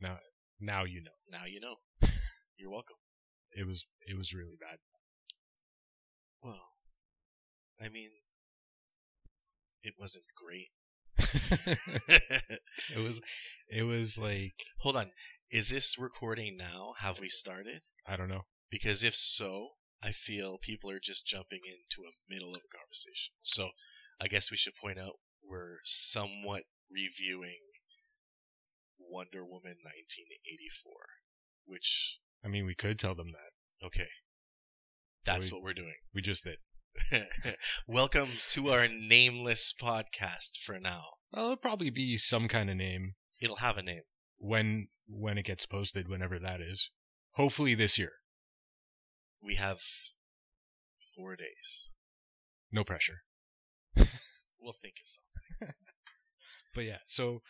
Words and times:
Now, 0.00 0.18
now 0.60 0.84
you 0.84 1.02
know. 1.02 1.10
Now 1.30 1.44
you 1.46 1.60
know. 1.60 1.76
You're 2.56 2.70
welcome. 2.70 2.96
It 3.52 3.66
was 3.66 3.86
it 4.06 4.16
was 4.16 4.34
really 4.34 4.56
bad. 4.60 4.78
Well, 6.42 6.72
I 7.80 7.88
mean, 7.88 8.10
it 9.82 9.94
wasn't 9.98 10.24
great. 10.36 10.68
it 12.94 13.02
was 13.02 13.20
it 13.68 13.82
was 13.82 14.18
like 14.18 14.54
Hold 14.80 14.96
on. 14.96 15.10
Is 15.50 15.68
this 15.68 15.98
recording 15.98 16.56
now? 16.56 16.94
Have 17.00 17.20
we 17.20 17.28
started? 17.28 17.80
I 18.06 18.16
don't 18.16 18.28
know. 18.28 18.42
Because 18.70 19.02
if 19.02 19.14
so, 19.14 19.70
I 20.02 20.10
feel 20.10 20.58
people 20.58 20.90
are 20.90 21.00
just 21.02 21.26
jumping 21.26 21.60
into 21.64 22.06
a 22.06 22.12
middle 22.28 22.54
of 22.54 22.60
a 22.60 22.76
conversation. 22.76 23.34
So 23.42 23.70
I 24.20 24.26
guess 24.26 24.50
we 24.50 24.56
should 24.56 24.74
point 24.80 24.98
out 24.98 25.14
we're 25.48 25.78
somewhat 25.84 26.64
reviewing 26.90 27.58
Wonder 29.08 29.44
Woman 29.44 29.76
1984, 29.82 30.92
which, 31.64 32.18
I 32.44 32.48
mean, 32.48 32.66
we 32.66 32.74
could 32.74 32.98
tell 32.98 33.14
them 33.14 33.32
that. 33.32 33.86
okay, 33.86 34.08
that's 35.24 35.50
We- 35.50 35.56
what 35.56 35.62
we're 35.64 35.74
doing. 35.74 35.96
We 36.14 36.22
just 36.22 36.44
did. 36.44 36.58
Welcome 37.86 38.28
to 38.48 38.70
our 38.70 38.88
nameless 38.88 39.72
podcast 39.72 40.56
for 40.58 40.78
now. 40.80 41.04
Well, 41.32 41.44
it'll 41.44 41.56
probably 41.56 41.90
be 41.90 42.16
some 42.16 42.48
kind 42.48 42.68
of 42.70 42.76
name 42.76 43.14
It'll 43.40 43.56
have 43.56 43.78
a 43.78 43.82
name. 43.82 44.02
when 44.36 44.88
when 45.06 45.38
it 45.38 45.44
gets 45.44 45.64
posted, 45.64 46.08
whenever 46.08 46.38
that 46.38 46.60
is. 46.60 46.90
Hopefully 47.32 47.74
this 47.74 47.98
year. 47.98 48.12
We 49.42 49.54
have 49.54 49.78
four 51.14 51.36
days. 51.36 51.90
No 52.72 52.82
pressure. 52.84 53.22
We'll 54.60 54.72
think 54.72 54.94
of 55.02 55.08
something. 55.08 55.74
But 56.74 56.84
yeah, 56.84 56.98
so 57.06 57.42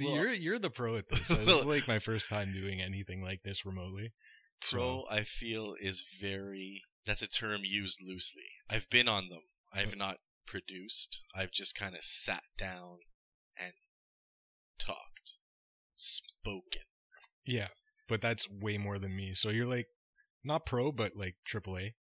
See, 0.00 0.06
Well- 0.06 0.16
you're 0.16 0.32
you're 0.32 0.58
the 0.58 0.70
pro 0.70 0.96
at 0.96 1.08
this. 1.10 1.26
So 1.26 1.34
this 1.44 1.56
is 1.56 1.66
like 1.66 1.86
my 1.86 1.98
first 1.98 2.30
time 2.30 2.52
doing 2.52 2.80
anything 2.80 3.22
like 3.22 3.42
this 3.42 3.66
remotely. 3.66 4.12
Pro, 4.62 5.04
I 5.10 5.22
feel, 5.22 5.74
is 5.80 6.04
very. 6.20 6.82
That's 7.06 7.22
a 7.22 7.28
term 7.28 7.60
used 7.64 8.00
loosely. 8.06 8.44
I've 8.68 8.88
been 8.90 9.08
on 9.08 9.28
them. 9.28 9.40
I've 9.74 9.96
not 9.96 10.16
produced. 10.46 11.22
I've 11.34 11.50
just 11.50 11.74
kind 11.74 11.94
of 11.94 12.02
sat 12.02 12.42
down 12.58 12.98
and 13.58 13.72
talked, 14.78 15.36
spoken. 15.96 16.82
Yeah, 17.46 17.68
but 18.08 18.20
that's 18.20 18.50
way 18.50 18.76
more 18.78 18.98
than 18.98 19.16
me. 19.16 19.32
So 19.34 19.50
you're 19.50 19.66
like 19.66 19.86
not 20.44 20.66
pro, 20.66 20.92
but 20.92 21.12
like 21.16 21.36
triple 21.44 21.78
A, 21.78 21.94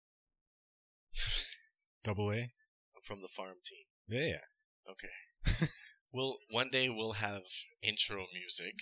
double 2.03 2.31
A. 2.31 2.39
I'm 2.39 3.01
from 3.03 3.21
the 3.21 3.29
farm 3.29 3.55
team. 3.65 4.19
Yeah. 4.21 4.41
Okay. 4.89 5.67
well, 6.11 6.37
one 6.49 6.69
day 6.71 6.89
we'll 6.89 7.13
have 7.13 7.43
intro 7.81 8.25
music. 8.33 8.75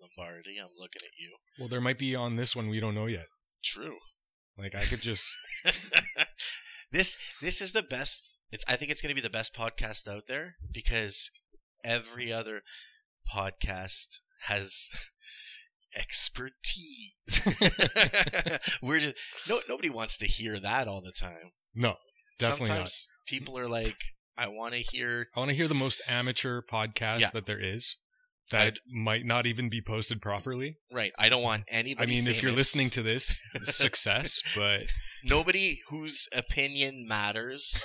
Lombardi, 0.00 0.58
I'm 0.60 0.68
looking 0.78 1.02
at 1.02 1.18
you. 1.18 1.36
Well, 1.58 1.68
there 1.68 1.80
might 1.80 1.98
be 1.98 2.14
on 2.14 2.36
this 2.36 2.54
one 2.54 2.68
we 2.68 2.80
don't 2.80 2.94
know 2.94 3.06
yet. 3.06 3.26
True. 3.64 3.96
Like 4.56 4.74
I 4.74 4.84
could 4.84 5.00
just 5.00 5.36
this 6.92 7.16
this 7.40 7.60
is 7.60 7.72
the 7.72 7.82
best. 7.82 8.38
It's, 8.50 8.64
I 8.68 8.76
think 8.76 8.90
it's 8.90 9.02
going 9.02 9.10
to 9.10 9.14
be 9.14 9.20
the 9.20 9.30
best 9.30 9.54
podcast 9.54 10.08
out 10.08 10.26
there 10.26 10.56
because 10.72 11.30
every 11.84 12.32
other 12.32 12.62
podcast 13.32 14.18
has 14.42 14.90
expertise. 15.96 17.12
We're 18.82 19.00
just 19.00 19.48
no 19.48 19.60
nobody 19.68 19.90
wants 19.90 20.18
to 20.18 20.26
hear 20.26 20.58
that 20.58 20.88
all 20.88 21.02
the 21.02 21.12
time. 21.12 21.52
no, 21.74 21.96
definitely 22.38 22.68
not. 22.68 22.68
Sometimes 22.68 23.12
people 23.26 23.56
are 23.58 23.68
like, 23.68 23.98
I 24.38 24.48
want 24.48 24.74
to 24.74 24.80
hear. 24.80 25.28
I 25.34 25.40
want 25.40 25.50
to 25.50 25.56
hear 25.56 25.68
the 25.68 25.74
most 25.74 26.00
amateur 26.08 26.62
podcast 26.62 27.20
Yeah. 27.20 27.30
that 27.34 27.46
there 27.46 27.60
is 27.62 27.96
that 28.50 28.78
might 28.90 29.26
not 29.26 29.46
even 29.46 29.68
be 29.68 29.82
posted 29.82 30.22
properly. 30.22 30.76
Right, 30.92 31.12
I 31.18 31.28
don't 31.28 31.42
want 31.42 31.64
anybody. 31.70 32.12
I 32.12 32.16
mean, 32.16 32.26
if 32.28 32.42
you're 32.42 32.52
listening 32.52 32.88
to 32.90 33.02
this, 33.02 33.42
success, 33.64 34.40
but 34.56 34.84
nobody 35.24 35.78
whose 35.90 36.28
opinion 36.34 37.06
matters. 37.06 37.84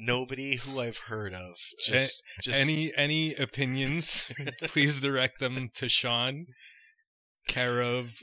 Nobody 0.00 0.56
who 0.56 0.80
I've 0.80 0.96
heard 1.08 1.34
of. 1.34 1.56
Just, 1.84 2.24
just 2.40 2.62
any 2.62 2.92
any 2.96 3.34
opinions, 3.34 4.32
please 4.62 5.00
direct 5.00 5.38
them 5.38 5.70
to 5.74 5.88
Sean, 5.88 6.46
care 7.46 7.82
of 7.82 8.14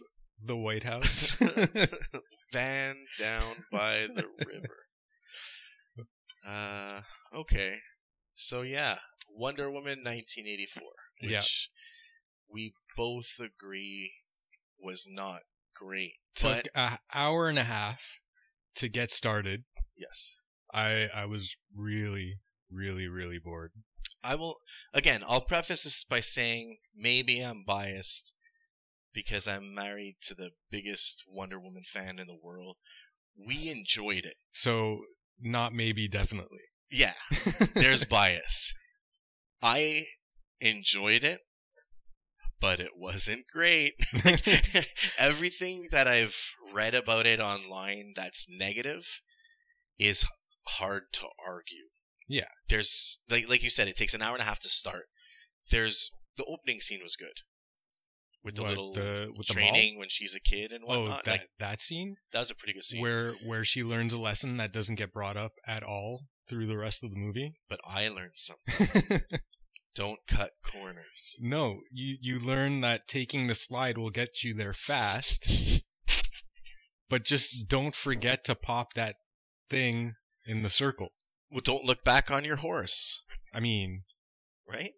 the 0.43 0.57
White 0.57 0.81
House. 0.83 1.31
van 2.51 2.95
down 3.19 3.43
by 3.71 4.07
the 4.13 4.25
river. 4.47 4.77
Uh, 6.47 7.01
okay. 7.33 7.77
So 8.33 8.61
yeah, 8.61 8.97
Wonder 9.31 9.69
Woman 9.69 9.99
1984, 10.03 10.83
which 11.21 11.31
Yeah. 11.31 11.41
we 12.53 12.73
both 12.95 13.39
agree 13.39 14.13
was 14.79 15.07
not 15.09 15.41
great. 15.75 16.13
Took 16.35 16.67
an 16.75 16.97
hour 17.13 17.49
and 17.49 17.59
a 17.59 17.63
half 17.65 18.19
to 18.75 18.87
get 18.87 19.11
started. 19.11 19.65
yes, 19.97 20.37
I 20.73 21.09
I 21.13 21.25
was 21.25 21.57
really 21.75 22.39
really 22.69 23.07
really 23.07 23.39
bored. 23.39 23.71
I 24.23 24.35
will 24.35 24.57
again. 24.93 25.21
I'll 25.27 25.41
preface 25.41 25.83
this 25.83 26.03
by 26.03 26.19
saying 26.21 26.77
maybe 26.95 27.41
I'm 27.41 27.63
biased 27.65 28.33
because 29.13 29.47
I'm 29.47 29.73
married 29.73 30.17
to 30.21 30.35
the 30.35 30.51
biggest 30.69 31.23
Wonder 31.27 31.59
Woman 31.59 31.83
fan 31.85 32.19
in 32.19 32.27
the 32.27 32.39
world. 32.41 32.77
We 33.35 33.69
enjoyed 33.69 34.25
it. 34.25 34.35
So 34.51 35.01
not 35.41 35.73
maybe 35.73 36.07
definitely. 36.07 36.59
Yeah, 36.91 37.13
there's 37.75 38.03
bias. 38.05 38.73
I 39.61 40.05
enjoyed 40.59 41.23
it, 41.23 41.41
but 42.59 42.79
it 42.79 42.91
wasn't 42.97 43.45
great. 43.51 43.93
Everything 45.19 45.87
that 45.91 46.07
I've 46.07 46.37
read 46.73 46.95
about 46.95 47.25
it 47.25 47.39
online 47.39 48.13
that's 48.15 48.47
negative 48.49 49.21
is 49.97 50.25
hard 50.67 51.03
to 51.13 51.27
argue. 51.45 51.89
Yeah. 52.27 52.47
There's 52.69 53.21
like 53.29 53.49
like 53.49 53.63
you 53.63 53.69
said, 53.69 53.87
it 53.87 53.95
takes 53.95 54.13
an 54.13 54.21
hour 54.21 54.33
and 54.33 54.41
a 54.41 54.45
half 54.45 54.59
to 54.61 54.69
start. 54.69 55.05
There's 55.71 56.11
the 56.37 56.45
opening 56.45 56.79
scene 56.79 57.01
was 57.03 57.15
good. 57.15 57.41
With 58.43 58.55
the 58.55 58.61
What, 58.63 58.69
little 58.69 58.93
the- 58.93 59.31
with 59.35 59.47
the 59.47 59.53
training 59.53 59.99
when 59.99 60.07
she's 60.09 60.35
a 60.35 60.39
kid 60.39 60.71
and 60.71 60.83
oh, 60.87 61.01
whatnot. 61.01 61.19
Oh, 61.19 61.21
that 61.25 61.31
like, 61.31 61.49
that 61.59 61.81
scene 61.81 62.15
that 62.31 62.39
was 62.39 62.51
a 62.51 62.55
pretty 62.55 62.73
good 62.73 62.85
scene. 62.85 63.01
where 63.01 63.33
where 63.45 63.63
she 63.65 63.83
learns 63.83 64.13
a 64.13 64.21
lesson 64.21 64.57
that 64.57 64.71
doesn't 64.71 64.95
get 64.95 65.11
brought 65.13 65.37
up 65.37 65.53
at 65.67 65.83
all 65.83 66.21
through 66.49 66.67
the 66.67 66.77
rest 66.77 67.03
of 67.03 67.11
the 67.11 67.17
movie. 67.17 67.53
but 67.69 67.79
I 67.87 68.09
learned 68.09 68.35
something. 68.35 69.19
Don't 69.95 70.19
cut 70.27 70.51
corners. 70.63 71.37
no, 71.41 71.81
you 71.91 72.15
you 72.21 72.39
learn 72.39 72.79
that 72.81 73.07
taking 73.07 73.47
the 73.47 73.55
slide 73.55 73.97
will 73.97 74.11
get 74.11 74.43
you 74.43 74.53
there 74.53 74.71
fast, 74.71 75.83
but 77.09 77.25
just 77.25 77.67
don't 77.67 77.93
forget 77.93 78.45
to 78.45 78.55
pop 78.55 78.93
that 78.93 79.15
thing 79.69 80.13
in 80.45 80.61
the 80.63 80.69
circle. 80.69 81.09
Well, 81.51 81.61
don't 81.61 81.83
look 81.83 82.05
back 82.05 82.31
on 82.31 82.45
your 82.45 82.57
horse, 82.57 83.25
I 83.53 83.59
mean, 83.59 84.03
right? 84.65 84.91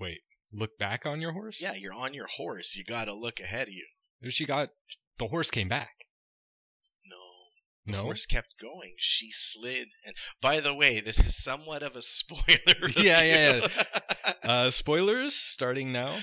wait, 0.00 0.22
look 0.52 0.76
back 0.78 1.06
on 1.06 1.20
your 1.20 1.32
horse. 1.32 1.60
Yeah, 1.62 1.74
you're 1.74 1.94
on 1.94 2.14
your 2.14 2.28
horse. 2.36 2.74
You 2.74 2.82
gotta 2.82 3.14
look 3.14 3.38
ahead 3.38 3.68
of 3.68 3.74
you. 3.74 3.86
she 4.30 4.44
got 4.44 4.70
the 5.18 5.28
horse 5.28 5.50
came 5.52 5.68
back. 5.68 5.97
No, 7.88 7.96
the 7.98 8.02
horse 8.04 8.26
kept 8.26 8.54
going. 8.60 8.94
She 8.98 9.28
slid, 9.32 9.88
and 10.06 10.14
by 10.40 10.60
the 10.60 10.74
way, 10.74 11.00
this 11.00 11.18
is 11.18 11.42
somewhat 11.42 11.82
of 11.82 11.96
a 11.96 12.02
spoiler. 12.02 12.90
Yeah, 12.96 13.22
yeah, 13.22 13.54
review. 13.54 13.68
uh, 14.44 14.70
spoilers 14.70 15.34
starting 15.34 15.90
now. 15.92 16.14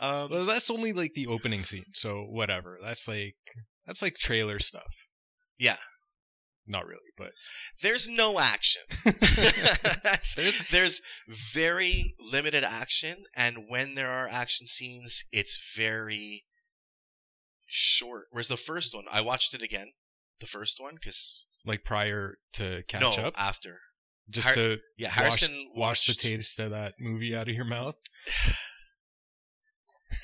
um, 0.00 0.28
Well, 0.30 0.44
that's 0.44 0.70
only 0.70 0.92
like 0.92 1.14
the 1.14 1.26
opening 1.26 1.64
scene, 1.64 1.84
so 1.94 2.22
whatever. 2.22 2.78
That's 2.82 3.06
like 3.06 3.36
that's 3.86 4.02
like 4.02 4.14
trailer 4.16 4.58
stuff. 4.58 4.92
Yeah. 5.58 5.76
Not 6.66 6.86
really, 6.86 7.10
but 7.18 7.32
there's 7.82 8.06
no 8.08 8.38
action. 8.38 8.82
There's- 10.36 10.68
there's 10.70 11.00
very 11.26 12.14
limited 12.20 12.62
action, 12.62 13.24
and 13.36 13.64
when 13.68 13.94
there 13.96 14.08
are 14.10 14.28
action 14.28 14.68
scenes, 14.68 15.24
it's 15.32 15.58
very 15.76 16.44
short. 17.66 18.26
Whereas 18.30 18.48
the 18.48 18.56
first 18.56 18.94
one, 18.94 19.06
I 19.10 19.20
watched 19.20 19.52
it 19.54 19.62
again. 19.62 19.92
The 20.40 20.46
first 20.46 20.80
one, 20.80 20.94
because 20.94 21.48
like 21.66 21.84
prior 21.84 22.38
to 22.54 22.82
catch 22.88 23.02
no, 23.02 23.10
up, 23.10 23.34
after. 23.36 23.80
just 24.28 24.48
Har- 24.48 24.54
to 24.54 24.78
Yeah, 24.96 25.08
wash, 25.08 25.16
Harrison 25.16 25.70
wash 25.76 26.06
the 26.06 26.14
taste 26.14 26.58
of 26.58 26.70
that 26.70 26.94
movie 26.98 27.36
out 27.36 27.48
of 27.48 27.54
your 27.54 27.64
mouth. 27.66 27.96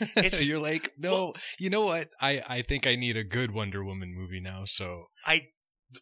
You're 0.42 0.58
like, 0.58 0.92
no, 0.98 1.32
you 1.58 1.70
know 1.70 1.82
what? 1.82 2.08
I 2.20 2.42
I 2.46 2.62
think 2.62 2.86
I 2.86 2.96
need 2.96 3.16
a 3.16 3.24
good 3.24 3.52
Wonder 3.54 3.84
Woman 3.84 4.14
movie 4.14 4.40
now. 4.40 4.64
So 4.64 5.06
I 5.24 5.48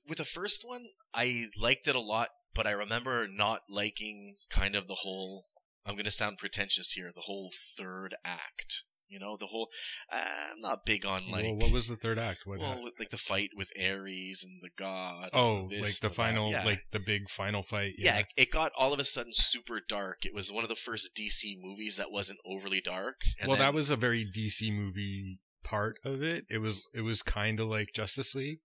with 0.08 0.18
the 0.18 0.24
first 0.24 0.66
one, 0.66 0.86
I 1.12 1.44
liked 1.60 1.86
it 1.86 1.94
a 1.94 2.00
lot, 2.00 2.28
but 2.54 2.66
I 2.66 2.72
remember 2.72 3.26
not 3.28 3.60
liking 3.68 4.36
kind 4.50 4.74
of 4.74 4.86
the 4.86 4.96
whole. 4.96 5.44
I'm 5.86 5.94
going 5.96 6.06
to 6.06 6.10
sound 6.10 6.38
pretentious 6.38 6.92
here. 6.92 7.10
The 7.14 7.22
whole 7.22 7.50
third 7.76 8.14
act. 8.24 8.84
You 9.08 9.18
know, 9.20 9.36
the 9.38 9.46
whole. 9.46 9.68
Uh, 10.12 10.16
I'm 10.52 10.60
not 10.60 10.84
big 10.86 11.04
on 11.06 11.22
like. 11.30 11.44
well, 11.44 11.56
what 11.56 11.72
was 11.72 11.88
the 11.88 11.96
third 11.96 12.18
act? 12.18 12.40
What 12.46 12.58
well, 12.60 12.82
like 12.98 13.10
the 13.10 13.16
fight 13.16 13.50
with 13.56 13.70
Ares 13.80 14.44
and 14.44 14.60
the 14.62 14.70
god. 14.76 15.30
Oh, 15.32 15.68
this 15.68 15.80
like 15.80 16.10
the 16.10 16.14
final, 16.14 16.50
Yeah. 16.50 16.64
like 16.64 16.82
the 16.90 17.00
big 17.00 17.28
final 17.28 17.62
fight. 17.62 17.94
yeah, 17.98 18.20
it- 18.20 18.32
it 18.36 18.50
got 18.50 18.72
all 18.76 18.92
of 18.92 18.98
a 18.98 19.04
sudden 19.04 19.32
super 19.34 19.80
dark. 19.86 20.24
It 20.24 20.34
was 20.34 20.50
one 20.50 20.64
of 20.64 20.68
the 20.68 20.74
first 20.76 21.14
DC 21.14 21.54
movies 21.60 21.96
that 21.96 22.10
wasn't 22.10 22.38
overly 22.46 22.80
dark. 22.80 23.20
and 23.40 23.48
well, 23.48 23.58
that 23.58 23.74
was 23.74 23.90
a 23.90 23.96
very 23.96 24.24
DC 24.24 24.70
movie 24.74 25.38
part 25.62 25.98
of 26.04 26.22
it. 26.22 26.44
It 26.50 26.58
was 26.58 26.88
it 26.94 27.02
was 27.02 27.22
kind 27.22 27.60
of 27.60 27.68
like 27.68 27.88
Justice 27.94 28.34
League, 28.34 28.58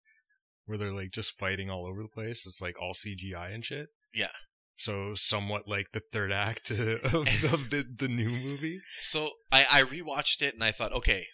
where 0.65 0.77
they're 0.77 0.93
like 0.93 1.11
just 1.11 1.37
fighting 1.37 1.69
all 1.69 1.85
over 1.85 2.01
the 2.01 2.07
place. 2.09 2.45
It's 2.45 2.61
like 2.61 2.75
all 2.81 2.93
CGI 2.93 3.53
and 3.53 3.63
shit. 3.63 3.87
Yeah. 4.13 4.31
So 4.79 5.13
somewhat 5.13 5.67
like 5.67 5.91
the 5.91 5.99
third 5.99 6.31
act 6.31 6.71
of, 6.71 7.13
of 7.13 7.69
the 7.69 7.85
the 7.97 8.07
new 8.07 8.29
movie. 8.29 8.79
So 8.99 9.31
I, 9.51 9.65
I 9.69 9.81
rewatched 9.81 10.41
it 10.41 10.53
and 10.53 10.63
I 10.63 10.71
thought, 10.71 10.93
okay, 10.93 11.25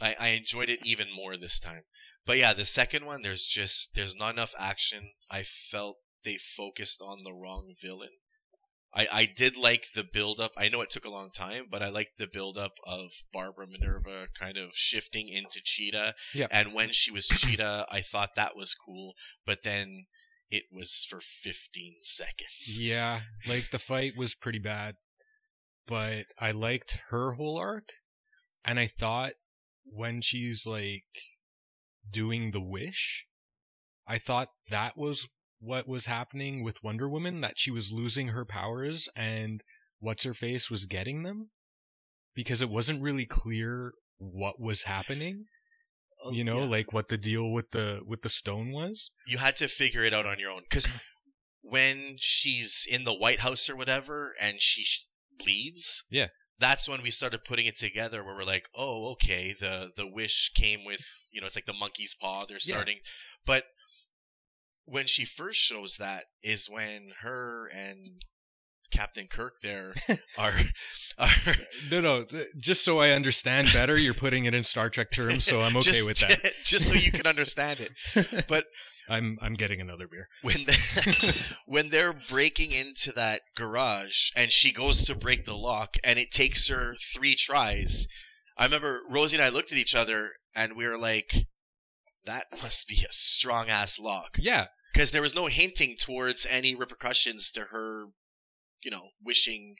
I, 0.00 0.14
I 0.18 0.28
enjoyed 0.28 0.68
it 0.68 0.86
even 0.86 1.08
more 1.14 1.36
this 1.36 1.58
time. 1.58 1.82
But 2.24 2.38
yeah, 2.38 2.52
the 2.52 2.64
second 2.64 3.04
one, 3.04 3.22
there's 3.22 3.42
just 3.42 3.96
there's 3.96 4.16
not 4.16 4.34
enough 4.34 4.54
action. 4.56 5.10
I 5.28 5.42
felt 5.42 5.96
they 6.24 6.36
focused 6.36 7.02
on 7.02 7.24
the 7.24 7.32
wrong 7.32 7.74
villain. 7.82 8.10
I, 8.94 9.08
I 9.12 9.26
did 9.26 9.56
like 9.56 9.86
the 9.94 10.04
build 10.04 10.38
up. 10.38 10.52
I 10.56 10.68
know 10.68 10.80
it 10.80 10.90
took 10.90 11.04
a 11.04 11.10
long 11.10 11.30
time, 11.34 11.64
but 11.70 11.82
I 11.82 11.90
liked 11.90 12.16
the 12.16 12.26
build 12.26 12.56
up 12.56 12.72
of 12.86 13.10
Barbara 13.32 13.66
Minerva 13.66 14.28
kind 14.38 14.56
of 14.56 14.70
shifting 14.74 15.28
into 15.28 15.60
Cheetah. 15.62 16.14
Yeah. 16.32 16.46
And 16.50 16.72
when 16.72 16.90
she 16.92 17.10
was 17.10 17.26
Cheetah, 17.26 17.86
I 17.90 18.00
thought 18.00 18.36
that 18.36 18.56
was 18.56 18.74
cool. 18.74 19.14
But 19.44 19.62
then 19.62 20.06
it 20.50 20.64
was 20.72 21.06
for 21.08 21.20
15 21.20 21.94
seconds. 22.00 22.80
Yeah, 22.80 23.20
like 23.46 23.70
the 23.70 23.78
fight 23.78 24.16
was 24.16 24.34
pretty 24.34 24.58
bad, 24.58 24.94
but 25.86 26.26
I 26.38 26.50
liked 26.52 27.02
her 27.10 27.32
whole 27.32 27.58
arc, 27.58 27.90
and 28.64 28.78
I 28.78 28.86
thought 28.86 29.32
when 29.84 30.20
she's 30.20 30.66
like 30.66 31.04
doing 32.10 32.50
the 32.50 32.60
wish, 32.60 33.26
I 34.06 34.18
thought 34.18 34.48
that 34.70 34.96
was 34.96 35.28
what 35.60 35.88
was 35.88 36.06
happening 36.06 36.62
with 36.62 36.84
Wonder 36.84 37.08
Woman, 37.08 37.40
that 37.40 37.58
she 37.58 37.70
was 37.70 37.92
losing 37.92 38.28
her 38.28 38.44
powers 38.44 39.08
and 39.16 39.62
what's 39.98 40.24
her 40.24 40.34
face 40.34 40.70
was 40.70 40.86
getting 40.86 41.24
them, 41.24 41.50
because 42.34 42.62
it 42.62 42.70
wasn't 42.70 43.02
really 43.02 43.26
clear 43.26 43.92
what 44.18 44.60
was 44.60 44.84
happening. 44.84 45.46
Oh, 46.24 46.32
you 46.32 46.42
know, 46.44 46.58
Oh, 46.58 46.62
Yeah. 46.64 46.70
like 46.70 46.92
what 46.92 47.08
the 47.08 47.18
deal 47.18 47.50
with 47.52 47.70
the 47.70 48.00
with 48.04 48.22
the 48.22 48.28
stone 48.28 48.72
was. 48.72 49.10
you 49.26 49.38
had 49.38 49.56
to 49.56 49.68
figure 49.68 50.04
it 50.04 50.12
out 50.12 50.26
on 50.26 50.38
your 50.38 50.50
own 50.50 50.62
because 50.62 50.88
when 51.62 52.16
she's 52.18 52.86
in 52.90 53.04
the 53.04 53.14
White 53.14 53.40
House 53.40 53.68
or 53.68 53.76
whatever 53.76 54.34
and 54.40 54.60
she 54.60 54.84
sh- 54.84 55.06
bleeds, 55.38 56.04
Yeah. 56.10 56.28
that's 56.58 56.88
when 56.88 57.02
we 57.02 57.10
started 57.10 57.44
putting 57.44 57.66
it 57.66 57.76
together. 57.76 58.24
Where 58.24 58.34
we're 58.34 58.44
like, 58.44 58.68
oh, 58.74 59.10
okay, 59.12 59.52
the 59.52 59.92
the 59.94 60.06
wish 60.10 60.50
came 60.54 60.84
with 60.84 61.06
you 61.30 61.40
know 61.40 61.46
it's 61.46 61.56
like 61.56 61.66
the 61.66 61.72
monkey's 61.72 62.14
paw. 62.14 62.44
They're 62.46 62.56
Yeah. 62.56 62.74
starting, 62.74 63.00
but 63.44 63.64
when 64.84 65.06
she 65.06 65.24
first 65.26 65.60
shows 65.60 65.98
that 65.98 66.24
is 66.42 66.68
when 66.70 67.12
her 67.20 67.66
and 67.68 68.06
Captain 68.90 69.26
Kirk 69.26 69.60
there 69.62 69.92
are 70.38 70.52
are 71.18 71.28
No, 71.90 72.00
no. 72.00 72.26
Just 72.58 72.84
so 72.84 72.98
I 73.00 73.10
understand 73.10 73.68
better, 73.72 73.98
you're 73.98 74.14
putting 74.14 74.44
it 74.44 74.54
in 74.54 74.64
Star 74.64 74.88
Trek 74.88 75.10
terms, 75.10 75.44
so 75.44 75.60
I'm 75.60 75.76
okay 75.76 75.90
just, 75.90 76.06
with 76.06 76.18
that. 76.20 76.52
just 76.64 76.88
so 76.88 76.94
you 76.94 77.12
can 77.12 77.26
understand 77.26 77.80
it. 77.80 78.44
But 78.48 78.66
I'm 79.08 79.38
I'm 79.40 79.54
getting 79.54 79.80
another 79.80 80.06
beer. 80.06 80.28
when 80.42 80.56
they, 80.66 81.30
when 81.66 81.90
they're 81.90 82.12
breaking 82.12 82.72
into 82.72 83.12
that 83.12 83.40
garage 83.56 84.30
and 84.36 84.52
she 84.52 84.72
goes 84.72 85.04
to 85.04 85.14
break 85.14 85.44
the 85.44 85.56
lock 85.56 85.96
and 86.04 86.18
it 86.18 86.30
takes 86.30 86.68
her 86.68 86.94
three 86.94 87.34
tries. 87.34 88.06
I 88.56 88.64
remember 88.64 89.00
Rosie 89.08 89.36
and 89.36 89.44
I 89.44 89.48
looked 89.50 89.72
at 89.72 89.78
each 89.78 89.94
other 89.94 90.30
and 90.54 90.76
we 90.76 90.86
were 90.86 90.98
like, 90.98 91.46
"That 92.24 92.46
must 92.62 92.88
be 92.88 92.96
a 92.96 93.12
strong 93.12 93.68
ass 93.68 93.98
lock," 93.98 94.36
Yeah, 94.40 94.66
because 94.92 95.10
there 95.12 95.22
was 95.22 95.34
no 95.34 95.46
hinting 95.46 95.96
towards 95.98 96.44
any 96.44 96.74
repercussions 96.74 97.50
to 97.52 97.66
her, 97.70 98.06
you 98.82 98.90
know, 98.90 99.08
wishing. 99.24 99.76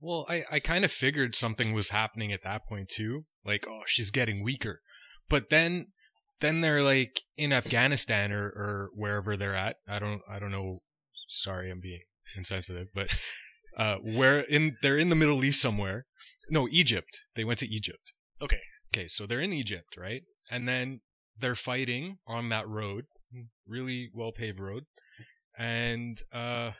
well, 0.00 0.26
I 0.28 0.44
I 0.50 0.60
kind 0.60 0.84
of 0.84 0.92
figured 0.92 1.34
something 1.34 1.72
was 1.72 1.90
happening 1.90 2.32
at 2.32 2.42
that 2.44 2.66
point 2.66 2.88
too. 2.88 3.22
Like, 3.44 3.66
oh, 3.68 3.82
she's 3.86 4.10
getting 4.10 4.42
weaker, 4.42 4.80
but 5.28 5.50
then 5.50 5.88
then 6.40 6.60
they're 6.60 6.82
like 6.82 7.20
in 7.36 7.52
Afghanistan 7.52 8.32
or 8.32 8.46
or 8.46 8.90
wherever 8.94 9.36
they're 9.36 9.54
at. 9.54 9.76
I 9.88 9.98
don't 9.98 10.22
I 10.28 10.38
don't 10.38 10.52
know. 10.52 10.78
Sorry, 11.28 11.70
I'm 11.70 11.80
being 11.80 12.02
insensitive, 12.36 12.88
but 12.94 13.16
uh, 13.76 13.96
where 13.96 14.40
in 14.40 14.76
they're 14.82 14.98
in 14.98 15.08
the 15.08 15.16
Middle 15.16 15.44
East 15.44 15.60
somewhere. 15.60 16.06
No, 16.50 16.68
Egypt. 16.70 17.20
They 17.34 17.44
went 17.44 17.60
to 17.60 17.68
Egypt. 17.68 18.12
Okay, 18.42 18.60
Okay, 18.94 19.08
so 19.08 19.26
they're 19.26 19.40
in 19.40 19.52
Egypt, 19.52 19.96
right? 19.96 20.22
And 20.50 20.68
then 20.68 21.00
they're 21.38 21.54
fighting 21.54 22.18
on 22.26 22.50
that 22.50 22.68
road, 22.68 23.04
really 23.66 24.10
well 24.14 24.32
paved 24.32 24.60
road. 24.60 24.84
And 25.56 26.18
uh 26.32 26.72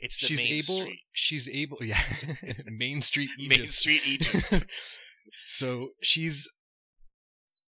it's 0.00 0.18
the 0.18 0.26
she's 0.26 0.38
main 0.38 0.52
able 0.54 0.80
street. 0.82 1.00
she's 1.12 1.48
able 1.48 1.78
yeah, 1.82 1.98
Main 2.66 3.00
Street 3.00 3.30
Egypt. 3.38 3.60
Main 3.60 3.70
Street 3.70 4.02
Egypt. 4.06 4.66
so 5.46 5.90
she's 6.02 6.50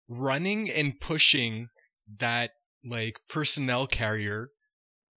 running 0.09 0.71
and 0.71 1.01
pushing 1.01 1.69
that 2.19 2.51
like 2.85 3.19
personnel 3.29 3.87
carrier 3.87 4.51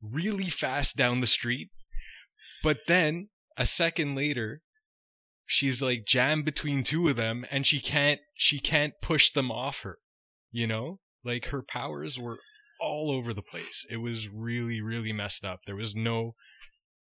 really 0.02 0.46
fast 0.46 0.96
down 0.96 1.20
the 1.22 1.28
street. 1.28 1.70
But 2.64 2.80
then 2.88 3.30
a 3.58 3.66
second 3.66 4.16
later, 4.16 4.62
she's 5.46 5.82
like 5.82 6.06
jammed 6.06 6.46
between 6.46 6.84
two 6.84 7.08
of 7.08 7.16
them 7.16 7.46
and 7.52 7.66
she 7.66 7.80
can't 7.80 8.20
she 8.34 8.60
can't 8.60 8.94
push 9.02 9.30
them 9.32 9.52
off 9.52 9.82
her. 9.82 9.98
You 10.52 10.68
know? 10.68 11.00
Like 11.24 11.48
her 11.48 11.64
powers 11.64 12.20
were 12.20 12.40
all 12.80 13.10
over 13.12 13.34
the 13.34 13.42
place. 13.42 13.86
It 13.90 13.98
was 13.98 14.30
really, 14.30 14.80
really 14.82 15.12
messed 15.12 15.44
up. 15.44 15.62
There 15.66 15.76
was 15.76 15.96
no 15.96 16.36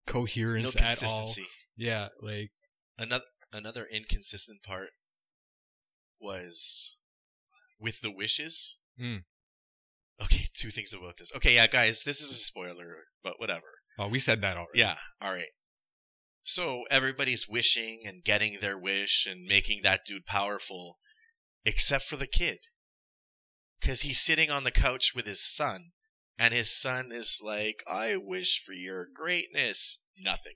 no 0.08 0.14
coherence 0.14 0.76
at 0.76 0.82
all. 0.82 0.88
consistency. 0.88 1.46
Yeah, 1.78 2.10
like 2.22 2.52
another 2.98 3.26
another 3.52 3.86
inconsistent 3.92 4.64
part 4.64 4.90
was 6.20 6.98
with 7.80 8.02
the 8.02 8.12
wishes. 8.12 8.80
Hmm. 9.00 9.18
Okay, 10.22 10.48
two 10.54 10.70
things 10.70 10.94
about 10.94 11.18
this. 11.18 11.32
Okay, 11.36 11.56
yeah, 11.56 11.68
guys, 11.68 12.04
this 12.04 12.22
is 12.22 12.32
a 12.32 12.36
spoiler, 12.36 12.96
but 13.24 13.34
whatever. 13.38 13.68
oh, 14.00 14.08
we 14.08 14.20
said 14.20 14.42
that 14.42 14.56
already. 14.58 14.80
Yeah, 14.80 14.96
all 15.22 15.32
right. 15.34 15.52
So 16.44 16.84
everybody's 16.92 17.50
wishing 17.50 18.02
and 18.06 18.24
getting 18.24 18.60
their 18.62 18.78
wish 18.78 19.26
and 19.30 19.46
making 19.46 19.82
that 19.82 20.02
dude 20.06 20.26
powerful, 20.26 21.00
except 21.66 22.04
for 22.06 22.18
the 22.18 22.28
kid, 22.28 22.60
because 23.82 24.02
he's 24.02 24.20
sitting 24.20 24.52
on 24.52 24.64
the 24.64 24.72
couch 24.72 25.14
with 25.16 25.26
his 25.26 25.42
son, 25.44 25.92
and 26.38 26.54
his 26.54 26.72
son 26.72 27.12
is 27.12 27.42
like, 27.44 27.84
"I 27.88 28.18
wish 28.18 28.62
for 28.64 28.74
your 28.74 29.08
greatness." 29.14 30.02
Nothing. 30.20 30.54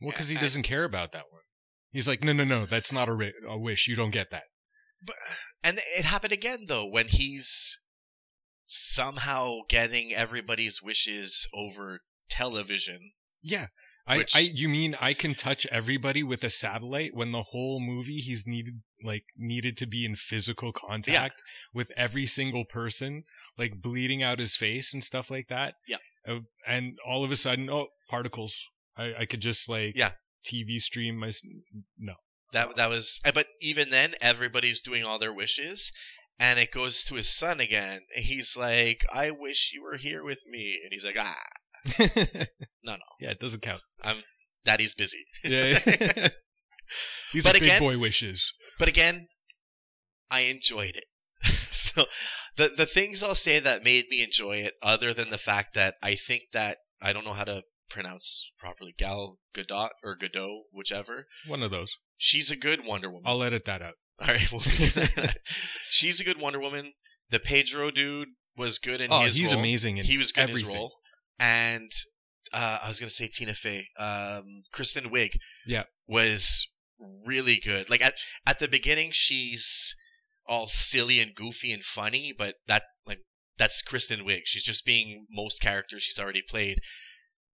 Well, 0.00 0.10
because 0.10 0.28
he 0.28 0.38
I- 0.38 0.40
doesn't 0.40 0.62
care 0.62 0.84
about 0.84 1.12
that 1.12 1.26
one. 1.30 1.42
He's 1.92 2.08
like, 2.08 2.24
no, 2.24 2.32
no, 2.32 2.42
no, 2.42 2.66
that's 2.66 2.90
not 2.90 3.08
a, 3.08 3.14
ri- 3.14 3.34
a 3.48 3.56
wish. 3.56 3.86
You 3.86 3.94
don't 3.94 4.10
get 4.10 4.30
that. 4.32 4.42
But 5.00 5.14
and 5.62 5.76
it 5.96 6.04
happened 6.04 6.32
again 6.32 6.64
though 6.66 6.88
when 6.88 7.06
he's 7.06 7.80
somehow 8.66 9.60
getting 9.68 10.12
everybody's 10.12 10.82
wishes 10.82 11.46
over 11.54 12.00
television. 12.28 13.12
Yeah. 13.42 13.66
I, 14.06 14.24
I, 14.34 14.48
you 14.52 14.68
mean 14.68 14.96
I 15.00 15.14
can 15.14 15.34
touch 15.34 15.66
everybody 15.70 16.22
with 16.22 16.42
a 16.44 16.50
satellite 16.50 17.14
when 17.14 17.32
the 17.32 17.44
whole 17.44 17.80
movie 17.80 18.18
he's 18.18 18.44
needed, 18.46 18.82
like, 19.04 19.24
needed 19.36 19.76
to 19.76 19.86
be 19.86 20.04
in 20.04 20.16
physical 20.16 20.72
contact 20.72 21.34
with 21.72 21.92
every 21.96 22.26
single 22.26 22.64
person, 22.64 23.24
like 23.58 23.80
bleeding 23.82 24.22
out 24.22 24.38
his 24.38 24.56
face 24.56 24.92
and 24.94 25.04
stuff 25.04 25.30
like 25.30 25.48
that. 25.48 25.74
Yeah. 25.86 25.98
Uh, 26.26 26.40
and 26.66 26.98
all 27.06 27.22
of 27.22 27.30
a 27.30 27.36
sudden, 27.36 27.68
oh, 27.70 27.88
particles. 28.08 28.70
I, 28.96 29.14
I 29.20 29.24
could 29.26 29.40
just 29.40 29.68
like, 29.68 29.96
Yeah. 29.96 30.12
TV 30.44 30.78
stream 30.80 31.16
my, 31.18 31.30
no. 31.98 32.14
That 32.52 32.76
that 32.76 32.88
was 32.88 33.20
eh, 33.24 33.32
but 33.34 33.46
even 33.60 33.90
then 33.90 34.10
everybody's 34.22 34.80
doing 34.80 35.02
all 35.04 35.18
their 35.18 35.32
wishes 35.34 35.90
and 36.38 36.58
it 36.58 36.70
goes 36.70 37.04
to 37.04 37.14
his 37.16 37.28
son 37.28 37.60
again. 37.60 38.00
And 38.14 38.24
he's 38.24 38.56
like, 38.56 39.04
"I 39.12 39.30
wish 39.30 39.72
you 39.72 39.82
were 39.82 39.96
here 39.96 40.24
with 40.24 40.46
me." 40.48 40.78
And 40.82 40.92
he's 40.92 41.04
like, 41.04 41.16
"Ah, 41.18 41.36
No, 42.84 42.92
no. 42.92 42.98
Yeah, 43.20 43.30
it 43.30 43.40
doesn't 43.40 43.62
count. 43.62 43.82
I'm 44.02 44.18
daddy's 44.64 44.94
busy." 44.94 45.24
Yeah. 45.44 45.78
These 47.32 47.44
But 47.44 47.56
are 47.56 47.60
big 47.60 47.68
again- 47.68 47.80
boy 47.82 47.98
wishes. 47.98 48.52
But 48.78 48.88
again, 48.88 49.28
I 50.30 50.40
enjoyed 50.40 50.96
it. 50.96 51.04
so 51.44 52.04
the 52.56 52.72
the 52.76 52.86
things 52.86 53.22
I'll 53.22 53.34
say 53.34 53.60
that 53.60 53.84
made 53.84 54.06
me 54.10 54.22
enjoy 54.22 54.56
it, 54.56 54.72
other 54.82 55.12
than 55.12 55.30
the 55.30 55.38
fact 55.38 55.74
that 55.74 55.94
I 56.02 56.14
think 56.14 56.44
that 56.52 56.78
I 57.02 57.12
don't 57.12 57.24
know 57.24 57.34
how 57.34 57.44
to 57.44 57.62
pronounce 57.90 58.50
properly 58.58 58.94
Gal 58.96 59.38
Gadot 59.54 59.90
or 60.02 60.16
Godot, 60.16 60.62
whichever. 60.72 61.26
One 61.46 61.62
of 61.62 61.70
those. 61.70 61.96
She's 62.16 62.50
a 62.50 62.56
good 62.56 62.84
Wonder 62.86 63.08
Woman. 63.10 63.24
I'll 63.26 63.42
edit 63.42 63.64
that 63.66 63.82
out. 63.82 63.94
All 64.20 64.28
right, 64.28 64.50
we'll 64.50 64.60
figure 64.60 65.02
that 65.16 65.28
out. 65.28 65.34
She's 65.90 66.20
a 66.20 66.24
good 66.24 66.40
Wonder 66.40 66.60
Woman. 66.60 66.92
The 67.30 67.40
Pedro 67.40 67.90
dude 67.90 68.28
was 68.56 68.78
good 68.78 69.00
in 69.00 69.12
oh, 69.12 69.20
his 69.20 69.36
he's 69.36 69.52
role. 69.52 69.60
amazing 69.60 69.96
in 69.98 70.04
he 70.04 70.16
was 70.18 70.32
good 70.32 70.42
everything. 70.42 70.66
in 70.66 70.70
his 70.72 70.76
role. 70.78 70.92
And 71.40 71.90
uh, 72.52 72.78
I 72.84 72.88
was 72.88 73.00
gonna 73.00 73.10
say 73.10 73.28
Tina 73.28 73.54
Fey, 73.54 73.88
um, 73.98 74.62
Kristen 74.72 75.10
Wiig, 75.10 75.32
Yeah. 75.66 75.84
was 76.06 76.72
really 77.26 77.60
good. 77.62 77.88
Like 77.90 78.02
at 78.02 78.14
at 78.46 78.58
the 78.58 78.68
beginning, 78.68 79.10
she's 79.12 79.94
all 80.46 80.66
silly 80.66 81.20
and 81.20 81.34
goofy 81.34 81.72
and 81.72 81.82
funny, 81.82 82.32
but 82.36 82.56
that 82.66 82.82
like 83.06 83.20
that's 83.58 83.82
Kristen 83.82 84.20
Wiig. 84.20 84.42
She's 84.44 84.64
just 84.64 84.84
being 84.84 85.26
most 85.30 85.60
characters 85.62 86.02
she's 86.02 86.18
already 86.22 86.42
played. 86.46 86.78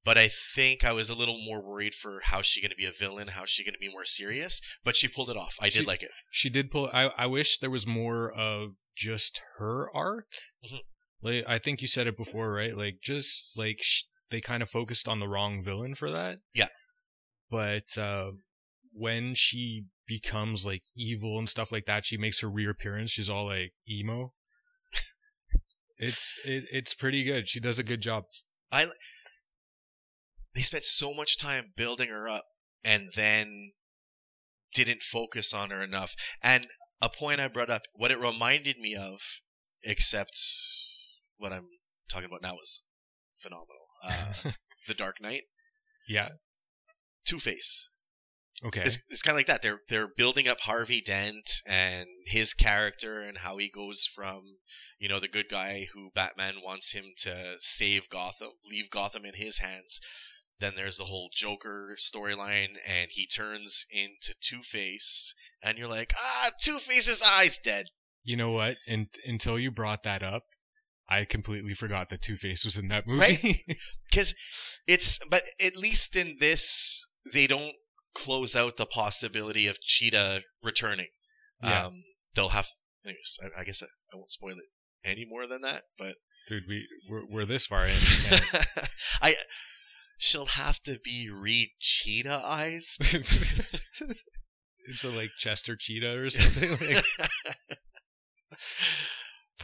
But 0.03 0.19
I 0.19 0.27
think 0.27 0.83
I 0.83 0.91
was 0.91 1.09
a 1.09 1.15
little 1.15 1.39
more 1.43 1.63
worried 1.67 1.95
for 1.95 2.19
how 2.25 2.43
she 2.43 2.61
going 2.61 2.69
to 2.69 2.75
be 2.77 2.85
a 2.85 2.91
villain, 2.91 3.29
how 3.29 3.45
she 3.47 3.63
going 3.63 3.73
to 3.73 3.79
be 3.79 3.89
more 3.91 4.05
serious. 4.05 4.61
But 4.83 4.95
she 4.95 5.07
pulled 5.07 5.31
it 5.31 5.35
off. 5.37 5.55
I 5.59 5.69
She- 5.69 5.79
did 5.79 5.87
like 5.87 6.03
it. 6.03 6.11
She 6.29 6.49
did 6.51 6.69
pull. 6.69 6.89
I 6.93 7.05
I 7.17 7.25
wish 7.25 7.57
there 7.57 7.71
was 7.71 7.87
more 7.87 8.31
of 8.31 8.73
just 8.95 9.41
her 9.57 9.89
arc. 9.95 10.27
Mhm. 10.63 10.81
Like 11.23 11.43
I 11.47 11.57
think 11.57 11.81
you 11.81 11.87
said 11.87 12.05
it 12.05 12.17
before, 12.17 12.51
right? 12.53 12.77
Like 12.77 12.97
just 13.01 13.57
like 13.57 13.77
sh- 13.81 14.03
they 14.29 14.41
kind 14.41 14.61
of 14.61 14.69
focused 14.69 15.07
on 15.07 15.19
the 15.19 15.27
wrong 15.27 15.63
villain 15.63 15.95
for 15.95 16.11
that. 16.11 16.37
Yeah. 16.53 16.67
But 17.49 17.97
uh, 17.97 18.31
when 18.95 19.35
she 19.35 19.85
becomes 20.07 20.65
like 20.65 20.83
evil 20.95 21.37
and 21.37 21.49
stuff 21.49 21.71
like 21.71 21.85
that, 21.85 22.05
she 22.05 22.17
makes 22.17 22.39
her 22.39 22.49
reappearance. 22.49 23.11
She's 23.11 23.29
all 23.29 23.45
like 23.47 23.73
emo. 23.89 24.33
it's 25.97 26.39
it, 26.45 26.65
it's 26.71 26.93
pretty 26.93 27.23
good. 27.23 27.47
She 27.49 27.59
does 27.59 27.77
a 27.77 27.83
good 27.83 28.01
job. 28.01 28.25
I 28.71 28.87
They 30.53 30.61
spent 30.61 30.85
so 30.85 31.13
much 31.13 31.37
time 31.37 31.73
building 31.75 32.09
her 32.09 32.29
up 32.29 32.45
and 32.83 33.09
then 33.15 33.71
didn't 34.73 35.01
focus 35.01 35.53
on 35.53 35.69
her 35.69 35.81
enough. 35.81 36.15
And 36.41 36.67
a 37.01 37.09
point 37.09 37.39
I 37.39 37.47
brought 37.47 37.69
up, 37.69 37.83
what 37.93 38.11
it 38.11 38.19
reminded 38.19 38.77
me 38.77 38.95
of, 38.95 39.19
except 39.83 40.37
what 41.37 41.51
I'm 41.51 41.67
talking 42.09 42.27
about 42.27 42.41
now 42.41 42.57
is 42.61 42.85
phenomenal. 43.35 43.87
Uh, 44.03 44.51
the 44.87 44.93
Dark 44.93 45.21
Knight, 45.21 45.43
yeah. 46.07 46.29
Two 47.25 47.39
Face. 47.39 47.91
Okay. 48.63 48.81
It's, 48.81 49.03
it's 49.09 49.21
kind 49.21 49.35
of 49.35 49.39
like 49.39 49.47
that. 49.47 49.61
They're 49.61 49.81
they're 49.89 50.07
building 50.07 50.47
up 50.47 50.61
Harvey 50.61 51.01
Dent 51.01 51.61
and 51.67 52.07
his 52.25 52.53
character 52.53 53.19
and 53.19 53.39
how 53.39 53.57
he 53.57 53.69
goes 53.69 54.05
from 54.05 54.57
you 54.97 55.09
know 55.09 55.19
the 55.19 55.27
good 55.27 55.49
guy 55.49 55.87
who 55.93 56.11
Batman 56.15 56.55
wants 56.63 56.93
him 56.93 57.05
to 57.17 57.55
save 57.59 58.09
Gotham, 58.09 58.51
leave 58.69 58.89
Gotham 58.89 59.25
in 59.25 59.33
his 59.35 59.59
hands. 59.59 59.99
Then 60.61 60.73
there's 60.77 60.97
the 60.97 61.05
whole 61.05 61.29
Joker 61.33 61.97
storyline, 61.99 62.77
and 62.87 63.09
he 63.11 63.27
turns 63.27 63.85
into 63.91 64.33
Two 64.39 64.61
Face, 64.61 65.35
and 65.61 65.77
you're 65.77 65.89
like, 65.89 66.13
ah, 66.17 66.51
Two 66.61 66.77
Face's 66.77 67.21
eyes 67.21 67.59
dead. 67.61 67.87
You 68.23 68.37
know 68.37 68.51
what? 68.51 68.77
And 68.87 69.07
until 69.25 69.59
you 69.59 69.69
brought 69.69 70.03
that 70.03 70.23
up, 70.23 70.43
I 71.09 71.25
completely 71.25 71.73
forgot 71.73 72.09
that 72.09 72.21
Two 72.21 72.37
Face 72.37 72.63
was 72.63 72.77
in 72.77 72.87
that 72.87 73.05
movie. 73.05 73.19
Right? 73.43 73.77
Because 74.09 74.33
it's, 74.87 75.19
but 75.29 75.41
at 75.63 75.75
least 75.75 76.15
in 76.15 76.37
this, 76.39 77.09
they 77.33 77.47
don't 77.47 77.75
close 78.15 78.55
out 78.55 78.77
the 78.77 78.85
possibility 78.85 79.67
of 79.67 79.79
Cheetah 79.81 80.41
returning. 80.63 81.09
Yeah. 81.63 81.87
Um, 81.87 82.03
they'll 82.35 82.49
have, 82.49 82.67
anyways, 83.05 83.37
I, 83.43 83.61
I 83.61 83.63
guess 83.63 83.83
I, 83.83 83.87
I 84.13 84.17
won't 84.17 84.31
spoil 84.31 84.55
it 84.57 85.07
any 85.07 85.25
more 85.27 85.45
than 85.45 85.61
that, 85.61 85.83
but 85.97 86.15
Dude, 86.47 86.63
we 86.67 86.87
we're, 87.09 87.25
we're 87.27 87.45
this 87.45 87.65
far 87.65 87.87
in. 87.87 87.95
I, 89.21 89.33
she'll 90.17 90.45
have 90.45 90.79
to 90.83 90.99
be 91.03 91.27
re 91.29 91.73
cheetah 91.79 92.41
eyes. 92.45 92.99
into 94.87 95.09
like 95.09 95.31
Chester 95.37 95.75
Cheetah 95.75 96.25
or 96.25 96.29
something. 96.29 96.95
Like, 96.95 97.29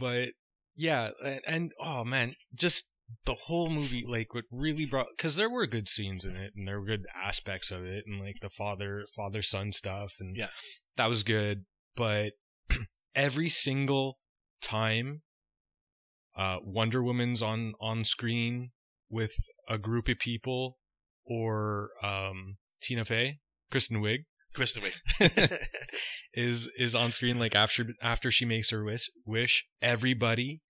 but 0.00 0.28
yeah, 0.74 1.10
and, 1.24 1.40
and 1.46 1.72
oh 1.80 2.04
man, 2.04 2.34
just 2.54 2.91
the 3.24 3.34
whole 3.46 3.70
movie, 3.70 4.04
like 4.08 4.34
what 4.34 4.44
really 4.50 4.86
brought 4.86 5.06
because 5.16 5.36
there 5.36 5.50
were 5.50 5.66
good 5.66 5.88
scenes 5.88 6.24
in 6.24 6.36
it 6.36 6.52
and 6.56 6.66
there 6.68 6.80
were 6.80 6.86
good 6.86 7.04
aspects 7.14 7.70
of 7.70 7.84
it, 7.84 8.04
and 8.06 8.20
like 8.20 8.36
the 8.40 8.48
father 8.48 9.04
father 9.14 9.42
son 9.42 9.72
stuff, 9.72 10.14
and 10.20 10.36
Yeah. 10.36 10.48
that 10.96 11.08
was 11.08 11.22
good. 11.22 11.64
But 11.96 12.32
every 13.14 13.48
single 13.48 14.18
time, 14.62 15.22
uh, 16.36 16.58
Wonder 16.62 17.02
Woman's 17.02 17.42
on 17.42 17.74
on 17.80 18.04
screen 18.04 18.70
with 19.10 19.34
a 19.68 19.78
group 19.78 20.08
of 20.08 20.18
people, 20.18 20.78
or 21.26 21.90
um, 22.02 22.56
Tina 22.80 23.04
Fey, 23.04 23.38
Kristen 23.70 24.00
Wiig 24.02 24.24
Kristen 24.54 24.82
Wiig. 24.82 25.58
is 26.34 26.70
is 26.78 26.94
on 26.94 27.10
screen 27.10 27.38
like 27.38 27.54
after 27.54 27.86
after 28.02 28.30
she 28.30 28.44
makes 28.44 28.70
her 28.70 28.82
wish 28.84 29.10
wish 29.26 29.66
everybody 29.82 30.62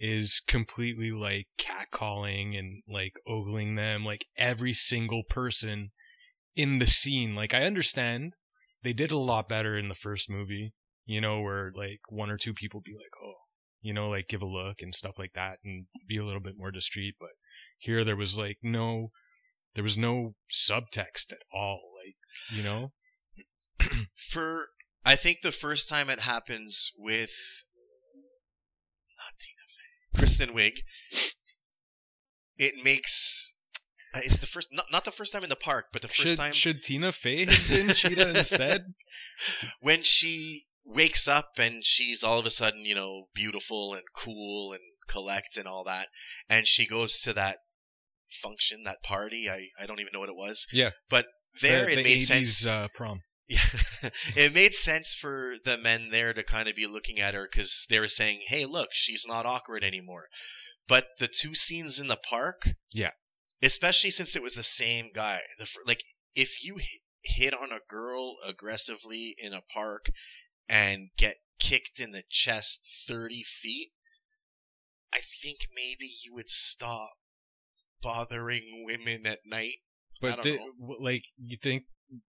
is 0.00 0.40
completely 0.46 1.12
like 1.12 1.46
catcalling 1.58 2.58
and 2.58 2.82
like 2.88 3.12
ogling 3.26 3.74
them 3.74 4.04
like 4.04 4.26
every 4.36 4.72
single 4.72 5.22
person 5.28 5.90
in 6.56 6.78
the 6.78 6.86
scene. 6.86 7.34
Like 7.34 7.54
i 7.54 7.62
understand 7.62 8.34
they 8.82 8.92
did 8.92 9.10
a 9.10 9.18
lot 9.18 9.48
better 9.48 9.76
in 9.76 9.88
the 9.88 9.94
first 9.94 10.30
movie 10.30 10.72
you 11.04 11.20
know 11.20 11.40
where 11.40 11.70
like 11.76 12.00
one 12.08 12.30
or 12.30 12.38
two 12.38 12.54
people 12.54 12.80
be 12.80 12.94
like 12.94 13.12
oh 13.22 13.34
you 13.82 13.92
know 13.92 14.08
like 14.08 14.28
give 14.28 14.42
a 14.42 14.46
look 14.46 14.80
and 14.80 14.94
stuff 14.94 15.18
like 15.18 15.32
that 15.34 15.58
and 15.64 15.86
be 16.08 16.16
a 16.16 16.24
little 16.24 16.40
bit 16.40 16.56
more 16.56 16.70
discreet 16.70 17.14
but 17.20 17.30
here 17.78 18.04
there 18.04 18.16
was 18.16 18.38
like 18.38 18.58
no 18.62 19.10
there 19.74 19.84
was 19.84 19.98
no 19.98 20.34
subtext 20.50 21.32
at 21.32 21.42
all 21.52 21.80
like 22.02 22.16
you 22.50 22.62
know? 22.62 22.92
For, 24.16 24.68
I 25.04 25.16
think 25.16 25.40
the 25.40 25.50
first 25.50 25.88
time 25.88 26.10
it 26.10 26.20
happens 26.20 26.92
with, 26.96 27.32
Kristen 30.40 30.56
Wiig, 30.56 30.80
it 32.56 32.74
makes, 32.82 33.54
uh, 34.14 34.20
it's 34.24 34.38
the 34.38 34.46
first, 34.46 34.68
not, 34.72 34.86
not 34.90 35.04
the 35.04 35.10
first 35.10 35.32
time 35.32 35.42
in 35.42 35.48
the 35.48 35.56
park, 35.56 35.86
but 35.92 36.02
the 36.02 36.08
first 36.08 36.28
should, 36.28 36.38
time 36.38 36.52
should 36.52 36.82
Tina 36.82 37.12
Fey 37.12 37.44
have 37.44 37.68
been 37.68 37.88
Cheetah 37.94 38.30
instead? 38.36 38.94
when 39.80 40.02
she 40.02 40.64
wakes 40.84 41.28
up 41.28 41.52
and 41.58 41.84
she's 41.84 42.24
all 42.24 42.38
of 42.38 42.46
a 42.46 42.50
sudden, 42.50 42.84
you 42.84 42.94
know, 42.94 43.26
beautiful 43.34 43.94
and 43.94 44.04
cool 44.16 44.72
and 44.72 44.80
collect 45.08 45.56
and 45.56 45.66
all 45.66 45.84
that, 45.84 46.08
and 46.48 46.66
she 46.66 46.86
goes 46.86 47.20
to 47.20 47.32
that 47.34 47.58
function, 48.28 48.84
that 48.84 49.02
party. 49.02 49.48
I, 49.50 49.68
I 49.82 49.86
don't 49.86 50.00
even 50.00 50.12
know 50.12 50.20
what 50.20 50.28
it 50.28 50.36
was. 50.36 50.66
Yeah. 50.72 50.90
But 51.08 51.26
there 51.60 51.84
the, 51.84 51.92
it 51.92 51.96
the 51.96 52.04
made 52.04 52.18
80s, 52.18 52.20
sense. 52.20 52.68
Uh, 52.68 52.88
prom. 52.94 53.22
Yeah, 53.50 53.80
it 54.36 54.54
made 54.54 54.74
sense 54.74 55.12
for 55.12 55.54
the 55.64 55.76
men 55.76 56.10
there 56.10 56.32
to 56.32 56.44
kind 56.44 56.68
of 56.68 56.76
be 56.76 56.86
looking 56.86 57.18
at 57.18 57.34
her 57.34 57.48
because 57.50 57.84
they 57.90 57.98
were 57.98 58.06
saying, 58.06 58.42
"Hey, 58.46 58.64
look, 58.64 58.90
she's 58.92 59.26
not 59.26 59.44
awkward 59.44 59.82
anymore." 59.82 60.28
But 60.86 61.08
the 61.18 61.26
two 61.28 61.54
scenes 61.56 61.98
in 61.98 62.06
the 62.06 62.16
park, 62.16 62.68
Yeah. 62.92 63.10
especially 63.60 64.12
since 64.12 64.36
it 64.36 64.42
was 64.42 64.54
the 64.54 64.62
same 64.62 65.10
guy, 65.12 65.40
the 65.58 65.66
fir- 65.66 65.82
like 65.84 66.04
if 66.36 66.62
you 66.64 66.76
hi- 66.78 67.00
hit 67.24 67.52
on 67.52 67.72
a 67.72 67.80
girl 67.88 68.36
aggressively 68.46 69.34
in 69.36 69.52
a 69.52 69.62
park 69.62 70.10
and 70.68 71.10
get 71.16 71.38
kicked 71.58 71.98
in 71.98 72.12
the 72.12 72.22
chest 72.30 72.88
thirty 73.08 73.42
feet, 73.42 73.90
I 75.12 75.18
think 75.42 75.66
maybe 75.74 76.08
you 76.24 76.34
would 76.34 76.48
stop 76.48 77.14
bothering 78.00 78.84
women 78.86 79.26
at 79.26 79.40
night. 79.44 79.78
But 80.20 80.42
did, 80.42 80.60
like, 80.78 81.24
you 81.36 81.56
think 81.60 81.84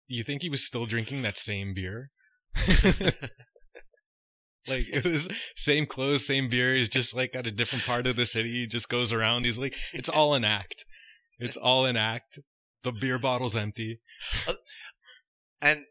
you 0.07 0.23
think 0.23 0.41
he 0.41 0.49
was 0.49 0.65
still 0.65 0.85
drinking 0.85 1.21
that 1.21 1.37
same 1.37 1.73
beer? 1.73 2.11
like 4.67 4.85
it 4.89 5.05
was 5.05 5.29
same 5.55 5.85
clothes, 5.85 6.25
same 6.25 6.49
beer. 6.49 6.73
He's 6.73 6.89
just 6.89 7.15
like 7.15 7.35
at 7.35 7.47
a 7.47 7.51
different 7.51 7.85
part 7.85 8.07
of 8.07 8.15
the 8.15 8.25
city. 8.25 8.51
He 8.51 8.67
just 8.67 8.89
goes 8.89 9.13
around. 9.13 9.45
He's 9.45 9.59
like, 9.59 9.75
it's 9.93 10.09
all 10.09 10.33
an 10.33 10.43
act. 10.43 10.85
It's 11.39 11.57
all 11.57 11.85
an 11.85 11.95
act. 11.95 12.39
The 12.83 12.91
beer 12.91 13.19
bottle's 13.19 13.55
empty. 13.55 14.01
Uh, 14.47 14.53
and 15.61 15.85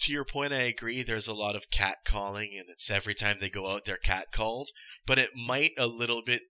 to 0.00 0.12
your 0.12 0.24
point, 0.24 0.52
I 0.52 0.62
agree. 0.62 1.02
There's 1.02 1.28
a 1.28 1.34
lot 1.34 1.56
of 1.56 1.70
cat 1.70 1.98
calling, 2.04 2.50
and 2.58 2.66
it's 2.68 2.90
every 2.90 3.14
time 3.14 3.36
they 3.40 3.50
go 3.50 3.70
out, 3.70 3.84
they're 3.84 3.96
cat 3.96 4.26
called. 4.32 4.70
But 5.06 5.18
it 5.18 5.30
might 5.36 5.72
a 5.78 5.86
little 5.86 6.22
bit. 6.24 6.42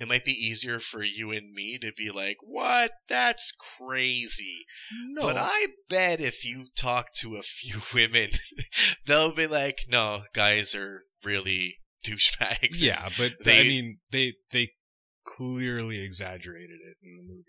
It 0.00 0.08
might 0.08 0.24
be 0.24 0.32
easier 0.32 0.80
for 0.80 1.02
you 1.04 1.30
and 1.30 1.52
me 1.52 1.78
to 1.80 1.92
be 1.96 2.10
like, 2.10 2.38
"What? 2.42 2.92
That's 3.08 3.52
crazy." 3.52 4.64
No, 5.06 5.22
But 5.22 5.36
I 5.38 5.66
bet 5.88 6.20
if 6.20 6.44
you 6.44 6.66
talk 6.76 7.12
to 7.20 7.36
a 7.36 7.42
few 7.42 7.80
women, 7.94 8.30
they'll 9.06 9.32
be 9.34 9.46
like, 9.46 9.82
"No, 9.88 10.24
guys 10.34 10.74
are 10.74 11.02
really 11.22 11.76
douchebags." 12.04 12.82
yeah, 12.82 13.08
but 13.16 13.34
I 13.46 13.62
mean, 13.62 13.98
they 14.10 14.34
they 14.50 14.72
clearly 15.24 16.00
exaggerated 16.00 16.80
it 16.86 16.96
in 17.02 17.16
the 17.16 17.22
movie. 17.22 17.44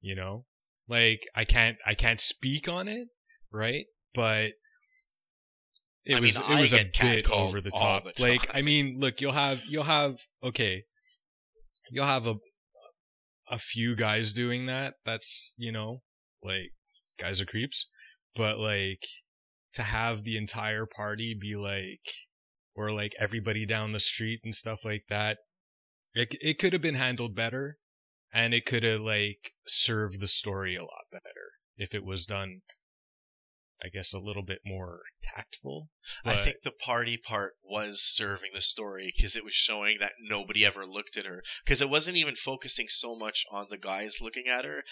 You 0.00 0.14
know, 0.14 0.46
like 0.88 1.26
I 1.34 1.44
can't 1.44 1.76
I 1.84 1.94
can't 1.94 2.20
speak 2.20 2.68
on 2.68 2.86
it, 2.88 3.08
right? 3.50 3.86
But 4.14 4.52
it 6.04 6.16
I 6.16 6.20
was 6.20 6.38
mean, 6.38 6.50
it 6.50 6.54
I 6.56 6.60
was 6.60 6.72
a 6.72 6.90
bit 7.00 7.30
over 7.30 7.60
the 7.60 7.70
top. 7.70 8.04
the 8.04 8.22
Like 8.22 8.42
time. 8.46 8.56
I 8.58 8.62
mean, 8.62 8.98
look, 8.98 9.20
you'll 9.20 9.32
have 9.32 9.64
you'll 9.66 9.84
have 9.84 10.18
okay, 10.42 10.84
you'll 11.90 12.06
have 12.06 12.26
a 12.26 12.36
a 13.50 13.58
few 13.58 13.94
guys 13.94 14.32
doing 14.32 14.66
that. 14.66 14.94
That's 15.04 15.54
you 15.58 15.72
know, 15.72 16.02
like 16.42 16.72
guys 17.18 17.40
are 17.40 17.46
creeps, 17.46 17.88
but 18.34 18.58
like 18.58 19.04
to 19.74 19.82
have 19.82 20.22
the 20.22 20.36
entire 20.36 20.86
party 20.86 21.36
be 21.38 21.56
like 21.56 22.12
or 22.76 22.90
like 22.90 23.14
everybody 23.18 23.66
down 23.66 23.92
the 23.92 24.00
street 24.00 24.40
and 24.44 24.54
stuff 24.54 24.84
like 24.84 25.04
that 25.08 25.38
it, 26.14 26.36
it 26.40 26.58
could 26.58 26.72
have 26.72 26.82
been 26.82 26.94
handled 26.94 27.34
better 27.34 27.78
and 28.32 28.54
it 28.54 28.64
could 28.64 28.82
have 28.82 29.00
like 29.00 29.52
served 29.66 30.20
the 30.20 30.28
story 30.28 30.76
a 30.76 30.82
lot 30.82 31.04
better 31.10 31.52
if 31.76 31.94
it 31.94 32.04
was 32.04 32.24
done 32.24 32.60
I 33.82 33.88
guess, 33.88 34.14
a 34.14 34.20
little 34.20 34.42
bit 34.42 34.60
more 34.64 35.00
tactful. 35.22 35.90
I 36.24 36.34
think 36.34 36.62
the 36.62 36.70
party 36.70 37.16
part 37.16 37.54
was 37.62 38.00
serving 38.02 38.50
the 38.54 38.60
story 38.60 39.12
because 39.14 39.36
it 39.36 39.44
was 39.44 39.54
showing 39.54 39.98
that 40.00 40.12
nobody 40.20 40.64
ever 40.64 40.86
looked 40.86 41.16
at 41.16 41.26
her. 41.26 41.42
Because 41.64 41.82
it 41.82 41.90
wasn't 41.90 42.16
even 42.16 42.34
focusing 42.34 42.86
so 42.88 43.14
much 43.14 43.44
on 43.50 43.66
the 43.70 43.78
guys 43.78 44.18
looking 44.22 44.46
at 44.48 44.64
her, 44.64 44.82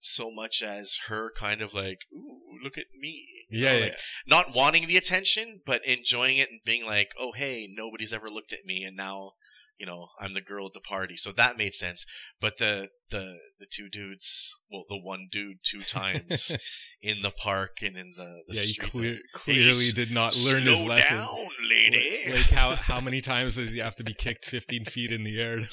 so 0.00 0.30
much 0.30 0.62
as 0.62 0.98
her 1.06 1.30
kind 1.30 1.62
of 1.62 1.72
like, 1.72 2.06
"Ooh, 2.12 2.58
look 2.62 2.76
at 2.76 2.86
me." 2.98 3.46
Yeah, 3.48 3.72
know, 3.72 3.78
yeah. 3.78 3.84
like, 3.84 3.98
not 4.26 4.54
wanting 4.54 4.86
the 4.86 4.96
attention, 4.96 5.60
but 5.64 5.86
enjoying 5.86 6.38
it 6.38 6.50
and 6.50 6.60
being 6.64 6.84
like, 6.84 7.12
"Oh, 7.18 7.32
hey, 7.32 7.68
nobody's 7.70 8.12
ever 8.12 8.28
looked 8.28 8.52
at 8.52 8.64
me, 8.64 8.82
and 8.82 8.96
now." 8.96 9.34
You 9.82 9.86
know, 9.86 10.06
I'm 10.20 10.32
the 10.32 10.40
girl 10.40 10.66
at 10.66 10.74
the 10.74 10.80
party, 10.80 11.16
so 11.16 11.32
that 11.32 11.58
made 11.58 11.74
sense. 11.74 12.06
But 12.40 12.58
the 12.58 12.90
the 13.10 13.36
the 13.58 13.66
two 13.68 13.88
dudes, 13.88 14.62
well, 14.70 14.84
the 14.88 14.96
one 14.96 15.26
dude 15.32 15.56
two 15.64 15.80
times 15.98 16.56
in 17.02 17.20
the 17.22 17.32
park 17.32 17.78
and 17.82 17.96
in 17.96 18.12
the, 18.16 18.44
the 18.46 18.54
yeah, 18.54 18.60
he 18.60 18.66
street. 18.74 18.90
clear, 18.90 19.18
clearly 19.34 19.86
did 19.92 20.12
not 20.12 20.36
learn 20.46 20.62
his 20.62 20.84
lesson. 20.86 21.16
down, 21.16 21.28
lady. 21.68 22.06
Like, 22.26 22.34
like 22.36 22.50
how 22.50 22.76
how 22.76 23.00
many 23.00 23.20
times 23.20 23.56
does 23.56 23.72
he 23.72 23.80
have 23.80 23.96
to 23.96 24.04
be 24.04 24.14
kicked 24.14 24.44
15 24.44 24.84
feet 24.84 25.10
in 25.10 25.24
the 25.24 25.40
air? 25.40 25.62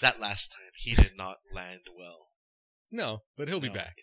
that 0.00 0.18
last 0.20 0.48
time, 0.52 0.70
he 0.76 0.94
did 0.94 1.12
not 1.16 1.36
land 1.54 1.80
well. 1.96 2.28
no, 2.90 3.18
but 3.36 3.48
he'll 3.48 3.60
be 3.60 3.68
back. 3.68 3.96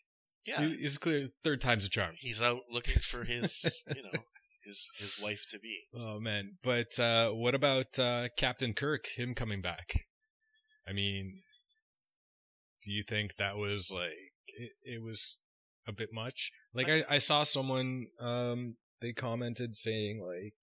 Yeah, 0.45 0.61
He- 0.61 0.77
He's 0.77 0.97
clear. 0.99 1.25
Third 1.43 1.61
time's 1.61 1.85
a 1.85 1.89
charm. 1.89 2.11
he's 2.19 2.41
out 2.41 2.61
looking 2.69 3.01
for 3.01 3.23
his, 3.23 3.83
you 3.95 4.03
know, 4.03 4.19
his 4.63 4.91
his 4.97 5.19
wife 5.21 5.45
to 5.49 5.59
be. 5.59 5.81
Oh 5.95 6.19
man, 6.19 6.57
but 6.63 6.97
uh, 6.99 7.29
what 7.29 7.55
about 7.55 7.97
uh, 7.99 8.29
Captain 8.37 8.73
Kirk? 8.73 9.05
Him 9.15 9.33
coming 9.33 9.61
back? 9.61 10.05
I 10.87 10.93
mean, 10.93 11.41
do 12.83 12.91
you 12.91 13.03
think 13.03 13.35
that 13.35 13.57
was 13.57 13.91
like 13.93 14.33
it, 14.47 14.71
it 14.83 15.03
was 15.03 15.39
a 15.87 15.91
bit 15.91 16.09
much? 16.13 16.51
Like 16.73 16.89
I, 16.89 17.03
I 17.09 17.17
saw 17.17 17.43
someone 17.43 18.07
um 18.19 18.75
they 19.01 19.13
commented 19.13 19.75
saying 19.75 20.21
like 20.21 20.53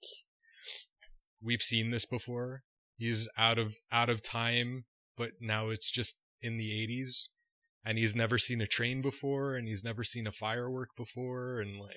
we've 1.43 1.62
seen 1.62 1.90
this 1.90 2.05
before. 2.05 2.62
He's 2.97 3.28
out 3.37 3.59
of 3.59 3.76
out 3.93 4.09
of 4.09 4.23
time, 4.23 4.85
but 5.17 5.31
now 5.40 5.69
it's 5.71 5.90
just 5.90 6.21
in 6.40 6.57
the 6.57 6.71
80s. 6.71 7.28
And 7.85 7.97
he's 7.97 8.14
never 8.14 8.38
seen 8.38 8.61
a 8.61 8.67
train 8.67 9.00
before, 9.00 9.55
and 9.55 9.67
he's 9.67 9.85
never 9.85 10.05
seen 10.05 10.26
a 10.26 10.33
firework 10.33 10.90
before, 10.97 11.61
and 11.61 11.81
like, 11.81 11.95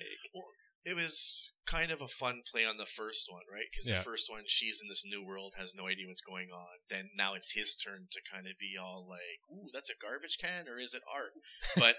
It 0.84 0.96
was 0.96 1.54
kind 1.66 1.90
of 1.92 2.00
a 2.02 2.08
fun 2.08 2.42
play 2.50 2.64
on 2.64 2.76
the 2.76 2.86
first 2.86 3.26
one, 3.30 3.42
right? 3.52 3.66
Because 3.70 3.86
Yeah. 3.86 3.98
the 3.98 4.02
first 4.04 4.28
one, 4.28 4.44
she's 4.46 4.80
in 4.82 4.88
this 4.88 5.04
new 5.04 5.24
world, 5.24 5.54
has 5.56 5.74
no 5.74 5.86
idea 5.86 6.08
what's 6.08 6.20
going 6.22 6.50
on. 6.50 6.78
Then 6.88 7.10
now 7.14 7.34
it's 7.34 7.52
his 7.52 7.76
turn 7.76 8.08
to 8.10 8.20
kind 8.20 8.46
of 8.46 8.58
be 8.58 8.76
all 8.76 9.06
like, 9.08 9.40
"Ooh, 9.50 9.70
that's 9.72 9.90
a 9.90 9.94
garbage 9.94 10.38
can, 10.38 10.68
or 10.68 10.78
is 10.78 10.94
it 10.94 11.02
art?" 11.12 11.32
But 11.76 11.96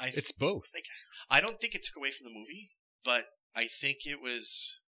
I 0.00 0.08
it's 0.14 0.32
both. 0.32 0.72
I 1.30 1.40
don't 1.40 1.60
think 1.60 1.74
it 1.74 1.82
took 1.84 1.96
away 1.96 2.10
from 2.10 2.24
the 2.24 2.38
movie, 2.38 2.72
but 3.04 3.26
I 3.54 3.66
think 3.66 3.98
it 4.04 4.20
was. 4.20 4.80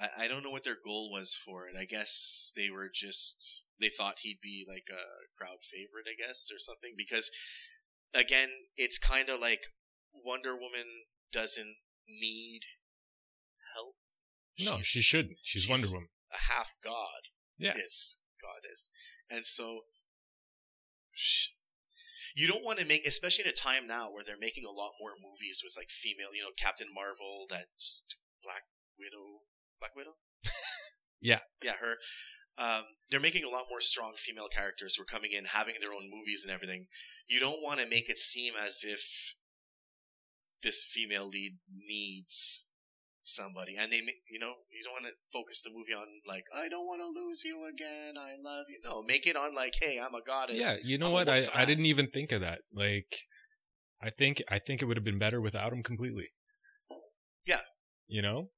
I, 0.00 0.08
I 0.24 0.28
don't 0.28 0.42
know 0.42 0.50
what 0.50 0.64
their 0.64 0.78
goal 0.82 1.10
was 1.12 1.36
for 1.36 1.68
it. 1.68 1.76
I 1.78 1.84
guess 1.84 2.52
they 2.56 2.70
were 2.70 2.90
just 2.92 3.64
they 3.78 3.88
thought 3.90 4.20
he'd 4.20 4.40
be 4.42 4.64
like 4.66 4.88
a 4.90 5.04
crowd 5.36 5.62
favorite, 5.62 6.06
I 6.08 6.16
guess, 6.20 6.48
or 6.52 6.58
something. 6.58 6.94
Because 6.96 7.30
again, 8.14 8.48
it's 8.76 8.98
kind 8.98 9.28
of 9.28 9.40
like 9.40 9.66
Wonder 10.12 10.54
Woman 10.56 10.86
doesn't 11.32 11.76
need 12.08 12.60
help. 13.74 13.96
No, 14.60 14.78
She's 14.78 14.86
she 14.86 15.00
shouldn't. 15.00 15.38
She's, 15.42 15.62
she's- 15.62 15.70
Wonder 15.70 15.88
Woman. 15.92 16.08
A 16.32 16.52
half 16.52 16.76
god. 16.82 17.30
Yeah. 17.58 17.72
Is 17.76 18.22
goddess, 18.42 18.90
and 19.30 19.46
so. 19.46 19.82
you 22.34 22.48
don't 22.48 22.64
want 22.64 22.78
to 22.80 22.86
make, 22.86 23.06
especially 23.06 23.44
at 23.44 23.50
a 23.52 23.54
time 23.54 23.86
now 23.86 24.10
where 24.10 24.24
they're 24.24 24.36
making 24.40 24.64
a 24.64 24.70
lot 24.74 24.90
more 25.00 25.12
movies 25.22 25.60
with 25.62 25.74
like 25.76 25.88
female, 25.88 26.34
you 26.34 26.42
know, 26.42 26.50
Captain 26.58 26.88
Marvel, 26.92 27.46
that 27.50 27.66
Black 28.42 28.62
Widow, 28.98 29.46
Black 29.78 29.94
Widow. 29.96 30.14
Yeah. 31.20 31.38
yeah, 31.62 31.72
her. 31.80 31.96
Um, 32.58 32.82
they're 33.10 33.18
making 33.18 33.44
a 33.44 33.48
lot 33.48 33.64
more 33.70 33.80
strong 33.80 34.12
female 34.14 34.48
characters 34.48 34.94
who 34.94 35.02
are 35.02 35.06
coming 35.06 35.30
in, 35.32 35.46
having 35.46 35.76
their 35.80 35.94
own 35.94 36.10
movies 36.10 36.44
and 36.44 36.52
everything. 36.52 36.88
You 37.26 37.40
don't 37.40 37.62
want 37.62 37.80
to 37.80 37.88
make 37.88 38.10
it 38.10 38.18
seem 38.18 38.52
as 38.62 38.84
if 38.86 39.34
this 40.64 40.84
female 40.84 41.28
lead 41.28 41.58
needs 41.86 42.68
somebody, 43.22 43.76
and 43.78 43.92
they, 43.92 44.00
you 44.30 44.38
know, 44.38 44.52
you 44.72 44.82
don't 44.84 44.94
want 44.94 45.06
to 45.06 45.12
focus 45.32 45.62
the 45.62 45.70
movie 45.70 45.94
on 45.94 46.06
like, 46.26 46.44
I 46.54 46.68
don't 46.68 46.86
want 46.86 47.00
to 47.00 47.20
lose 47.20 47.44
you 47.44 47.68
again, 47.72 48.14
I 48.18 48.32
love 48.42 48.66
you. 48.68 48.80
No, 48.84 49.02
make 49.02 49.26
it 49.26 49.36
on 49.36 49.54
like, 49.54 49.74
hey, 49.80 50.00
I'm 50.00 50.14
a 50.14 50.22
goddess. 50.24 50.58
Yeah, 50.60 50.74
you 50.82 50.98
know 50.98 51.06
I'm 51.06 51.12
what? 51.12 51.28
I, 51.28 51.38
I 51.54 51.64
didn't 51.64 51.86
even 51.86 52.08
think 52.08 52.32
of 52.32 52.40
that. 52.40 52.60
Like, 52.74 53.14
I 54.02 54.10
think 54.10 54.42
I 54.50 54.58
think 54.58 54.82
it 54.82 54.86
would 54.86 54.96
have 54.96 55.04
been 55.04 55.18
better 55.18 55.40
without 55.40 55.72
him 55.72 55.82
completely. 55.82 56.30
Yeah. 57.46 57.60
You 58.06 58.22
know, 58.22 58.50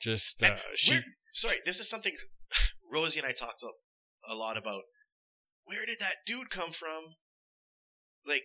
just 0.00 0.42
uh, 0.44 0.56
she. 0.74 0.98
sorry, 1.32 1.56
this 1.64 1.78
is 1.78 1.88
something 1.88 2.14
Rosie 2.92 3.20
and 3.20 3.28
I 3.28 3.32
talked 3.32 3.62
a, 3.62 4.32
a 4.32 4.34
lot 4.34 4.56
about. 4.56 4.82
Where 5.64 5.86
did 5.86 5.98
that 6.00 6.16
dude 6.26 6.50
come 6.50 6.72
from? 6.72 7.14
Like, 8.26 8.42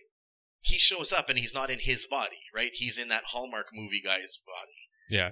he 0.60 0.78
shows 0.78 1.12
up 1.12 1.28
and 1.28 1.38
he's 1.38 1.54
not 1.54 1.70
in 1.70 1.78
his 1.80 2.06
body, 2.06 2.38
right? 2.54 2.70
He's 2.72 2.98
in 2.98 3.08
that 3.08 3.24
Hallmark 3.32 3.66
movie 3.72 4.00
guy's 4.04 4.38
body. 4.46 4.88
Yeah. 5.10 5.30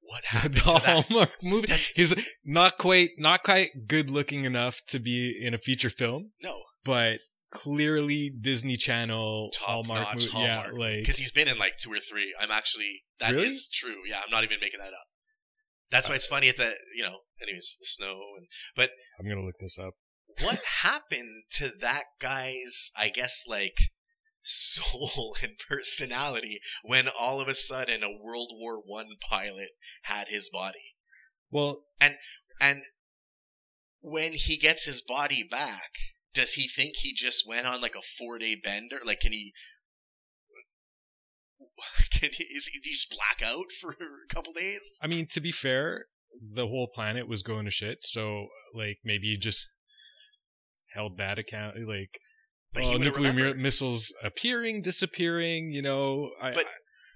What 0.00 0.22
The 0.32 0.36
happened 0.38 0.54
to 0.56 0.64
that? 0.64 1.04
Hallmark 1.08 1.32
movie. 1.42 1.66
That's- 1.66 1.88
He's 1.88 2.14
not 2.44 2.78
quite 2.78 3.10
not 3.18 3.42
quite 3.42 3.70
good 3.88 4.10
looking 4.10 4.44
enough 4.44 4.80
to 4.88 4.98
be 4.98 5.36
in 5.40 5.54
a 5.54 5.58
feature 5.58 5.90
film, 5.90 6.30
No, 6.42 6.60
but 6.84 7.18
clearly 7.50 8.30
Disney 8.40 8.76
Channel 8.76 9.50
top 9.54 9.66
Hallmark 9.86 10.14
movie. 10.14 10.30
Hallmark. 10.30 10.72
Yeah, 10.74 10.78
like 10.78 10.98
because 11.00 11.18
he's 11.18 11.32
been 11.32 11.48
in 11.48 11.58
like 11.58 11.78
two 11.78 11.92
or 11.92 11.98
three. 11.98 12.34
I'm 12.40 12.50
actually 12.50 13.02
that 13.18 13.34
is 13.34 13.70
Really? 13.84 13.94
true. 13.94 14.02
Yeah, 14.08 14.20
I'm 14.24 14.30
not 14.30 14.44
even 14.44 14.58
making 14.60 14.78
that 14.80 14.92
up. 14.92 15.06
That's 15.90 16.08
why 16.08 16.14
it's 16.16 16.26
funny 16.26 16.48
at 16.48 16.56
the 16.56 16.72
you 16.94 17.02
know. 17.02 17.20
Anyways, 17.42 17.76
the 17.80 17.86
snow 17.86 18.20
and 18.38 18.46
but 18.76 18.90
I'm 19.18 19.28
gonna 19.28 19.44
look 19.44 19.58
this 19.60 19.78
up. 19.78 19.94
what 20.42 20.58
happened 20.82 21.44
to 21.52 21.68
that 21.80 22.04
guy's 22.20 22.90
i 22.98 23.08
guess 23.08 23.44
like 23.48 23.76
soul 24.48 25.36
and 25.42 25.52
personality 25.68 26.60
when 26.84 27.06
all 27.08 27.40
of 27.40 27.48
a 27.48 27.54
sudden 27.54 28.02
a 28.02 28.22
world 28.22 28.50
war 28.52 28.80
one 28.84 29.16
pilot 29.28 29.70
had 30.02 30.28
his 30.28 30.48
body 30.48 30.94
Well, 31.50 31.84
and 32.00 32.14
and 32.60 32.80
when 34.00 34.32
he 34.32 34.56
gets 34.56 34.86
his 34.86 35.02
body 35.02 35.42
back 35.42 35.92
does 36.32 36.54
he 36.54 36.68
think 36.68 36.94
he 36.96 37.12
just 37.12 37.48
went 37.48 37.66
on 37.66 37.80
like 37.80 37.96
a 37.96 38.02
four 38.02 38.38
day 38.38 38.54
bender 38.54 39.00
like 39.04 39.20
can 39.20 39.32
he 39.32 39.52
can 42.12 42.30
he 42.32 42.44
is 42.44 42.68
he, 42.68 42.80
just 42.80 43.10
black 43.10 43.42
out 43.46 43.72
for 43.72 43.90
a 44.00 44.34
couple 44.34 44.52
days 44.52 45.00
I 45.02 45.08
mean, 45.08 45.26
to 45.30 45.40
be 45.40 45.50
fair, 45.50 46.06
the 46.54 46.66
whole 46.66 46.88
planet 46.88 47.28
was 47.28 47.42
going 47.42 47.64
to 47.64 47.70
shit. 47.70 48.04
So, 48.04 48.48
like, 48.74 48.98
maybe 49.04 49.28
he 49.28 49.36
just 49.36 49.72
held 50.92 51.18
that 51.18 51.38
account. 51.38 51.76
Like, 51.86 52.20
oh, 52.76 52.80
he 52.80 52.88
uh, 52.88 52.92
would 52.92 53.00
nuclear 53.02 53.32
remember. 53.32 53.58
missiles 53.58 54.12
appearing, 54.22 54.82
disappearing. 54.82 55.70
You 55.72 55.82
know, 55.82 56.30
I, 56.42 56.52
But- 56.52 56.66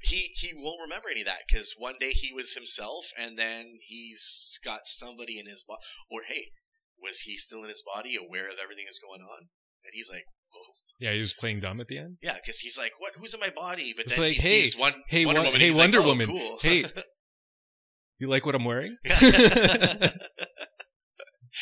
he 0.02 0.30
he 0.34 0.52
won't 0.56 0.80
remember 0.80 1.08
any 1.10 1.20
of 1.20 1.26
that 1.26 1.40
because 1.46 1.74
one 1.76 1.94
day 2.00 2.10
he 2.12 2.32
was 2.32 2.54
himself, 2.54 3.06
and 3.20 3.36
then 3.36 3.78
he's 3.86 4.58
got 4.64 4.80
somebody 4.86 5.38
in 5.38 5.44
his 5.46 5.62
body. 5.62 5.80
Or 6.10 6.22
hey, 6.26 6.52
was 7.02 7.20
he 7.20 7.36
still 7.36 7.62
in 7.62 7.68
his 7.68 7.82
body, 7.82 8.16
aware 8.16 8.48
of 8.48 8.54
everything 8.62 8.84
that's 8.86 8.98
going 8.98 9.20
on? 9.20 9.48
And 9.84 9.92
he's 9.92 10.10
like, 10.10 10.24
oh, 10.56 10.72
yeah, 10.98 11.12
he 11.12 11.20
was 11.20 11.34
playing 11.34 11.60
dumb 11.60 11.80
at 11.80 11.88
the 11.88 11.98
end. 11.98 12.16
yeah, 12.22 12.34
because 12.34 12.60
he's 12.60 12.78
like, 12.78 12.92
what? 12.98 13.12
Who's 13.18 13.34
in 13.34 13.40
my 13.40 13.50
body? 13.54 13.92
But 13.94 14.06
It's 14.06 14.16
then 14.16 14.24
like, 14.26 14.36
he 14.36 14.42
hey, 14.42 14.62
sees 14.62 14.76
one 14.78 14.94
hey, 15.08 15.26
Wonder 15.26 15.40
Won- 15.42 15.46
Woman. 15.52 15.60
hey, 15.60 15.70
Wonder 15.70 15.98
like, 15.98 16.06
oh, 16.06 16.10
Woman, 16.10 16.26
cool. 16.28 16.58
hey. 16.62 16.84
You 18.18 18.28
like 18.28 18.44
what 18.46 18.54
I'm 18.54 18.64
wearing? 18.64 18.96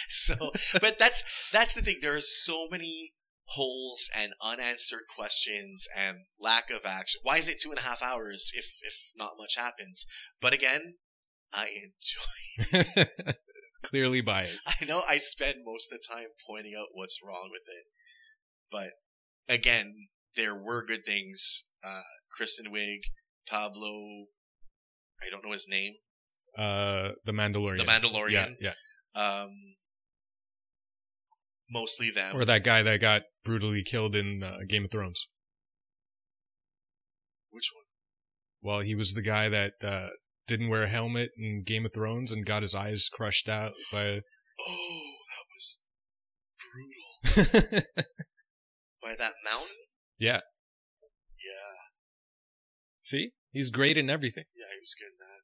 so, 0.08 0.34
but 0.80 0.98
that's 0.98 1.50
that's 1.52 1.74
the 1.74 1.80
thing. 1.82 1.96
There 2.00 2.16
are 2.16 2.20
so 2.20 2.68
many 2.70 3.14
holes 3.52 4.10
and 4.16 4.32
unanswered 4.42 5.04
questions 5.14 5.86
and 5.96 6.18
lack 6.38 6.70
of 6.70 6.84
action. 6.84 7.20
Why 7.22 7.36
is 7.36 7.48
it 7.48 7.60
two 7.60 7.70
and 7.70 7.78
a 7.78 7.82
half 7.82 8.02
hours 8.02 8.52
if 8.54 8.66
if 8.82 8.94
not 9.16 9.32
much 9.38 9.56
happens? 9.56 10.04
But 10.40 10.52
again, 10.54 10.94
I 11.52 11.68
enjoy. 11.68 13.04
Clearly 13.84 14.20
biased. 14.20 14.68
I 14.80 14.84
know 14.84 15.02
I 15.08 15.16
spend 15.18 15.56
most 15.64 15.92
of 15.92 15.98
the 15.98 16.14
time 16.14 16.26
pointing 16.48 16.72
out 16.78 16.88
what's 16.92 17.20
wrong 17.24 17.48
with 17.50 17.62
it, 17.68 17.84
but 18.70 18.90
again, 19.54 20.08
there 20.36 20.54
were 20.54 20.84
good 20.84 21.04
things. 21.06 21.70
Uh, 21.82 22.02
Kristen 22.36 22.72
Wiig, 22.72 22.98
Pablo, 23.48 24.26
I 25.22 25.30
don't 25.30 25.44
know 25.44 25.52
his 25.52 25.68
name, 25.68 25.94
Uh, 26.56 27.12
the 27.24 27.32
Mandalorian. 27.32 27.78
the 27.78 27.84
Mandalorian. 27.84 28.56
Yeah, 28.60 28.74
Um, 29.14 29.76
mostly 31.70 32.10
them. 32.10 32.36
Or 32.36 32.44
that 32.44 32.64
guy 32.64 32.82
that 32.82 33.00
got 33.00 33.22
brutally 33.44 33.82
killed 33.84 34.14
in 34.16 34.42
uh, 34.42 34.58
Game 34.68 34.84
of 34.84 34.90
Thrones. 34.90 35.26
Which 37.50 37.70
one? 37.74 37.84
Well, 38.60 38.80
he 38.80 38.94
was 38.94 39.14
the 39.14 39.22
guy 39.22 39.48
that 39.48 39.72
uh, 39.82 40.08
didn't 40.46 40.68
wear 40.68 40.84
a 40.84 40.88
helmet 40.88 41.30
in 41.36 41.62
Game 41.64 41.86
of 41.86 41.92
Thrones 41.92 42.32
and 42.32 42.44
got 42.44 42.62
his 42.62 42.74
eyes 42.74 43.08
crushed 43.12 43.48
out 43.48 43.72
by. 43.92 44.20
Oh, 44.60 45.12
that 45.28 45.44
was 45.54 45.80
brutal. 46.58 47.82
By 49.00 49.14
that 49.16 49.34
mountain? 49.44 49.76
yeah, 50.18 50.40
Yeah. 51.38 51.78
See, 53.00 53.30
he's 53.52 53.70
great 53.70 53.96
in 53.96 54.10
everything. 54.10 54.44
Yeah, 54.56 54.66
he 54.74 54.80
was 54.80 54.96
good 54.98 55.12
in 55.12 55.18
that. 55.20 55.40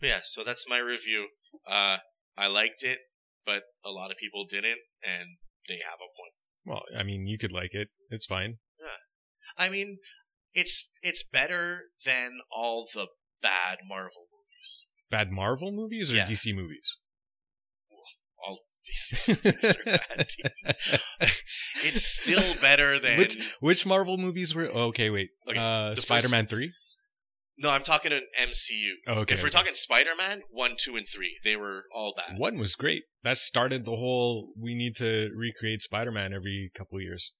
But 0.00 0.08
yeah, 0.08 0.20
so 0.22 0.44
that's 0.44 0.68
my 0.68 0.78
review. 0.78 1.28
Uh, 1.66 1.98
I 2.36 2.46
liked 2.46 2.82
it, 2.82 3.00
but 3.46 3.62
a 3.84 3.90
lot 3.90 4.10
of 4.10 4.16
people 4.16 4.44
didn't, 4.48 4.78
and 5.02 5.38
they 5.68 5.78
have 5.88 5.98
a 5.98 6.10
point. 6.16 6.34
Well, 6.66 6.82
I 6.98 7.02
mean, 7.02 7.26
you 7.26 7.38
could 7.38 7.52
like 7.52 7.70
it. 7.72 7.88
It's 8.10 8.26
fine. 8.26 8.58
Yeah. 8.80 9.64
I 9.64 9.68
mean, 9.68 9.98
it's 10.52 10.92
it's 11.02 11.22
better 11.22 11.84
than 12.04 12.40
all 12.50 12.86
the 12.94 13.08
bad 13.42 13.78
Marvel 13.88 14.26
movies. 14.32 14.86
Bad 15.10 15.30
Marvel 15.30 15.72
movies 15.72 16.12
or 16.12 16.16
Yeah. 16.16 16.26
DC 16.26 16.54
movies? 16.54 16.96
All 18.46 18.60
DC 18.86 19.28
movies 19.28 19.76
are 19.76 19.84
bad. 19.84 20.26
it's 21.82 22.04
still 22.04 22.62
better 22.62 22.98
than 22.98 23.18
Which 23.18 23.54
which 23.60 23.86
Marvel 23.86 24.16
movies 24.18 24.54
were? 24.54 24.70
Oh, 24.72 24.84
okay, 24.88 25.10
wait. 25.10 25.30
Okay, 25.48 25.58
uh, 25.58 25.94
Spider-Man 25.94 26.46
three. 26.46 26.72
No. 27.60 27.70
I'm 27.70 27.82
talking 27.82 28.12
an 28.12 28.22
MCU. 28.40 28.92
Oh, 29.06 29.12
okay. 29.20 29.34
if 29.34 29.42
we're 29.42 29.50
talking 29.50 29.74
Spider-Man, 29.74 30.42
one, 30.50 30.72
two, 30.78 30.96
and 30.96 31.06
three, 31.06 31.38
they 31.44 31.56
were 31.56 31.84
all 31.94 32.14
bad. 32.16 32.38
one 32.38 32.58
was 32.58 32.74
great. 32.74 33.04
That 33.22 33.38
started 33.38 33.84
the 33.84 33.96
whole. 33.96 34.52
We 34.58 34.74
need 34.74 34.96
to 34.96 35.30
recreate 35.36 35.82
Spider-Man 35.82 36.32
every 36.32 36.70
couple 36.74 37.00
years. 37.00 37.32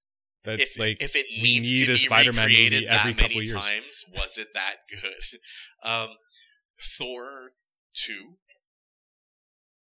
That's 0.45 0.63
if 0.63 0.79
like 0.79 1.03
if 1.03 1.17
it 1.17 1.27
needs 1.43 1.71
need 1.71 1.87
to 1.87 1.93
be 1.93 1.97
Spider-Man 1.97 2.47
recreated 2.47 2.85
every 2.85 3.13
that 3.13 3.19
couple 3.21 3.37
many 3.37 3.47
years. 3.47 3.61
times, 3.61 4.05
was 4.15 4.39
it 4.39 4.49
that 4.55 4.77
good? 4.91 5.41
Um, 5.83 6.09
Thor 6.99 7.51
two 7.95 8.37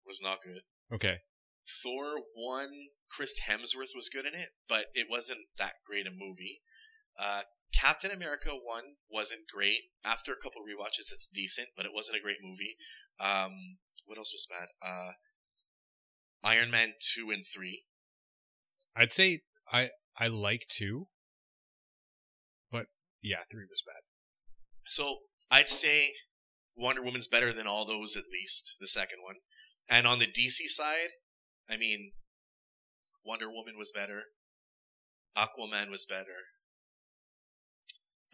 was 0.06 0.20
not 0.22 0.38
good. 0.42 0.62
okay. 0.94 1.18
Thor 1.82 2.20
one, 2.34 2.70
Chris 3.10 3.40
Hemsworth 3.48 3.94
was 3.94 4.08
good 4.12 4.24
in 4.24 4.34
it, 4.34 4.48
but 4.68 4.86
it 4.94 5.06
wasn't 5.10 5.40
that 5.58 5.74
great 5.86 6.06
a 6.06 6.10
movie. 6.10 6.60
Uh, 7.18 7.42
Captain 7.78 8.10
America 8.10 8.50
one 8.50 8.96
wasn't 9.10 9.42
great. 9.52 9.78
After 10.04 10.32
a 10.32 10.36
couple 10.42 10.62
rewatches, 10.62 11.12
it's 11.12 11.28
decent, 11.32 11.68
but 11.76 11.86
it 11.86 11.92
wasn't 11.94 12.18
a 12.18 12.22
great 12.22 12.38
movie. 12.42 12.76
Um, 13.20 13.78
what 14.04 14.18
else 14.18 14.32
was 14.32 14.46
bad? 14.48 14.68
Uh, 14.82 15.12
Iron 16.42 16.70
Man 16.70 16.94
two 17.00 17.30
and 17.30 17.44
three. 17.46 17.84
I'd 18.96 19.12
say 19.12 19.42
I 19.72 19.90
I 20.18 20.28
like 20.28 20.66
two, 20.68 21.08
but 22.70 22.86
yeah, 23.22 23.44
three 23.50 23.66
was 23.68 23.82
bad. 23.86 24.02
So 24.86 25.18
I'd 25.50 25.68
say 25.68 26.14
Wonder 26.76 27.02
Woman's 27.02 27.28
better 27.28 27.52
than 27.52 27.66
all 27.66 27.84
those 27.84 28.16
at 28.16 28.24
least, 28.32 28.76
the 28.80 28.86
second 28.88 29.18
one. 29.22 29.36
And 29.88 30.06
on 30.06 30.18
the 30.18 30.26
DC 30.26 30.66
side, 30.66 31.10
I 31.68 31.76
mean, 31.76 32.12
Wonder 33.24 33.50
Woman 33.50 33.74
was 33.78 33.92
better. 33.92 34.22
Aquaman 35.36 35.90
was 35.90 36.04
better. 36.04 36.48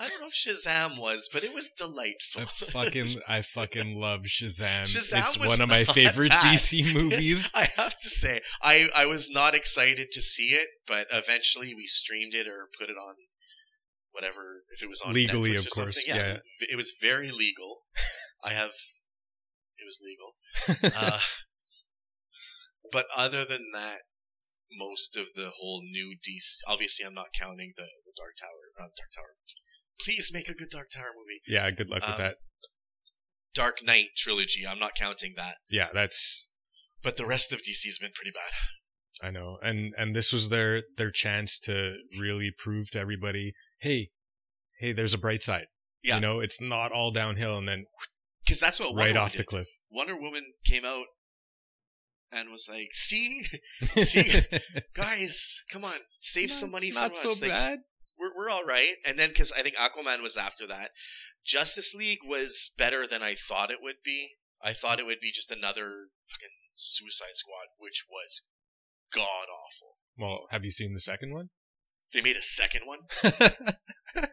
I 0.00 0.08
don't 0.08 0.20
know 0.20 0.26
if 0.26 0.34
Shazam 0.34 0.98
was, 1.00 1.28
but 1.32 1.44
it 1.44 1.54
was 1.54 1.70
delightful. 1.70 2.42
I 2.42 2.44
fucking 2.46 3.06
I 3.28 3.42
fucking 3.42 3.94
love 4.00 4.22
Shazam. 4.22 4.82
Shazam 4.82 5.18
it's 5.18 5.38
was 5.38 5.48
one 5.50 5.60
of 5.60 5.68
my 5.68 5.84
favorite 5.84 6.30
bad. 6.30 6.42
DC 6.42 6.92
movies. 7.00 7.52
I 7.54 7.68
have 7.76 7.96
to 8.00 8.08
say, 8.08 8.40
I, 8.60 8.88
I 8.96 9.06
was 9.06 9.30
not 9.30 9.54
excited 9.54 10.08
to 10.12 10.20
see 10.20 10.48
it, 10.48 10.66
but 10.86 11.06
eventually 11.12 11.74
we 11.74 11.86
streamed 11.86 12.34
it 12.34 12.48
or 12.48 12.68
put 12.78 12.90
it 12.90 12.96
on 13.00 13.14
whatever, 14.10 14.62
if 14.76 14.82
it 14.82 14.88
was 14.88 15.00
on 15.00 15.12
Legally, 15.12 15.50
Netflix 15.50 15.66
of 15.66 15.72
course, 15.72 16.04
something. 16.06 16.22
yeah. 16.24 16.36
v- 16.60 16.66
It 16.72 16.76
was 16.76 16.96
very 17.00 17.30
legal. 17.30 17.82
I 18.44 18.50
have, 18.50 18.70
it 19.78 19.84
was 19.84 20.00
legal. 20.04 20.34
Uh, 20.96 21.18
but 22.92 23.06
other 23.16 23.44
than 23.44 23.70
that, 23.72 24.02
most 24.72 25.16
of 25.16 25.34
the 25.34 25.50
whole 25.58 25.82
new 25.82 26.14
DC, 26.16 26.58
obviously 26.68 27.04
I'm 27.06 27.14
not 27.14 27.28
counting 27.38 27.72
the, 27.76 27.82
the 28.04 28.12
Dark 28.16 28.34
Tower, 28.40 28.70
not 28.78 28.90
Dark 28.96 29.10
Tower. 29.14 29.34
Please 30.02 30.30
make 30.32 30.48
a 30.48 30.54
good 30.54 30.70
Dark 30.70 30.90
Tower 30.90 31.12
movie. 31.16 31.40
yeah, 31.46 31.70
good 31.70 31.88
luck 31.88 32.02
with 32.02 32.12
Um, 32.16 32.18
that. 32.18 32.36
Dark 33.54 33.84
Knight 33.84 34.08
trilogy, 34.16 34.66
I'm 34.66 34.78
not 34.78 34.94
counting 34.96 35.34
that. 35.36 35.56
Yeah, 35.70 35.88
that's 35.94 36.50
But 37.02 37.16
the 37.16 37.26
rest 37.26 37.52
of 37.52 37.60
DC's 37.60 37.98
been 38.00 38.10
pretty 38.14 38.32
bad. 38.32 39.26
I 39.26 39.30
know. 39.30 39.58
And 39.62 39.94
and 39.96 40.14
this 40.16 40.32
was 40.32 40.48
their 40.48 40.82
their 40.96 41.10
chance 41.12 41.58
to 41.60 41.98
really 42.18 42.50
prove 42.56 42.90
to 42.90 42.98
everybody, 43.00 43.54
hey, 43.80 44.10
hey, 44.80 44.92
there's 44.92 45.14
a 45.14 45.18
bright 45.18 45.42
side. 45.42 45.66
Yeah. 46.02 46.16
You 46.16 46.20
know, 46.20 46.40
it's 46.40 46.60
not 46.60 46.90
all 46.92 47.10
downhill 47.12 47.56
and 47.56 47.68
then 47.68 47.86
Because 48.44 48.58
that's 48.60 48.80
what 48.80 48.88
Wonder 48.88 49.00
right 49.02 49.08
Woman 49.14 49.22
off 49.22 49.32
the 49.36 49.44
cliff. 49.44 49.68
Wonder 49.90 50.18
Woman 50.20 50.42
came 50.66 50.84
out 50.84 51.06
and 52.32 52.50
was 52.50 52.68
like, 52.68 52.88
"See, 52.92 53.44
See, 54.02 54.40
guys, 54.94 55.62
come 55.70 55.84
on, 55.84 55.94
save 56.20 56.50
some 56.50 56.72
money 56.72 56.88
It's 56.88 56.96
from 56.96 57.02
not 57.04 57.12
us. 57.12 57.22
so 57.22 57.28
Like, 57.40 57.50
bad. 57.50 57.78
We're 58.18 58.34
we're 58.36 58.50
all 58.50 58.64
right." 58.64 58.94
And 59.06 59.18
then 59.18 59.30
because 59.30 59.52
I 59.52 59.62
think 59.62 59.76
Aquaman 59.76 60.22
was 60.22 60.36
after 60.36 60.66
that, 60.66 60.90
Justice 61.44 61.94
League 61.94 62.20
was 62.24 62.72
better 62.76 63.06
than 63.06 63.22
I 63.22 63.34
thought 63.34 63.70
it 63.70 63.82
would 63.82 64.02
be. 64.04 64.36
I 64.62 64.72
thought 64.72 64.98
it 64.98 65.06
would 65.06 65.20
be 65.20 65.30
just 65.30 65.50
another 65.50 66.08
fucking 66.28 66.48
Suicide 66.72 67.34
Squad, 67.34 67.68
which 67.78 68.04
was 68.10 68.42
god 69.12 69.46
awful. 69.48 69.98
Well, 70.18 70.46
have 70.50 70.64
you 70.64 70.70
seen 70.70 70.94
the 70.94 71.00
second 71.00 71.32
one? 71.34 71.50
They 72.12 72.22
made 72.22 72.36
a 72.36 72.42
second 72.42 72.82
one. 72.86 73.00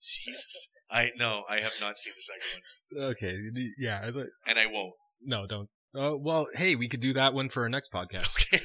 Jesus, 0.00 0.68
I 0.90 1.10
no, 1.16 1.44
I 1.48 1.58
have 1.58 1.74
not 1.80 1.96
seen 1.98 2.12
the 2.16 2.22
second 2.22 2.62
one, 2.92 3.04
okay, 3.10 3.36
yeah. 3.78 4.00
I 4.02 4.08
and 4.50 4.58
I 4.58 4.66
won't. 4.66 4.94
No, 5.22 5.46
don't. 5.46 5.68
Uh, 5.94 6.16
well, 6.16 6.46
hey, 6.54 6.74
we 6.76 6.88
could 6.88 7.00
do 7.00 7.12
that 7.12 7.34
one 7.34 7.48
for 7.48 7.62
our 7.62 7.68
next 7.68 7.92
podcast. 7.92 8.46
Okay. 8.54 8.64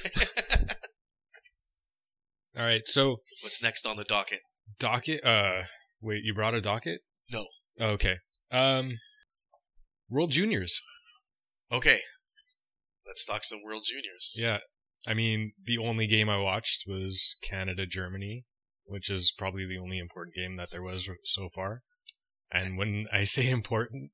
All 2.57 2.63
right, 2.63 2.87
so 2.87 3.17
What's 3.43 3.61
next 3.61 3.85
on 3.85 3.97
the 3.97 4.03
docket? 4.05 4.39
docket. 4.79 5.23
Uh, 5.25 5.63
wait, 6.01 6.23
you 6.23 6.33
brought 6.33 6.53
a 6.55 6.61
docket? 6.61 7.01
No. 7.31 7.47
Okay. 7.81 8.17
Um, 8.51 8.97
World 10.09 10.31
Juniors. 10.31 10.81
Okay, 11.71 11.99
let's 13.05 13.25
talk 13.25 13.43
some 13.43 13.59
World 13.63 13.83
Juniors. 13.85 14.35
Yeah, 14.37 14.59
I 15.07 15.13
mean, 15.13 15.53
the 15.61 15.77
only 15.77 16.07
game 16.07 16.29
I 16.29 16.37
watched 16.37 16.83
was 16.87 17.37
Canada 17.43 17.85
Germany, 17.85 18.45
which 18.85 19.09
is 19.09 19.33
probably 19.37 19.65
the 19.65 19.77
only 19.79 19.97
important 19.97 20.35
game 20.35 20.55
that 20.57 20.69
there 20.71 20.83
was 20.83 21.09
so 21.23 21.49
far. 21.53 21.81
And 22.51 22.77
when 22.77 23.07
I 23.11 23.23
say 23.25 23.49
important, 23.49 24.11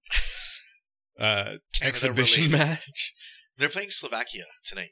uh, 1.20 1.54
exhibition 1.82 2.46
related. 2.52 2.68
match 2.68 3.14
They're 3.58 3.70
playing 3.70 3.92
Slovakia 3.92 4.46
tonight. 4.66 4.92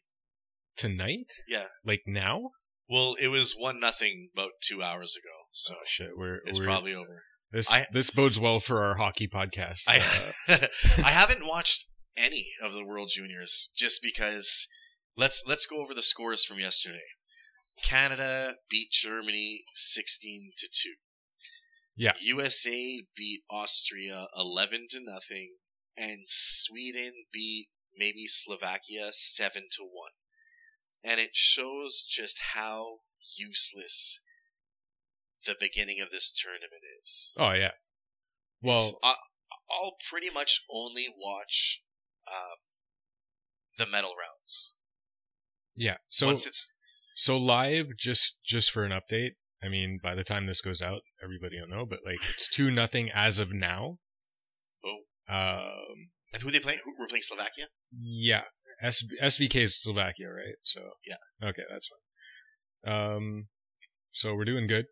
tonight, 0.76 1.32
Yeah. 1.48 1.66
like 1.84 2.02
now. 2.06 2.52
Well, 2.89 3.15
it 3.21 3.28
was 3.28 3.54
one 3.54 3.80
nothing 3.80 4.30
about 4.34 4.52
two 4.62 4.82
hours 4.82 5.15
ago, 5.15 5.36
so 5.52 5.75
Oh 5.75 5.84
shit, 5.86 6.17
we're 6.17 6.39
it's 6.45 6.60
we're, 6.60 6.65
probably 6.65 6.93
over. 6.95 7.23
this 7.52 7.71
I- 7.71 7.88
this 7.91 8.10
bodes 8.10 8.39
well 8.39 8.60
for 8.60 8.84
our 8.84 8.95
hockey 8.95 9.28
podcast. 9.28 9.84
I 9.88 9.97
Uh, 10.49 10.67
I 11.06 11.12
haven't 11.12 11.47
watched 11.47 11.88
any 12.17 12.47
of 12.63 12.73
the 12.73 12.84
World 12.86 13.10
Juniors 13.13 13.69
just 13.75 14.02
because. 14.02 14.67
Let's 15.15 15.43
let's 15.45 15.65
go 15.65 15.82
over 15.82 15.93
the 15.93 16.02
scores 16.02 16.45
from 16.45 16.60
yesterday. 16.60 17.04
Canada 17.84 18.56
beat 18.69 18.89
Germany 18.91 19.63
sixteen 19.75 20.52
to 20.58 20.67
two. 20.71 20.93
Yeah. 21.95 22.13
USA 22.21 23.04
beat 23.17 23.41
Austria 23.49 24.28
eleven 24.38 24.88
to 24.91 24.99
nothing, 25.04 25.56
and 25.97 26.19
Sweden 26.25 27.25
beat 27.34 27.67
maybe 27.97 28.28
Slovakia 28.28 29.10
seven 29.12 29.63
to 29.73 29.84
one. 29.84 30.12
And 31.04 31.20
it 31.20 31.32
shows 31.34 32.04
just 32.04 32.40
how 32.54 33.00
useless 33.38 34.22
the 35.46 35.56
beginning 35.60 36.02
of 36.02 36.10
this 36.12 36.34
tournament 36.34 36.84
is. 37.02 37.34
oh 37.38 37.52
yeah. 37.52 37.72
Well, 38.62 39.00
I, 39.04 39.16
I'll 39.72 39.96
pretty 40.10 40.30
much 40.30 40.66
only 40.70 41.08
watch 41.18 41.82
um, 42.28 42.58
the 43.78 43.86
medal 43.90 44.12
rounds. 44.20 44.76
yeah. 45.78 45.98
So 46.10 46.28
Once 46.28 46.46
it's 46.46 46.74
So 47.16 47.38
live, 47.38 47.96
just 47.98 48.40
just 48.44 48.72
for 48.72 48.84
an 48.84 48.92
update. 48.92 49.32
I 49.64 49.68
mean, 49.70 50.00
by 50.02 50.16
the 50.16 50.24
time 50.24 50.46
this 50.46 50.62
goes 50.62 50.82
out, 50.82 51.02
everybody 51.24 51.60
will 51.60 51.68
know. 51.68 51.86
But 51.86 52.00
like, 52.06 52.20
it's 52.30 52.50
two 52.50 52.70
nothing 52.72 53.10
as 53.14 53.40
of 53.40 53.54
now. 53.54 54.00
Oh. 54.86 55.00
Um, 55.30 56.12
and 56.34 56.42
who 56.44 56.52
they 56.52 56.60
playing? 56.60 56.80
Who, 56.86 56.94
we're 57.00 57.08
playing 57.08 57.24
Slovakia. 57.24 57.66
yeah, 57.98 58.44
S- 58.82 59.04
SVK 59.22 59.56
is 59.63 59.82
Slovakia, 59.82 60.30
right? 60.32 60.56
So 60.63 60.82
Yeah. 61.06 61.50
okay, 61.50 61.63
that's 61.70 61.89
fine. 61.89 62.94
Um, 62.94 63.48
so 64.12 64.34
we're 64.36 64.46
doing 64.46 64.68
good. 64.68 64.86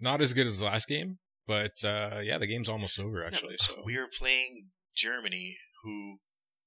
Not 0.00 0.20
as 0.20 0.32
good 0.34 0.46
as 0.46 0.58
the 0.58 0.66
last 0.66 0.88
game, 0.88 1.18
but 1.46 1.72
uh, 1.84 2.20
yeah, 2.22 2.38
the 2.38 2.46
game's 2.46 2.68
almost 2.68 2.98
over 2.98 3.24
actually. 3.24 3.56
So 3.58 3.82
We 3.84 3.96
are 3.96 4.08
playing 4.08 4.70
Germany, 4.96 5.56
who, 5.82 6.18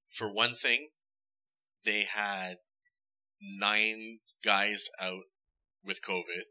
for 0.09 0.31
one 0.31 0.55
thing, 0.55 0.89
they 1.83 2.03
had 2.03 2.55
nine 3.41 4.19
guys 4.43 4.85
out 4.99 5.23
with 5.83 5.99
COVID. 6.01 6.43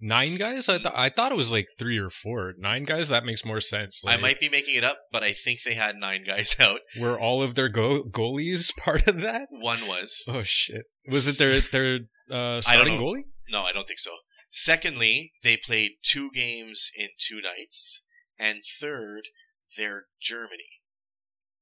Nine 0.00 0.36
guys. 0.38 0.68
I 0.68 0.78
thought 0.78 0.94
I 0.96 1.08
thought 1.08 1.32
it 1.32 1.36
was 1.36 1.52
like 1.52 1.68
three 1.78 1.98
or 1.98 2.10
four. 2.10 2.54
Nine 2.58 2.84
guys. 2.84 3.08
That 3.08 3.24
makes 3.24 3.44
more 3.44 3.60
sense. 3.60 4.04
I 4.06 4.16
might 4.16 4.40
be 4.40 4.48
making 4.48 4.76
it 4.76 4.84
up, 4.84 4.98
but 5.12 5.22
I 5.22 5.32
think 5.32 5.62
they 5.62 5.74
had 5.74 5.96
nine 5.96 6.24
guys 6.24 6.56
out. 6.60 6.80
Were 7.00 7.18
all 7.18 7.42
of 7.42 7.54
their 7.54 7.68
go- 7.68 8.04
goalies 8.04 8.70
part 8.84 9.06
of 9.06 9.20
that? 9.20 9.48
One 9.50 9.86
was 9.86 10.24
Oh 10.28 10.42
shit! 10.42 10.86
Was 11.10 11.28
it 11.28 11.38
their 11.38 11.60
their 11.60 12.00
uh, 12.30 12.60
starting 12.62 12.96
know. 12.96 13.02
goalie? 13.02 13.22
no, 13.50 13.62
I 13.62 13.72
don't 13.72 13.86
think 13.86 13.98
so. 13.98 14.12
Secondly, 14.46 15.32
they 15.42 15.56
played 15.56 15.92
two 16.02 16.30
games 16.32 16.90
in 16.98 17.08
two 17.18 17.40
nights, 17.42 18.04
and 18.38 18.62
third, 18.80 19.22
they're 19.76 20.06
Germany. 20.20 20.80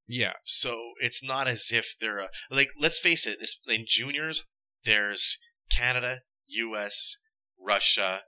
Yeah. 0.09 0.35
So 0.44 0.92
it's 1.03 1.22
not 1.22 1.49
as 1.49 1.70
if 1.72 1.94
they're 2.01 2.18
a, 2.18 2.29
like. 2.51 2.68
Let's 2.81 2.99
face 2.99 3.27
it. 3.27 3.38
This 3.40 3.61
in 3.68 3.85
juniors, 3.87 4.44
there's 4.85 5.38
Canada, 5.70 6.20
U.S., 6.46 7.18
Russia, 7.67 8.23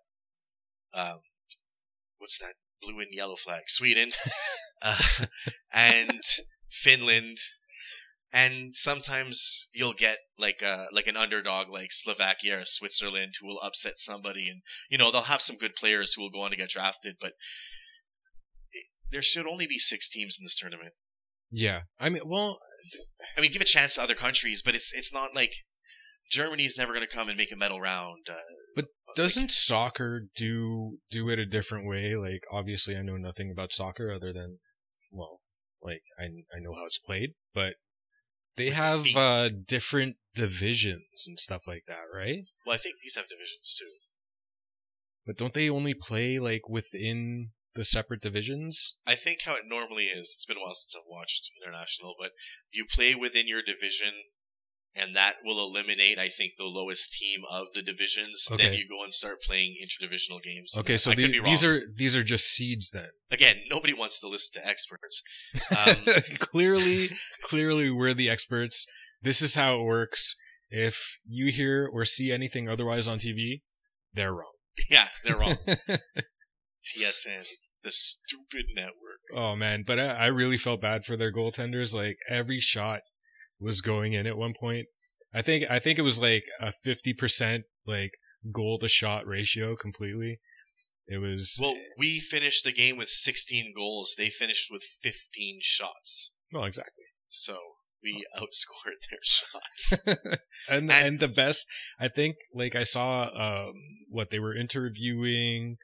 um, 0.95 1.21
what's 2.19 2.39
that 2.39 2.55
blue 2.83 2.99
and 2.99 3.09
yellow 3.13 3.37
flag? 3.37 3.63
Sweden, 3.69 4.11
uh, 4.83 4.97
and 5.73 6.23
Finland, 6.69 7.39
and 8.33 8.75
sometimes 8.75 9.69
you'll 9.73 9.95
get 9.95 10.19
like 10.39 10.63
a 10.63 10.87
like 10.93 11.07
an 11.07 11.17
underdog 11.17 11.69
like 11.71 11.93
Slovakia 11.93 12.59
or 12.59 12.65
Switzerland 12.65 13.35
who 13.41 13.47
will 13.47 13.61
upset 13.63 13.99
somebody, 13.99 14.49
and 14.49 14.63
you 14.91 14.99
know 14.99 15.11
they'll 15.11 15.23
have 15.23 15.43
some 15.43 15.57
good 15.57 15.77
players 15.77 16.15
who 16.15 16.23
will 16.23 16.31
go 16.31 16.41
on 16.41 16.51
to 16.51 16.57
get 16.57 16.71
drafted, 16.71 17.17
but 17.21 17.33
it, 18.73 18.85
there 19.11 19.23
should 19.23 19.47
only 19.47 19.67
be 19.67 19.79
six 19.79 20.09
teams 20.09 20.37
in 20.39 20.45
this 20.45 20.59
tournament. 20.59 20.95
Yeah. 21.51 21.83
I 21.99 22.09
mean, 22.11 22.23
well, 22.27 22.59
I 23.37 23.41
mean, 23.41 23.51
give 23.51 23.63
a 23.63 23.67
chance 23.67 23.95
to 23.95 24.03
other 24.03 24.15
countries, 24.15 24.63
but 24.63 24.75
it's 24.75 24.93
it's 24.93 25.13
not 25.13 25.35
like 25.35 25.55
Germany's 26.31 26.77
never 26.77 26.93
going 26.93 27.07
to 27.07 27.15
come 27.15 27.29
and 27.29 27.37
make 27.37 27.53
a 27.53 27.57
medal 27.57 27.81
round. 27.81 28.27
Uh, 28.31 28.35
doesn't 29.15 29.51
soccer 29.51 30.27
do 30.37 30.99
do 31.11 31.29
it 31.29 31.39
a 31.39 31.47
different 31.47 31.87
way? 31.87 32.17
Like, 32.17 32.43
obviously, 32.51 32.97
I 32.97 33.03
know 33.03 33.17
nothing 33.17 33.51
about 33.51 33.73
soccer 33.73 34.13
other 34.13 34.33
than, 34.33 34.59
well, 35.11 35.41
like 35.83 36.03
I 36.19 36.25
I 36.25 36.61
know 36.61 36.75
how 36.75 36.87
it's 36.87 36.99
played, 36.99 37.31
but 37.55 37.75
they 38.57 38.71
have 38.71 39.07
uh 39.15 39.49
different 39.49 40.17
divisions 40.35 41.25
and 41.27 41.39
stuff 41.39 41.67
like 41.67 41.85
that, 41.89 42.05
right? 42.15 42.45
well, 42.67 42.75
I 42.75 42.79
think 42.79 42.97
these 43.03 43.17
have 43.17 43.29
divisions 43.29 43.77
too. 43.79 43.91
But 45.27 45.37
don't 45.37 45.55
they 45.55 45.69
only 45.69 45.95
play 45.95 46.39
like 46.39 46.69
within 46.69 47.51
the 47.75 47.85
separate 47.85 48.21
divisions? 48.21 48.97
I 49.07 49.15
think 49.15 49.43
how 49.45 49.55
it 49.55 49.65
normally 49.67 50.05
is. 50.05 50.35
It's 50.35 50.47
been 50.47 50.57
a 50.57 50.61
while 50.61 50.75
since 50.75 50.97
I've 50.97 51.07
watched 51.09 51.51
international, 51.63 52.15
but 52.19 52.33
you 52.73 52.85
play 52.85 53.15
within 53.15 53.47
your 53.47 53.63
division, 53.63 54.15
and 54.99 55.15
that 55.15 55.37
will 55.45 55.65
eliminate, 55.65 56.19
I 56.19 56.29
think, 56.29 56.53
the 56.57 56.65
lowest 56.65 57.13
team 57.13 57.43
of 57.51 57.69
the 57.75 57.83
divisions. 57.83 58.49
Then 58.57 58.73
you 58.75 58.87
go 58.89 59.03
and 59.05 59.13
start 59.13 59.41
playing 59.43 59.77
interdivisional 59.83 60.43
games. 60.43 60.75
Okay, 60.77 60.97
so 60.97 61.11
the, 61.11 61.23
could 61.23 61.33
be 61.33 61.41
wrong. 61.41 61.51
these 61.51 61.65
are 61.65 61.83
these 61.95 62.17
are 62.17 62.25
just 62.25 62.47
seeds 62.47 62.91
then. 62.91 63.09
again, 63.31 63.57
nobody 63.71 63.93
wants 63.93 64.21
to 64.21 64.29
listen 64.29 64.61
to 64.61 64.69
experts. 64.69 65.23
Um, 65.71 65.95
clearly, 66.39 67.09
clearly, 67.45 67.91
we're 67.91 68.15
the 68.15 68.31
experts. 68.31 68.87
This 69.23 69.43
is 69.43 69.55
how 69.55 69.81
it 69.81 69.85
works. 69.85 70.37
If 70.71 71.19
you 71.27 71.51
hear 71.51 71.89
or 71.91 72.05
see 72.05 72.31
anything 72.31 72.69
otherwise 72.69 73.09
on 73.09 73.19
TV, 73.19 73.63
they're 74.13 74.35
wrong. 74.35 74.53
yeah, 74.91 75.09
they're 75.25 75.37
wrong. 75.37 75.51
TSN, 76.83 77.47
the 77.83 77.91
stupid 77.91 78.67
network. 78.75 79.21
oh 79.35 79.57
man, 79.57 79.85
but 79.87 79.99
I, 79.99 80.07
I 80.09 80.27
really 80.27 80.57
felt 80.57 80.81
bad 80.81 81.05
for 81.05 81.17
their 81.17 81.33
goaltenders. 81.33 81.95
Like 81.95 82.19
every 82.29 82.61
shot 82.61 83.01
was 83.61 83.81
going 83.81 84.13
in 84.13 84.27
at 84.27 84.37
one 84.37 84.55
point. 84.59 84.87
I 85.35 85.43
think 85.43 85.65
I 85.71 85.79
think 85.79 85.99
it 85.99 86.03
was 86.03 86.21
like 86.21 86.45
a 86.61 86.73
fifty 86.73 87.13
percent 87.13 87.65
like 87.87 88.13
goal 88.53 88.79
to 88.79 88.89
shot 88.89 89.27
ratio 89.27 89.77
completely. 89.77 90.41
It 91.07 91.19
was 91.19 91.59
Well, 91.61 91.75
we 91.97 92.21
finished 92.21 92.65
the 92.65 92.73
game 92.73 92.99
with 92.99 93.09
16 93.09 93.73
goals. 93.75 94.15
They 94.19 94.29
finished 94.29 94.69
with 94.71 94.83
15 95.03 95.59
shots. 95.63 96.35
well 96.53 96.65
exactly. 96.65 97.05
So 97.29 97.57
we 98.03 98.27
outscored 98.39 99.01
their 99.11 99.19
shots. 99.23 99.99
and, 100.69 100.91
And- 100.91 101.07
and 101.07 101.21
the 101.21 101.29
best 101.29 101.67
I 101.99 102.09
think 102.09 102.37
like 102.55 102.77
I 102.77 102.83
saw 102.83 103.29
um 103.35 103.73
what 104.09 104.31
they 104.31 104.39
were 104.39 104.55
interviewing 104.55 105.79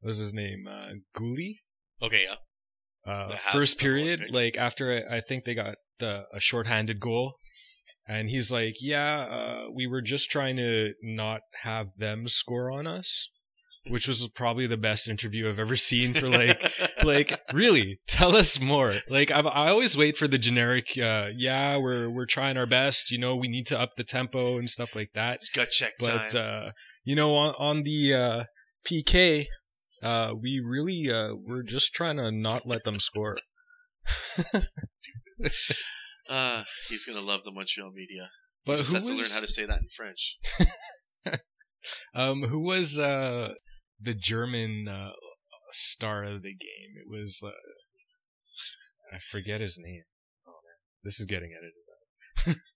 what 0.00 0.08
was 0.08 0.18
his 0.18 0.34
name 0.34 0.66
uh 0.68 0.92
okay, 2.02 2.24
yeah. 2.28 2.36
Uh 3.06 3.28
first 3.28 3.78
Habs 3.78 3.82
number 3.84 3.98
one 3.98 4.06
period 4.06 4.30
like 4.32 4.56
after 4.56 5.04
I, 5.10 5.16
I 5.16 5.20
think 5.20 5.44
they 5.44 5.54
got 5.54 5.76
the, 5.98 6.26
a 6.32 6.40
shorthanded 6.40 7.00
goal 7.00 7.36
and 8.06 8.28
he's 8.28 8.52
like 8.52 8.74
yeah 8.80 9.20
uh 9.20 9.64
we 9.74 9.86
were 9.86 10.02
just 10.02 10.30
trying 10.30 10.56
to 10.56 10.92
not 11.02 11.40
have 11.62 11.88
them 11.98 12.28
score 12.28 12.70
on 12.70 12.86
us 12.86 13.30
which 13.88 14.08
was 14.08 14.28
probably 14.28 14.66
the 14.66 14.76
best 14.76 15.08
interview 15.08 15.48
I've 15.48 15.58
ever 15.58 15.76
seen 15.76 16.14
for 16.14 16.28
like 16.28 16.56
like 17.04 17.40
really 17.52 18.00
tell 18.06 18.34
us 18.34 18.60
more. 18.60 18.92
Like 19.08 19.30
I've, 19.30 19.46
i 19.46 19.68
always 19.68 19.96
wait 19.96 20.16
for 20.16 20.26
the 20.26 20.38
generic 20.38 20.98
uh 20.98 21.28
yeah 21.36 21.76
we're 21.76 22.08
we're 22.08 22.26
trying 22.26 22.56
our 22.56 22.66
best 22.66 23.10
you 23.10 23.18
know 23.18 23.36
we 23.36 23.48
need 23.48 23.66
to 23.66 23.80
up 23.80 23.96
the 23.96 24.04
tempo 24.04 24.58
and 24.58 24.68
stuff 24.68 24.94
like 24.94 25.10
that. 25.14 25.36
It's 25.36 25.50
gut 25.50 25.70
check 25.70 25.92
but 25.98 26.30
time. 26.30 26.66
uh 26.66 26.70
you 27.04 27.14
know 27.14 27.34
on 27.36 27.54
on 27.58 27.82
the 27.82 28.14
uh 28.14 28.44
pk 28.86 29.46
uh 30.02 30.34
we 30.40 30.60
really 30.64 31.10
uh 31.10 31.34
we're 31.34 31.62
just 31.62 31.92
trying 31.94 32.16
to 32.16 32.30
not 32.30 32.66
let 32.66 32.84
them 32.84 32.98
score 32.98 33.38
Uh, 36.28 36.64
he's 36.88 37.04
gonna 37.04 37.20
love 37.20 37.44
the 37.44 37.52
Montreal 37.52 37.92
media. 37.92 38.30
but 38.64 38.78
just 38.78 38.88
who 38.90 38.94
has 38.96 39.04
to 39.04 39.08
learn 39.10 39.18
was 39.18 39.34
how 39.34 39.40
to 39.40 39.46
say 39.46 39.64
that 39.64 39.80
in 39.80 39.88
French. 39.88 40.38
um 42.14 42.42
who 42.44 42.58
was 42.58 42.98
uh 42.98 43.52
the 44.00 44.14
german 44.14 44.88
uh 44.88 45.10
star 45.72 46.24
of 46.24 46.42
the 46.42 46.50
game 46.50 46.96
it 46.96 47.08
was 47.08 47.42
uh 47.44 47.50
i 49.14 49.18
forget 49.18 49.60
his 49.60 49.78
name 49.80 50.02
oh 50.48 50.50
man 50.64 50.78
this 51.04 51.20
is 51.20 51.26
getting 51.26 51.52
edited 51.52 52.60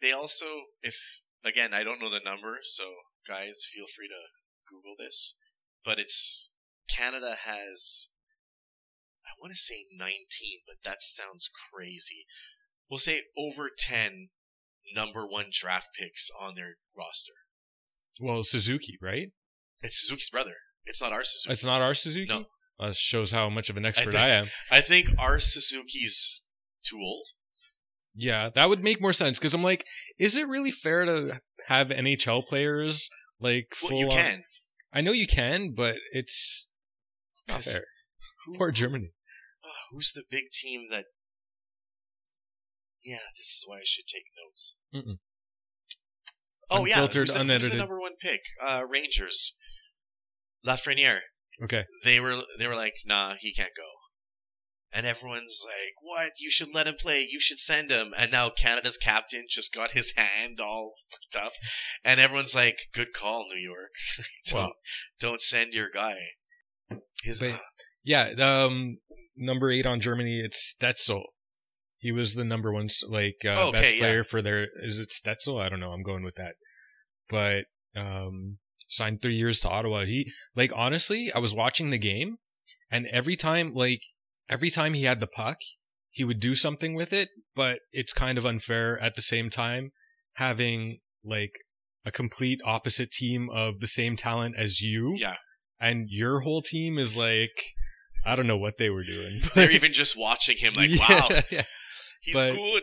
They 0.00 0.12
also, 0.12 0.46
if 0.82 1.24
again, 1.44 1.72
I 1.72 1.82
don't 1.82 2.00
know 2.00 2.10
the 2.10 2.20
number, 2.24 2.58
so 2.62 2.84
guys, 3.26 3.66
feel 3.72 3.86
free 3.86 4.08
to 4.08 4.22
Google 4.68 4.94
this. 4.98 5.34
But 5.86 5.98
it's 6.00 6.50
Canada 6.94 7.36
has, 7.44 8.10
I 9.24 9.30
want 9.40 9.52
to 9.52 9.56
say 9.56 9.84
19, 9.96 10.16
but 10.66 10.76
that 10.84 11.00
sounds 11.00 11.48
crazy. 11.72 12.26
We'll 12.90 12.98
say 12.98 13.22
over 13.38 13.70
10 13.76 14.28
number 14.94 15.24
one 15.26 15.46
draft 15.52 15.88
picks 15.98 16.28
on 16.40 16.54
their 16.56 16.74
roster. 16.96 17.32
well 18.20 18.42
suzuki 18.44 18.96
right 19.02 19.28
It's 19.82 20.00
Suzuki's 20.00 20.30
brother. 20.30 20.54
It's 20.84 21.00
not 21.02 21.12
our 21.12 21.24
Suzuki. 21.24 21.52
it's 21.52 21.64
not 21.64 21.82
our 21.82 21.92
suzuki 21.94 22.28
No. 22.28 22.44
uh, 22.78 22.92
shows 22.92 23.32
how 23.32 23.48
much 23.50 23.68
of 23.68 23.76
an 23.76 23.84
expert 23.84 24.12
think- 24.12 24.22
I 24.22 24.28
am 24.28 24.46
I 24.70 24.80
think 24.80 25.08
our 25.18 25.40
Suzuki's 25.40 26.44
too 26.84 26.98
old. 27.00 27.26
Yeah, 28.14 28.48
that 28.54 28.68
would 28.68 28.82
make 28.84 29.00
more 29.00 29.12
sense 29.12 29.38
because 29.40 29.52
I'm 29.54 29.62
like, 29.64 29.84
is 30.18 30.36
it 30.36 30.46
really 30.48 30.70
fair 30.70 31.04
to 31.04 31.40
have 31.66 31.88
NHL 31.88 32.46
players 32.46 33.10
like 33.40 33.74
Well, 33.82 33.90
full? 33.90 33.98
you 33.98 34.06
on- 34.06 34.12
can. 34.12 34.44
I 34.96 35.02
know 35.02 35.12
you 35.12 35.26
can, 35.26 35.74
but 35.76 35.96
it's 36.12 36.70
it's 37.32 37.46
not 37.46 37.60
fair. 37.60 37.84
Who- 38.46 38.54
Poor 38.54 38.70
Germany. 38.70 39.12
Oh, 39.62 39.68
who's 39.90 40.10
the 40.12 40.22
big 40.30 40.44
team 40.50 40.86
that? 40.90 41.04
Yeah, 43.04 43.18
this 43.38 43.48
is 43.48 43.64
why 43.66 43.76
I 43.76 43.84
should 43.84 44.06
take 44.06 44.24
notes. 44.42 44.78
Mm-mm. 44.94 45.18
Oh 46.70 46.86
yeah, 46.86 46.94
who's 47.20 47.34
the, 47.34 47.44
who's 47.44 47.70
the 47.70 47.76
number 47.76 48.00
one 48.00 48.14
pick? 48.18 48.40
Uh, 48.64 48.84
Rangers. 48.88 49.58
Lafreniere. 50.66 51.20
Okay, 51.62 51.84
They 52.02 52.18
were 52.18 52.42
they 52.58 52.66
were 52.66 52.74
like, 52.74 52.94
nah, 53.04 53.34
he 53.38 53.52
can't 53.52 53.72
go. 53.76 53.84
And 54.96 55.04
everyone's 55.04 55.62
like, 55.64 55.94
what? 56.00 56.32
You 56.38 56.50
should 56.50 56.74
let 56.74 56.86
him 56.86 56.94
play. 56.98 57.26
You 57.30 57.38
should 57.38 57.58
send 57.58 57.90
him. 57.90 58.14
And 58.16 58.32
now 58.32 58.48
Canada's 58.48 58.96
captain 58.96 59.44
just 59.48 59.74
got 59.74 59.90
his 59.90 60.14
hand 60.16 60.58
all 60.60 60.94
fucked 61.10 61.44
up. 61.46 61.52
And 62.04 62.18
everyone's 62.18 62.54
like, 62.54 62.78
good 62.94 63.12
call, 63.12 63.44
New 63.50 63.60
York. 63.60 63.90
don't, 64.46 64.62
Wow. 64.62 64.72
don't 65.20 65.40
send 65.42 65.74
your 65.74 65.90
guy. 65.90 66.16
His, 67.22 67.40
But- 67.40 67.60
yeah. 68.04 68.32
the, 68.34 68.46
Um, 68.46 68.98
number 69.36 69.70
eight 69.70 69.84
on 69.86 70.00
Germany, 70.00 70.40
it's 70.40 70.74
Stetzel. 70.74 71.24
He 71.98 72.10
was 72.12 72.34
the 72.34 72.44
number 72.44 72.72
one 72.72 72.88
like 73.08 73.38
uh, 73.44 73.54
Oh, 73.56 73.68
okay, 73.68 73.72
best 73.80 73.94
yeah. 73.94 74.00
player 74.00 74.22
for 74.24 74.40
their. 74.40 74.68
Is 74.82 75.00
it 75.00 75.08
Stetzel? 75.10 75.60
I 75.60 75.68
don't 75.68 75.80
know. 75.80 75.90
I'm 75.92 76.02
going 76.04 76.22
with 76.24 76.36
that. 76.36 76.54
But 77.28 77.64
um, 78.00 78.58
signed 78.86 79.20
three 79.22 79.34
years 79.34 79.60
to 79.60 79.68
Ottawa. 79.70 80.04
He 80.04 80.30
like 80.54 80.70
honestly, 80.74 81.32
I 81.34 81.38
was 81.38 81.52
watching 81.54 81.90
the 81.90 81.98
game, 81.98 82.36
and 82.90 83.06
every 83.06 83.34
time 83.34 83.74
like 83.74 84.02
every 84.48 84.70
time 84.70 84.94
he 84.94 85.04
had 85.04 85.20
the 85.20 85.26
puck, 85.26 85.58
he 86.10 86.24
would 86.24 86.40
do 86.40 86.54
something 86.54 86.94
with 86.94 87.12
it. 87.12 87.28
But 87.54 87.80
it's 87.92 88.12
kind 88.12 88.38
of 88.38 88.46
unfair 88.46 88.98
at 89.00 89.14
the 89.16 89.22
same 89.22 89.50
time 89.50 89.92
having 90.34 90.98
like 91.24 91.52
a 92.04 92.10
complete 92.12 92.60
opposite 92.64 93.10
team 93.10 93.48
of 93.50 93.80
the 93.80 93.86
same 93.86 94.14
talent 94.16 94.54
as 94.56 94.80
you, 94.80 95.16
yeah. 95.18 95.36
and 95.80 96.06
your 96.08 96.40
whole 96.40 96.62
team 96.62 96.98
is 96.98 97.16
like. 97.16 97.62
I 98.24 98.34
don't 98.34 98.48
know 98.48 98.56
what 98.56 98.78
they 98.78 98.90
were 98.90 99.04
doing. 99.04 99.40
They're 99.54 99.70
even 99.70 99.92
just 99.92 100.18
watching 100.18 100.56
him 100.56 100.72
like, 100.76 100.88
Yeah, 100.98 101.06
wow, 101.08 101.28
yeah. 101.50 101.62
he's 102.22 102.34
But- 102.34 102.54
good. 102.56 102.82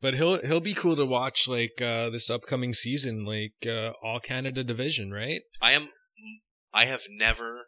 But 0.00 0.14
he'll 0.14 0.38
he'll 0.46 0.60
be 0.60 0.74
cool 0.74 0.94
to 0.94 1.04
watch 1.04 1.48
like 1.48 1.80
uh 1.82 2.10
this 2.10 2.30
upcoming 2.30 2.72
season, 2.72 3.24
like 3.24 3.54
uh 3.66 3.92
all 4.02 4.20
Canada 4.20 4.62
division, 4.62 5.10
right? 5.10 5.40
I 5.60 5.72
am. 5.72 5.88
I 6.72 6.84
have 6.84 7.04
never, 7.10 7.64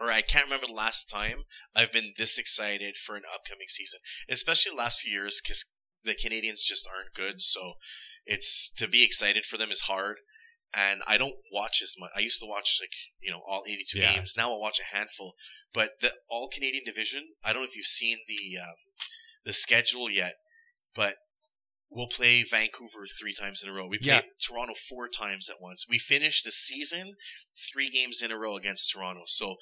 or 0.00 0.10
I 0.10 0.20
can't 0.20 0.44
remember 0.44 0.66
the 0.68 0.72
last 0.72 1.08
time 1.10 1.44
I've 1.74 1.92
been 1.92 2.12
this 2.16 2.38
excited 2.38 2.96
for 2.96 3.16
an 3.16 3.22
upcoming 3.34 3.66
season, 3.68 4.00
especially 4.28 4.70
the 4.70 4.76
last 4.82 5.00
few 5.00 5.12
years 5.12 5.40
because 5.42 5.64
the 6.04 6.14
Canadiens 6.14 6.62
just 6.64 6.88
aren't 6.88 7.14
good. 7.14 7.40
So 7.40 7.70
it's 8.24 8.70
to 8.72 8.86
be 8.88 9.02
excited 9.04 9.44
for 9.44 9.56
them 9.56 9.70
is 9.70 9.82
hard. 9.82 10.16
and 10.74 11.02
I 11.06 11.16
don't 11.16 11.36
watch 11.52 11.80
as 11.82 11.94
much. 11.98 12.10
I 12.14 12.20
used 12.20 12.40
to 12.40 12.46
watch 12.46 12.78
like 12.80 12.92
you 13.20 13.30
know 13.30 13.40
all 13.48 13.62
82 13.66 13.98
Yeah. 13.98 14.14
games. 14.16 14.34
Now 14.36 14.50
I'll 14.52 14.60
watch 14.60 14.78
a 14.80 14.96
handful. 14.96 15.32
But 15.74 16.00
the 16.00 16.12
All 16.30 16.48
Canadian 16.48 16.84
Division, 16.84 17.34
I 17.44 17.52
don't 17.52 17.62
know 17.62 17.68
if 17.68 17.76
you've 17.76 17.86
seen 17.86 18.18
the 18.28 18.58
um, 18.58 18.74
the 19.44 19.52
schedule 19.52 20.10
yet, 20.10 20.34
but 20.94 21.14
we'll 21.90 22.06
play 22.06 22.42
Vancouver 22.42 23.04
three 23.18 23.32
times 23.32 23.62
in 23.62 23.70
a 23.70 23.72
row. 23.72 23.86
We 23.86 23.98
play 23.98 24.12
Yeah. 24.12 24.20
Toronto 24.46 24.74
four 24.74 25.08
times 25.08 25.48
at 25.48 25.56
once. 25.60 25.86
We 25.88 25.98
finished 25.98 26.44
the 26.44 26.50
season 26.52 27.16
three 27.72 27.88
games 27.90 28.20
in 28.22 28.30
a 28.30 28.38
row 28.38 28.56
against 28.56 28.90
Toronto. 28.92 29.22
So 29.26 29.56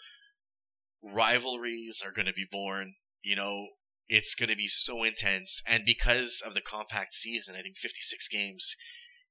rivalries 1.03 2.03
are 2.05 2.13
going 2.13 2.27
to 2.27 2.33
be 2.33 2.47
born. 2.51 2.95
You 3.23 3.37
know, 3.37 3.69
it's 4.09 4.35
going 4.35 4.49
to 4.51 4.57
be 4.57 4.69
so 4.69 5.03
intense, 5.03 5.63
and 5.67 5.85
because 5.85 6.43
of 6.47 6.55
the 6.55 6.61
compact 6.61 7.13
season, 7.15 7.57
I 7.59 7.63
think 7.63 7.77
56 7.77 8.29
games, 8.29 8.77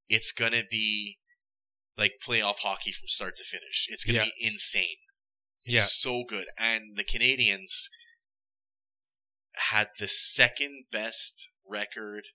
it's 0.10 0.32
going 0.32 0.52
to 0.52 0.64
be 0.70 1.20
like 1.98 2.14
playoff 2.26 2.60
hockey 2.60 2.92
from 2.92 3.08
start 3.08 3.36
to 3.38 3.44
finish. 3.44 3.88
It's 3.90 4.04
going 4.04 4.20
to 4.20 4.26
Yeah. 4.26 4.32
be 4.38 4.48
insane. 4.48 4.98
Yeah. 5.66 5.82
So 5.88 6.24
good. 6.28 6.48
And 6.60 6.98
the 6.98 7.06
Canadiens 7.06 7.88
had 9.72 9.90
the 9.98 10.08
second 10.08 10.86
best 10.92 11.50
record 11.66 12.26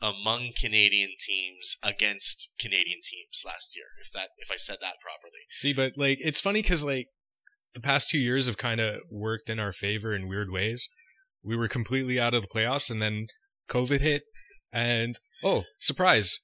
among 0.00 0.52
Canadian 0.58 1.10
teams 1.18 1.76
against 1.82 2.50
Canadian 2.58 3.00
teams 3.04 3.42
last 3.44 3.76
year. 3.76 3.86
If 4.00 4.12
that, 4.12 4.28
if 4.38 4.50
I 4.50 4.56
said 4.56 4.76
that 4.80 4.94
properly. 5.02 5.40
See, 5.50 5.72
but 5.72 5.92
like 5.96 6.18
it's 6.22 6.40
funny 6.40 6.62
because 6.62 6.84
like 6.84 7.08
the 7.74 7.80
past 7.80 8.10
two 8.10 8.18
years 8.18 8.46
have 8.46 8.56
kind 8.56 8.80
of 8.80 9.00
worked 9.10 9.48
in 9.50 9.58
our 9.58 9.72
favor 9.72 10.14
in 10.14 10.28
weird 10.28 10.50
ways. 10.50 10.88
We 11.42 11.56
were 11.56 11.68
completely 11.68 12.20
out 12.20 12.34
of 12.34 12.42
the 12.42 12.48
playoffs, 12.48 12.90
and 12.90 13.00
then 13.00 13.28
COVID 13.68 14.00
hit, 14.00 14.22
and 14.72 15.18
oh, 15.42 15.64
surprise! 15.78 16.40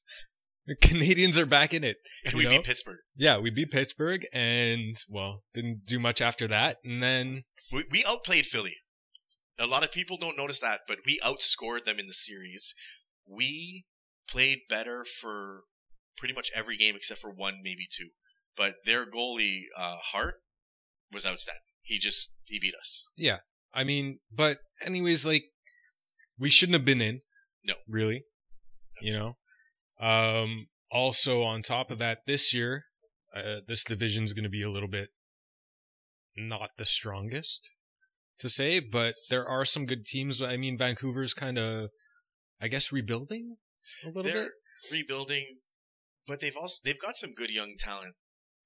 Canadiens 0.82 1.36
are 1.36 1.46
back 1.46 1.72
in 1.72 1.84
it. 1.84 1.98
And 2.24 2.34
we 2.34 2.44
know? 2.44 2.50
beat 2.50 2.64
Pittsburgh. 2.64 2.98
Yeah, 3.16 3.38
we 3.38 3.50
beat 3.50 3.70
Pittsburgh, 3.70 4.26
and 4.32 4.96
well, 5.08 5.42
didn't 5.54 5.82
do 5.86 5.98
much 5.98 6.20
after 6.20 6.48
that, 6.48 6.78
and 6.84 7.02
then 7.02 7.42
We, 7.72 7.84
we 7.90 8.04
outplayed 8.06 8.46
Philly. 8.46 8.74
A 9.58 9.66
lot 9.66 9.84
of 9.84 9.92
people 9.92 10.16
don't 10.16 10.36
notice 10.36 10.60
that, 10.60 10.80
but 10.86 10.98
we 11.06 11.20
outscored 11.24 11.84
them 11.84 11.98
in 11.98 12.06
the 12.06 12.12
series. 12.12 12.74
We 13.26 13.86
played 14.28 14.60
better 14.68 15.04
for 15.04 15.62
pretty 16.16 16.34
much 16.34 16.50
every 16.54 16.76
game 16.76 16.94
except 16.96 17.20
for 17.20 17.30
one, 17.30 17.60
maybe 17.62 17.86
two. 17.90 18.10
But 18.56 18.76
their 18.84 19.06
goalie, 19.06 19.64
uh, 19.76 19.96
Hart, 20.12 20.36
was 21.12 21.26
outstanding. 21.26 21.62
He 21.82 21.98
just 21.98 22.34
he 22.44 22.58
beat 22.58 22.74
us. 22.74 23.04
Yeah, 23.16 23.38
I 23.72 23.84
mean, 23.84 24.18
but 24.32 24.58
anyways, 24.84 25.24
like 25.26 25.44
we 26.38 26.50
shouldn't 26.50 26.74
have 26.74 26.84
been 26.84 27.00
in. 27.00 27.20
No. 27.64 27.74
really. 27.88 28.24
You 29.00 29.12
know. 29.12 29.36
Um. 30.00 30.66
Also, 30.90 31.42
on 31.42 31.62
top 31.62 31.90
of 31.90 31.98
that, 31.98 32.18
this 32.26 32.54
year, 32.54 32.84
uh, 33.34 33.56
this 33.66 33.82
division's 33.82 34.32
going 34.32 34.44
to 34.44 34.48
be 34.50 34.62
a 34.62 34.70
little 34.70 34.88
bit 34.88 35.08
not 36.36 36.70
the 36.76 36.86
strongest 36.86 37.72
to 38.38 38.48
say, 38.48 38.78
but 38.80 39.14
there 39.30 39.46
are 39.48 39.64
some 39.64 39.86
good 39.86 40.04
teams. 40.04 40.40
I 40.40 40.56
mean, 40.56 40.78
Vancouver's 40.78 41.34
kind 41.34 41.58
of, 41.58 41.90
I 42.60 42.68
guess, 42.68 42.92
rebuilding 42.92 43.56
a 44.04 44.08
little 44.08 44.22
They're 44.22 44.44
bit. 44.44 44.52
rebuilding, 44.92 45.58
but 46.26 46.40
they've 46.40 46.56
also 46.56 46.80
they've 46.84 47.00
got 47.00 47.16
some 47.16 47.32
good 47.34 47.50
young 47.50 47.74
talent, 47.78 48.14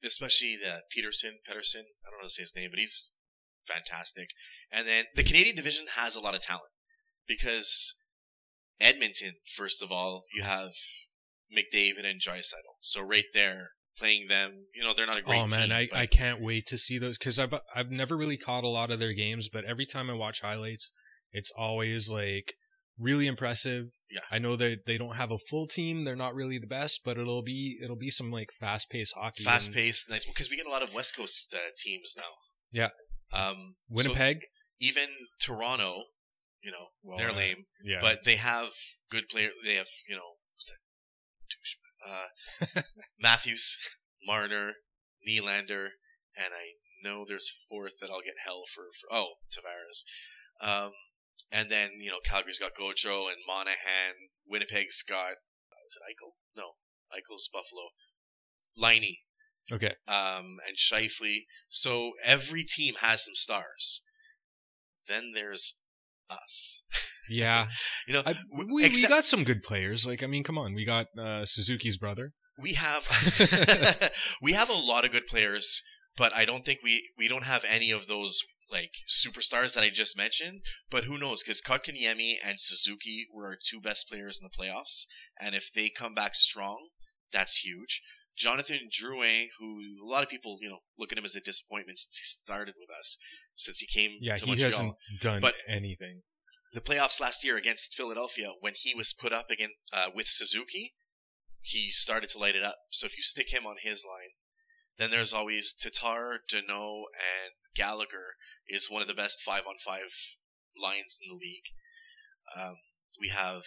especially 0.05 0.57
the 0.57 0.83
Pettersson. 0.95 1.35
Pettersson, 1.49 1.85
I 2.05 2.11
don't 2.11 2.21
know 2.21 2.25
to 2.25 2.31
say 2.31 2.43
his 2.43 2.57
name, 2.57 2.71
but 2.71 2.79
he's 2.79 3.15
fantastic. 3.67 4.31
And 4.71 4.87
then 4.87 5.05
the 5.15 5.23
Canadian 5.23 5.57
division 5.57 5.87
has 5.97 6.17
a 6.17 6.21
lot 6.21 6.35
of 6.35 6.41
talent 6.41 6.73
because 7.27 7.97
Edmonton, 8.81 9.35
first 9.47 9.83
of 9.83 9.93
all, 9.93 10.25
you 10.35 10.43
have 10.43 10.73
McDavid 11.53 12.09
and 12.09 12.21
Draisaitl. 12.21 12.79
So 12.81 13.03
right 13.03 13.25
there, 13.35 13.71
playing 13.99 14.29
them, 14.29 14.67
you 14.75 14.83
know, 14.83 14.95
they're 14.95 15.07
not 15.07 15.19
a 15.19 15.23
great 15.23 15.37
team. 15.37 15.47
Oh 15.53 15.57
man, 15.57 15.69
team. 15.69 15.77
I, 15.77 15.89
but 15.91 15.99
I 15.99 16.07
can't 16.07 16.41
wait 16.41 16.67
to 16.67 16.79
see 16.79 16.99
those 16.99 17.19
because 17.19 17.39
I've 17.39 17.55
I've 17.75 17.91
never 17.91 18.17
really 18.17 18.37
caught 18.37 18.65
a 18.65 18.69
lot 18.69 18.91
of 18.91 18.99
their 18.99 19.13
games, 19.13 19.49
but 19.49 19.65
every 19.65 19.87
time 19.87 20.09
I 20.11 20.15
watch 20.15 20.41
highlights, 20.41 20.93
it's 21.33 21.53
always 21.57 22.11
like 22.11 22.55
really 23.01 23.27
impressive. 23.27 23.87
Yeah. 24.11 24.21
I 24.31 24.39
know 24.39 24.57
that 24.57 24.85
they 24.87 24.99
don't 24.99 25.17
have 25.17 25.31
a 25.31 25.39
full 25.39 25.67
team; 25.67 26.05
they're 26.05 26.17
not 26.17 26.35
really 26.35 26.59
the 26.59 26.67
best, 26.67 27.01
but 27.05 27.19
it'll 27.19 27.43
be 27.43 27.79
it'll 27.83 27.97
be 27.97 28.11
some 28.11 28.31
like 28.31 28.51
fast 28.53 28.91
paced 28.91 29.15
hockey. 29.17 29.43
fast 29.45 29.73
paced, 29.73 30.11
nice 30.11 30.25
because 30.27 30.51
we 30.51 30.57
get 30.57 30.67
a 30.67 30.71
lot 30.71 30.83
of 30.83 30.95
West 30.95 31.17
Coast 31.17 31.55
uh, 31.55 31.71
teams 31.77 32.15
now. 32.17 32.33
Yeah. 32.73 32.91
Um, 33.33 33.57
so 33.59 34.11
Winnipeg, 34.11 34.43
even 34.81 35.09
Toronto, 35.41 36.03
you 36.63 36.71
know, 36.71 36.89
Well, 37.03 37.17
they're 37.19 37.31
uh, 37.31 37.37
lame. 37.37 37.65
yeah, 37.85 37.99
but 38.01 38.25
they 38.25 38.37
have 38.37 38.71
good 39.11 39.29
player. 39.29 39.51
They 39.65 39.75
have 39.75 39.89
you 40.09 40.17
know? 40.17 40.35
Uh, 42.07 42.81
Matthews, 43.21 43.77
Marner, 44.27 44.73
Nylander, 45.29 45.89
and 46.35 46.53
I 46.55 46.73
know 47.05 47.25
there's 47.27 47.51
fourth 47.69 47.99
that 48.01 48.11
I'll 48.11 48.23
get 48.23 48.35
hell 48.45 48.63
for. 48.73 48.85
for 48.99 49.15
oh, 49.15 49.33
Tavares. 49.51 50.05
Um, 50.63 50.93
and 51.53 51.71
then 51.71 51.91
you 52.01 52.11
know, 52.11 52.19
Calgary's 52.25 52.59
got 52.59 52.73
Gojo 52.75 53.29
and 53.29 53.39
Monahan. 53.47 54.31
Winnipeg's 54.47 55.03
got 55.03 55.33
is 55.87 55.97
it 55.97 56.03
Eichel? 56.07 56.33
No, 56.57 56.73
Eichel's 57.13 57.49
Buffalo. 57.53 57.89
Laine, 58.77 59.17
okay, 59.73 59.95
um, 60.07 60.59
and 60.67 60.77
Scheifele. 60.77 61.41
So 61.69 62.13
every 62.25 62.63
team 62.65 62.95
has 63.01 63.25
some 63.25 63.35
stars. 63.35 64.03
Then 65.09 65.33
there's 65.35 65.77
us. 66.31 66.85
yeah. 67.29 67.67
You 68.07 68.15
know, 68.15 68.23
I, 68.25 68.35
we, 68.57 68.65
we 68.73 68.85
except- 68.85 69.11
got 69.11 69.25
some 69.25 69.45
good 69.45 69.63
players. 69.63 70.07
Like 70.07 70.23
I 70.23 70.27
mean, 70.27 70.45
come 70.45 70.57
on, 70.59 70.75
we 70.75 70.85
got 70.85 71.07
uh, 71.19 71.45
Suzuki's 71.45 71.99
brother. 71.99 72.33
we 72.63 72.75
have 72.75 73.09
we 74.43 74.53
have 74.53 74.71
a 74.71 74.75
lot 74.75 75.05
of 75.05 75.13
good 75.13 75.27
players, 75.27 75.83
but 76.17 76.35
I 76.35 76.45
don't 76.45 76.65
think 76.65 76.81
we 76.85 77.11
we 77.19 77.29
don't 77.29 77.45
have 77.45 77.65
any 77.69 77.91
of 77.91 78.07
those 78.07 78.41
like 78.73 78.93
superstars 79.09 79.75
that 79.75 79.85
I 79.85 79.91
just 79.91 80.17
mentioned. 80.17 80.63
But 80.91 81.05
who 81.05 81.19
knows? 81.19 81.43
Because 81.43 81.61
Kotkaniemi 81.61 82.35
and 82.45 82.61
Suzuki 82.61 83.27
were 83.33 83.47
our 83.47 83.57
two 83.61 83.81
best 83.81 84.09
players 84.09 84.41
in 84.41 84.49
the 84.49 84.51
playoffs, 84.65 85.07
and 85.41 85.55
if 85.55 85.71
they 85.73 85.89
come 85.91 86.15
back 86.15 86.35
strong, 86.35 86.89
that's 87.33 87.59
huge. 87.65 88.03
Jonathan 88.37 88.89
Drouin, 88.89 89.49
who 89.59 89.81
a 90.03 90.09
lot 90.09 90.23
of 90.23 90.29
people 90.29 90.59
you 90.63 90.69
know 90.69 90.79
look 90.99 91.13
at 91.13 91.19
him 91.19 91.25
as 91.25 91.35
a 91.37 91.41
disappointment 91.41 91.99
since 91.99 92.17
he 92.17 92.25
started 92.25 92.75
with 92.79 92.89
us, 92.97 93.19
since 93.57 93.81
he 93.81 93.87
came 93.87 94.13
Yeah, 94.21 94.37
to 94.37 94.45
he 94.45 94.51
Montreal. 94.53 94.71
hasn't 94.71 94.95
done 95.21 95.41
But- 95.41 95.57
anything. 95.69 96.23
the 96.73 96.81
playoffs 96.81 97.21
last 97.21 97.43
year 97.45 97.57
against 97.57 97.95
Philadelphia, 97.97 98.51
when 98.61 98.75
he 98.77 98.95
was 98.95 99.13
put 99.13 99.33
up 99.33 99.51
again 99.51 99.71
uh, 99.93 100.11
with 100.15 100.27
Suzuki, 100.29 100.95
he 101.63 101.91
started 101.91 102.31
to 102.31 102.39
light 102.39 102.55
it 102.55 102.63
up. 102.63 102.79
So 102.91 103.07
if 103.07 103.17
you 103.17 103.23
stick 103.25 103.53
him 103.53 103.67
on 103.67 103.77
his 103.83 104.07
line, 104.09 104.31
then 105.01 105.11
there's 105.11 105.33
always 105.33 105.73
Tatar, 105.73 106.41
Danault, 106.53 107.05
and 107.15 107.53
Gallagher 107.75 108.35
is 108.69 108.91
one 108.91 109.03
of 109.03 109.09
the 109.09 109.15
best 109.15 109.41
five 109.43 109.67
on 109.67 109.77
five 109.85 110.11
lines 110.81 111.19
in 111.23 111.29
the 111.29 111.37
league. 111.37 111.71
Um, 112.57 112.77
we 113.21 113.29
have 113.29 113.63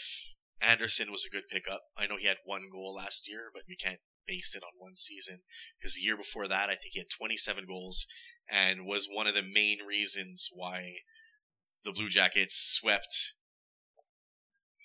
Anderson 0.61 1.11
was 1.11 1.25
a 1.25 1.29
good 1.33 1.47
pickup. 1.49 1.81
I 1.97 2.07
know 2.07 2.17
he 2.17 2.27
had 2.27 2.37
one 2.45 2.69
goal 2.71 2.95
last 2.95 3.29
year, 3.29 3.49
but 3.53 3.63
we 3.67 3.75
can't 3.75 3.99
base 4.27 4.55
it 4.55 4.63
on 4.63 4.71
one 4.77 4.95
season 4.95 5.39
because 5.79 5.95
the 5.95 6.01
year 6.01 6.15
before 6.17 6.47
that, 6.47 6.69
I 6.69 6.75
think 6.75 6.91
he 6.93 6.99
had 6.99 7.07
27 7.09 7.65
goals 7.67 8.05
and 8.49 8.85
was 8.85 9.07
one 9.11 9.27
of 9.27 9.35
the 9.35 9.41
main 9.43 9.79
reasons 9.87 10.49
why 10.53 10.93
the 11.83 11.91
Blue 11.91 12.09
Jackets 12.09 12.55
swept 12.55 13.33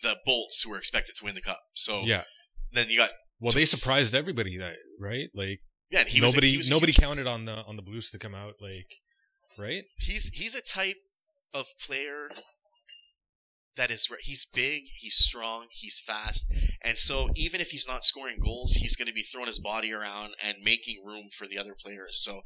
the 0.03 0.17
Bolts, 0.25 0.63
who 0.63 0.71
were 0.71 0.79
expected 0.79 1.17
to 1.17 1.25
win 1.25 1.35
the 1.35 1.41
cup. 1.41 1.61
So 1.75 2.03
Yeah. 2.05 2.25
then 2.73 2.89
you 2.91 2.99
got 2.99 3.11
Well, 3.41 3.53
they 3.53 3.65
surprised 3.65 4.15
everybody, 4.15 4.57
that 4.59 4.77
right? 4.99 5.29
Like 5.35 5.61
yeah. 5.91 6.05
He 6.07 6.21
was 6.21 6.33
a- 6.33 6.37
nobody 6.37 6.51
he 6.51 6.57
was 6.57 6.71
nobody 6.71 6.93
huge- 6.93 7.01
counted 7.01 7.27
on 7.27 7.45
the 7.45 7.65
on 7.65 7.77
the 7.77 7.83
Blues 7.83 8.11
to 8.11 8.19
come 8.19 8.35
out 8.35 8.55
like 8.61 8.91
right. 9.59 9.85
he's 9.99 10.29
he's 10.29 10.55
a 10.55 10.63
type 10.63 10.97
of 11.55 11.67
player 11.85 12.31
that 13.77 13.91
is 13.91 14.09
he's 14.23 14.45
big, 14.45 14.83
he's 15.01 15.15
strong, 15.17 15.67
he's 15.71 16.01
fast, 16.05 16.53
and 16.85 16.99
so 16.99 17.29
even 17.37 17.61
if 17.61 17.71
he's 17.71 17.87
not 17.87 18.05
scoring 18.05 18.39
goals, 18.45 18.75
he's 18.75 18.97
going 18.97 19.07
to 19.07 19.15
be 19.15 19.23
throwing 19.23 19.47
his 19.47 19.61
body 19.61 19.93
around 19.93 20.33
and 20.45 20.59
making 20.65 21.03
room 21.05 21.29
for 21.33 21.47
the 21.47 21.59
other 21.59 21.77
players. 21.79 22.21
So 22.23 22.41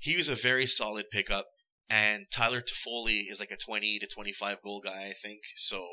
he 0.00 0.16
was 0.16 0.28
a 0.28 0.34
very 0.34 0.66
solid 0.66 1.06
pickup. 1.10 1.46
And 1.90 2.26
Tyler 2.32 2.62
Toffoli 2.62 3.30
is 3.30 3.40
like 3.40 3.50
a 3.50 3.56
20 3.58 3.98
to 3.98 4.06
25 4.06 4.62
goal 4.62 4.80
guy, 4.82 5.04
I 5.04 5.12
think. 5.12 5.40
So 5.54 5.86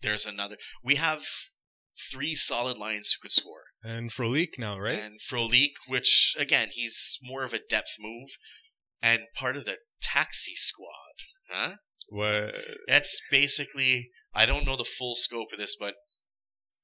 there's 0.00 0.26
another. 0.26 0.56
We 0.82 0.94
have 0.94 1.24
three 2.12 2.34
solid 2.34 2.78
lines 2.78 3.12
who 3.12 3.22
could 3.22 3.32
score. 3.32 3.62
And 3.82 4.10
Frolik 4.10 4.58
now, 4.58 4.78
right? 4.78 4.98
And 4.98 5.20
Frolik, 5.20 5.72
which 5.88 6.34
again, 6.38 6.68
he's 6.72 7.18
more 7.22 7.44
of 7.44 7.52
a 7.52 7.58
depth 7.58 7.96
move 8.00 8.30
and 9.02 9.22
part 9.36 9.56
of 9.56 9.64
the 9.64 9.76
taxi 10.00 10.54
squad. 10.54 10.88
Huh? 11.50 11.76
what? 12.08 12.54
That's 12.86 13.20
basically, 13.30 14.10
I 14.34 14.46
don't 14.46 14.66
know 14.66 14.76
the 14.76 14.84
full 14.84 15.14
scope 15.14 15.48
of 15.52 15.58
this, 15.58 15.76
but 15.78 15.94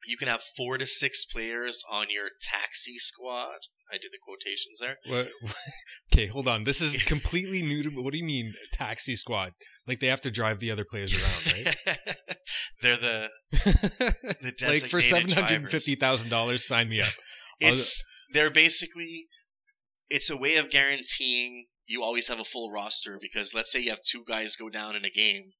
you 0.06 0.16
can 0.16 0.28
have 0.28 0.42
four 0.56 0.78
to 0.78 0.86
six 0.86 1.24
players 1.24 1.82
on 1.90 2.06
your 2.10 2.28
taxi 2.42 2.96
squad. 2.98 3.58
I 3.92 3.98
did 3.98 4.12
the 4.12 4.18
quotations 4.22 4.80
there. 4.80 4.96
What? 5.06 5.30
Okay, 6.12 6.26
hold 6.26 6.48
on. 6.48 6.64
This 6.64 6.80
is 6.80 7.04
completely 7.04 7.62
new 7.62 7.84
to 7.84 7.90
me. 7.90 8.02
What 8.02 8.10
do 8.10 8.18
you 8.18 8.24
mean, 8.24 8.52
taxi 8.72 9.14
squad? 9.14 9.52
Like 9.86 10.00
they 10.00 10.08
have 10.08 10.20
to 10.22 10.30
drive 10.30 10.58
the 10.58 10.72
other 10.72 10.84
players 10.84 11.14
around, 11.14 11.76
They're 12.82 12.96
the, 12.96 13.30
the 13.52 14.54
like 14.66 14.82
for 14.82 15.00
designated 15.00 15.02
seven 15.02 15.30
hundred 15.30 15.56
and 15.62 15.68
fifty 15.68 15.94
thousand 15.94 16.30
dollars, 16.30 16.64
sign 16.64 16.88
me 16.88 17.00
up. 17.00 17.08
It's 17.62 18.06
they're 18.32 18.48
basically 18.50 19.26
it's 20.08 20.30
a 20.30 20.36
way 20.36 20.56
of 20.56 20.70
guaranteeing 20.70 21.66
you 21.86 22.02
always 22.02 22.28
have 22.28 22.40
a 22.40 22.44
full 22.44 22.70
roster 22.70 23.18
because 23.20 23.52
let's 23.54 23.70
say 23.70 23.82
you 23.82 23.90
have 23.90 24.00
two 24.02 24.24
guys 24.26 24.56
go 24.56 24.70
down 24.70 24.96
in 24.96 25.04
a 25.04 25.10
game 25.10 25.50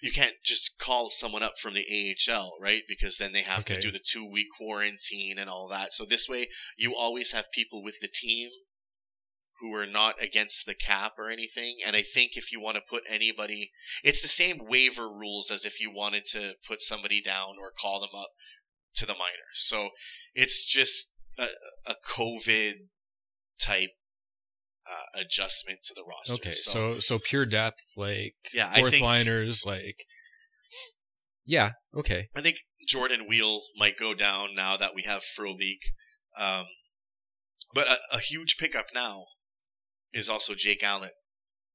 you 0.00 0.12
can't 0.12 0.34
just 0.44 0.78
call 0.78 1.08
someone 1.10 1.42
up 1.42 1.58
from 1.60 1.74
the 1.74 1.84
AHL, 2.30 2.56
right? 2.60 2.82
Because 2.88 3.16
then 3.18 3.32
they 3.32 3.42
have 3.42 3.60
Okay. 3.60 3.74
to 3.74 3.80
do 3.80 3.90
the 3.90 3.98
two 3.98 4.24
week 4.24 4.46
quarantine 4.56 5.38
and 5.38 5.50
all 5.50 5.68
that. 5.68 5.92
So 5.92 6.04
this 6.04 6.28
way, 6.28 6.48
you 6.76 6.94
always 6.94 7.32
have 7.32 7.50
people 7.52 7.82
with 7.82 8.00
the 8.00 8.08
team 8.08 8.50
who 9.60 9.74
are 9.74 9.86
not 9.86 10.14
against 10.22 10.66
the 10.66 10.74
cap 10.74 11.12
or 11.18 11.30
anything. 11.30 11.78
And 11.84 11.96
I 11.96 12.02
think 12.02 12.36
if 12.36 12.52
you 12.52 12.60
want 12.60 12.76
to 12.76 12.82
put 12.88 13.02
anybody, 13.10 13.70
it's 14.04 14.22
the 14.22 14.28
same 14.28 14.60
waiver 14.68 15.08
rules 15.08 15.50
as 15.50 15.64
if 15.64 15.80
you 15.80 15.90
wanted 15.92 16.24
to 16.32 16.54
put 16.66 16.80
somebody 16.80 17.20
down 17.20 17.56
or 17.60 17.72
call 17.72 18.00
them 18.00 18.18
up 18.18 18.30
to 18.94 19.06
the 19.06 19.14
minors. 19.14 19.54
So 19.54 19.90
it's 20.34 20.64
just 20.64 21.14
a, 21.38 21.46
a 21.86 21.94
COVID 22.08 22.72
type 23.60 23.90
uh, 24.86 25.20
adjustment 25.20 25.80
to 25.84 25.94
the 25.94 26.04
roster. 26.08 26.34
Okay, 26.34 26.52
so 26.52 26.98
so 26.98 27.18
pure 27.18 27.44
depth, 27.44 27.94
like 27.96 28.34
yeah, 28.54 28.72
fourth 28.72 28.92
think 28.92 29.04
liners, 29.04 29.64
like 29.66 30.04
yeah, 31.44 31.72
okay, 31.94 32.28
I 32.34 32.40
think 32.40 32.58
Jordan 32.86 33.26
Weal 33.28 33.62
might 33.76 33.98
go 33.98 34.14
down 34.14 34.54
now 34.54 34.76
that 34.76 34.94
we 34.94 35.02
have 35.02 35.22
Frolik. 35.22 35.80
Um, 36.36 36.66
but 37.74 37.86
a, 37.86 38.16
a 38.16 38.18
huge 38.18 38.56
pickup 38.58 38.86
now 38.94 39.24
is 40.12 40.28
also 40.28 40.54
Jake 40.54 40.82
Allen. 40.82 41.10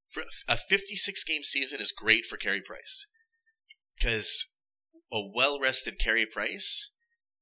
For 0.09 0.23
a 0.47 0.57
56 0.57 1.23
game 1.23 1.43
season 1.43 1.81
is 1.81 1.91
great 1.91 2.25
for 2.25 2.37
Carey 2.37 2.61
Price 2.61 3.07
because 3.97 4.53
a 5.11 5.21
well 5.33 5.59
rested 5.59 5.99
Carey 5.99 6.25
Price, 6.31 6.91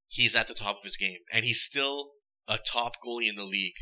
he's 0.07 0.35
at 0.35 0.47
the 0.47 0.53
top 0.53 0.77
of 0.77 0.83
his 0.83 0.97
game 0.97 1.19
and 1.33 1.43
he's 1.43 1.61
still 1.61 2.11
a 2.47 2.57
top 2.57 2.93
goalie 3.05 3.29
in 3.29 3.35
the 3.35 3.43
league 3.43 3.75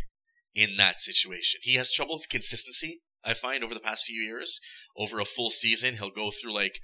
in 0.56 0.76
that 0.78 1.00
situation. 1.00 1.60
He 1.64 1.76
has 1.76 1.92
trouble 1.92 2.16
with 2.16 2.30
consistency. 2.30 3.02
I 3.24 3.34
find 3.34 3.64
over 3.64 3.74
the 3.74 3.80
past 3.80 4.06
few 4.06 4.22
years, 4.22 4.60
over 4.98 5.20
a 5.20 5.26
full 5.26 5.50
season, 5.50 5.96
he'll 5.96 6.10
go 6.10 6.32
through 6.32 6.54
like 6.54 6.80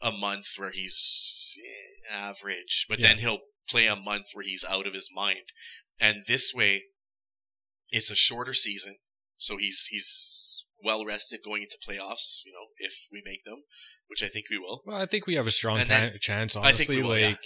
a 0.00 0.12
month 0.12 0.46
where 0.56 0.70
he's 0.70 1.58
eh, 1.64 2.14
average, 2.14 2.86
but 2.88 2.98
Yeah. 2.98 3.08
then 3.08 3.18
he'll 3.18 3.40
play 3.68 3.86
a 3.86 3.96
month 3.96 4.26
where 4.32 4.44
he's 4.44 4.64
out 4.68 4.86
of 4.86 4.94
his 4.94 5.08
mind. 5.12 5.44
And 6.00 6.24
this 6.26 6.52
way, 6.54 6.84
it's 7.90 8.10
a 8.10 8.16
shorter 8.16 8.52
season, 8.52 8.96
so 9.42 9.56
he's 9.56 9.86
he's 9.90 10.64
well 10.84 11.04
rested 11.04 11.40
going 11.44 11.62
into 11.62 11.76
playoffs. 11.86 12.42
You 12.46 12.52
know, 12.52 12.66
if 12.78 12.94
we 13.12 13.22
make 13.24 13.44
them, 13.44 13.62
which 14.08 14.22
I 14.22 14.28
think 14.28 14.46
we 14.50 14.58
will. 14.58 14.82
Well, 14.86 15.00
I 15.00 15.06
think 15.06 15.26
we 15.26 15.34
have 15.34 15.46
a 15.46 15.50
strong 15.50 15.78
then- 15.86 16.16
chance. 16.20 16.56
Honestly, 16.56 17.02
will, 17.02 17.18
yeah. 17.18 17.28
like 17.28 17.40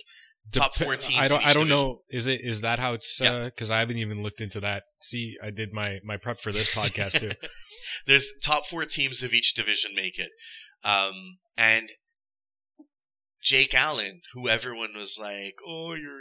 Top 0.53 0.76
dep- 0.76 0.86
four 0.86 0.97
teams 0.97 1.18
I 1.20 1.28
don't. 1.28 1.44
I 1.44 1.53
don't 1.53 1.64
division. 1.66 1.86
know. 1.86 2.01
Is 2.11 2.26
it? 2.26 2.40
Is 2.42 2.61
that 2.61 2.78
how 2.78 2.92
it's? 2.94 3.18
Yeah. 3.20 3.44
Because 3.44 3.70
I 3.70 3.78
haven't 3.80 3.97
even 3.99 4.22
looked 4.22 4.40
into 4.40 4.61
that. 4.61 4.82
See, 5.01 5.36
I 5.42 5.51
did 5.51 5.72
my 5.72 5.99
my 6.05 6.16
prep 6.16 6.38
for 6.38 6.53
this 6.53 6.72
podcast 6.74 7.18
too. 7.20 7.32
There's 8.07 8.28
top 8.44 8.66
four 8.66 8.84
teams 8.84 9.22
of 9.22 9.32
each 9.32 9.55
division 9.55 9.92
make 9.94 10.18
it. 10.18 10.30
Um, 10.84 11.38
and 11.57 11.88
Jake 13.42 13.74
Allen, 13.74 14.20
who 14.34 14.49
everyone 14.49 14.90
was 14.97 15.18
like, 15.20 15.55
oh, 15.66 15.94
you're 15.94 16.20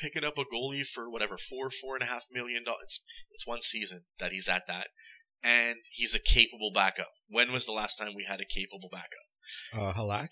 picking 0.00 0.24
up 0.24 0.38
a 0.38 0.44
goalie 0.44 0.86
for 0.86 1.10
whatever, 1.10 1.36
four, 1.36 1.70
four 1.70 1.94
and 1.94 2.02
a 2.02 2.06
half 2.06 2.26
million 2.32 2.64
dollars. 2.64 3.00
It's, 3.30 3.46
one 3.46 3.60
season 3.62 4.02
that 4.18 4.32
he's 4.32 4.48
at 4.48 4.66
that. 4.66 4.88
And 5.42 5.78
he's 5.90 6.14
a 6.14 6.20
capable 6.20 6.70
backup. 6.74 7.12
When 7.28 7.52
was 7.52 7.66
the 7.66 7.72
last 7.72 7.96
time 7.96 8.12
we 8.14 8.26
had 8.28 8.40
a 8.40 8.44
capable 8.44 8.90
backup? 8.92 9.28
Uh, 9.72 9.92
Halak, 9.98 10.28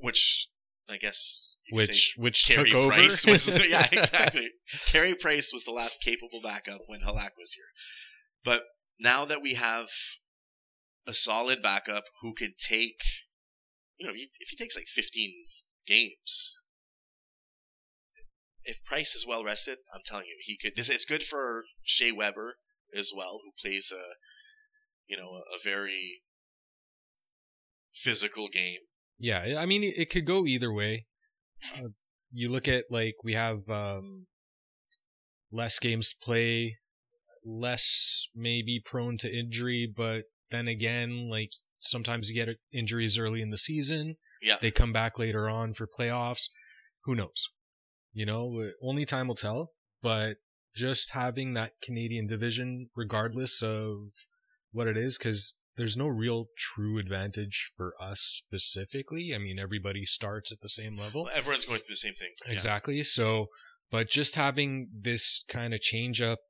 Which, 0.00 0.48
I 0.88 0.96
guess, 0.96 1.56
you 1.68 1.78
could 1.78 1.86
say 1.86 1.92
which 1.92 2.14
which 2.18 2.46
Carey 2.46 2.70
took 2.70 2.82
over. 2.82 2.92
Price 2.92 3.24
was, 3.26 3.46
yeah, 3.70 3.86
exactly. 3.92 4.50
Carey 4.86 5.14
Price 5.14 5.52
was 5.52 5.64
the 5.64 5.70
last 5.70 6.02
capable 6.02 6.40
backup 6.42 6.80
when 6.86 7.00
Halak 7.00 7.30
was 7.38 7.52
here. 7.54 7.70
But 8.44 8.64
now 8.98 9.24
that 9.24 9.40
we 9.40 9.54
have 9.54 9.88
a 11.06 11.12
solid 11.12 11.62
backup 11.62 12.04
who 12.20 12.34
could 12.34 12.58
take, 12.58 13.00
you 13.98 14.06
know, 14.06 14.10
if 14.10 14.16
he, 14.16 14.28
if 14.40 14.48
he 14.48 14.56
takes 14.56 14.76
like 14.76 14.86
15 14.86 15.32
games, 15.86 16.59
if 18.64 18.84
Price 18.84 19.14
is 19.14 19.26
well 19.26 19.44
rested, 19.44 19.78
I'm 19.94 20.02
telling 20.04 20.26
you, 20.26 20.36
he 20.40 20.56
could. 20.56 20.76
This 20.76 20.88
it's 20.88 21.04
good 21.04 21.22
for 21.22 21.64
Shea 21.82 22.12
Weber 22.12 22.56
as 22.96 23.12
well, 23.16 23.40
who 23.42 23.52
plays 23.60 23.92
a, 23.92 24.14
you 25.06 25.16
know, 25.16 25.30
a, 25.30 25.56
a 25.56 25.58
very 25.62 26.22
physical 27.92 28.48
game. 28.48 28.80
Yeah, 29.18 29.56
I 29.58 29.66
mean, 29.66 29.82
it, 29.82 29.94
it 29.96 30.10
could 30.10 30.24
go 30.24 30.46
either 30.46 30.72
way. 30.72 31.06
Uh, 31.76 31.88
you 32.32 32.48
look 32.48 32.68
at 32.68 32.84
like 32.90 33.16
we 33.22 33.34
have 33.34 33.68
um, 33.68 34.26
less 35.52 35.78
games 35.78 36.10
to 36.10 36.16
play, 36.22 36.78
less 37.44 38.28
maybe 38.34 38.80
prone 38.84 39.16
to 39.18 39.38
injury, 39.38 39.92
but 39.94 40.24
then 40.50 40.68
again, 40.68 41.28
like 41.30 41.50
sometimes 41.80 42.30
you 42.30 42.34
get 42.34 42.56
injuries 42.72 43.18
early 43.18 43.42
in 43.42 43.50
the 43.50 43.58
season. 43.58 44.16
Yeah. 44.42 44.56
They 44.60 44.70
come 44.70 44.92
back 44.92 45.18
later 45.18 45.48
on 45.48 45.74
for 45.74 45.86
playoffs. 45.86 46.48
Who 47.04 47.14
knows? 47.14 47.50
You 48.12 48.26
know, 48.26 48.70
only 48.82 49.04
time 49.04 49.28
will 49.28 49.34
tell. 49.34 49.72
But 50.02 50.38
just 50.74 51.14
having 51.14 51.54
that 51.54 51.72
Canadian 51.82 52.26
division, 52.26 52.88
regardless 52.96 53.62
of 53.62 54.08
what 54.72 54.86
it 54.86 54.96
is, 54.96 55.18
because 55.18 55.54
there's 55.76 55.96
no 55.96 56.06
real 56.06 56.46
true 56.56 56.98
advantage 56.98 57.72
for 57.76 57.94
us 58.00 58.20
specifically. 58.20 59.34
I 59.34 59.38
mean, 59.38 59.58
everybody 59.58 60.04
starts 60.04 60.52
at 60.52 60.60
the 60.60 60.68
same 60.68 60.96
level. 60.96 61.24
Well, 61.24 61.32
everyone's 61.34 61.64
going 61.64 61.80
through 61.80 61.92
the 61.92 61.96
same 61.96 62.14
thing. 62.14 62.30
Yeah. 62.46 62.52
Exactly. 62.52 63.02
So, 63.02 63.46
but 63.90 64.08
just 64.08 64.34
having 64.34 64.88
this 64.92 65.44
kind 65.48 65.74
of 65.74 65.80
change 65.80 66.20
up 66.20 66.40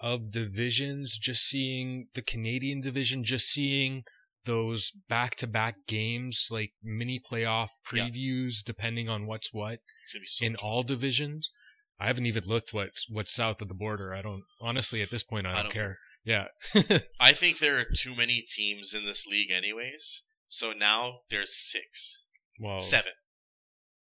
of 0.00 0.30
divisions, 0.30 1.16
just 1.16 1.44
seeing 1.44 2.08
the 2.14 2.22
Canadian 2.22 2.80
division, 2.80 3.24
just 3.24 3.46
seeing 3.46 4.02
those 4.44 4.90
back 5.08 5.34
to 5.36 5.46
back 5.46 5.86
games, 5.86 6.48
like 6.50 6.72
mini 6.82 7.20
playoff 7.20 7.68
Yeah. 7.92 8.08
previews, 8.08 8.62
depending 8.64 9.08
on 9.08 9.26
what's 9.26 9.52
what 9.52 9.80
It's 10.02 10.12
gonna 10.12 10.20
be 10.22 10.26
so 10.26 10.44
in 10.46 10.56
all 10.56 10.82
divisions. 10.82 11.50
I 11.98 12.06
haven't 12.06 12.26
even 12.26 12.44
looked 12.44 12.74
what 12.74 12.90
what's 13.08 13.32
south 13.34 13.62
of 13.62 13.68
the 13.68 13.74
border. 13.74 14.12
I 14.14 14.22
don't 14.22 14.42
honestly 14.60 15.00
at 15.02 15.10
this 15.10 15.22
point 15.24 15.46
I 15.46 15.50
don't, 15.50 15.58
I 15.58 15.62
don't 15.62 15.72
care. 15.72 15.98
Yeah. 16.24 16.46
I 17.20 17.32
think 17.32 17.58
there 17.58 17.78
are 17.78 17.84
too 17.84 18.14
many 18.14 18.42
teams 18.46 18.94
in 18.94 19.04
this 19.04 19.26
league, 19.26 19.50
anyways. 19.50 20.24
So 20.48 20.72
now 20.72 21.18
there's 21.30 21.54
six, 21.54 22.26
well, 22.60 22.80
seven. 22.80 23.12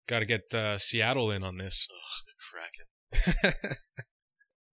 got 0.06 0.20
to 0.20 0.26
get 0.26 0.54
uh, 0.54 0.78
Seattle 0.78 1.30
in 1.30 1.42
on 1.42 1.56
this. 1.58 1.88
Ugh, 1.90 2.24
the 2.26 3.50
Kraken. 3.50 3.76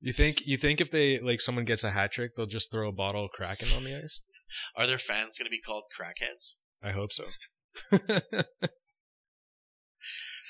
You 0.03 0.13
think 0.13 0.47
you 0.47 0.57
think 0.57 0.81
if 0.81 0.89
they 0.89 1.19
like 1.19 1.39
someone 1.41 1.63
gets 1.63 1.83
a 1.83 1.91
hat 1.91 2.11
trick, 2.11 2.31
they'll 2.35 2.47
just 2.47 2.71
throw 2.71 2.89
a 2.89 2.91
bottle 2.91 3.25
of 3.25 3.31
Kraken 3.31 3.67
on 3.77 3.83
the 3.83 3.95
ice? 4.03 4.19
Are 4.75 4.87
their 4.87 4.97
fans 4.97 5.37
going 5.37 5.45
to 5.45 5.51
be 5.51 5.61
called 5.61 5.83
crackheads? 5.97 6.55
I 6.83 6.91
hope 6.91 7.11
so. 7.11 7.25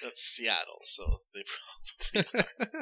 That's 0.01 0.21
Seattle, 0.21 0.79
so 0.83 1.17
they. 1.33 1.43
probably 2.13 2.79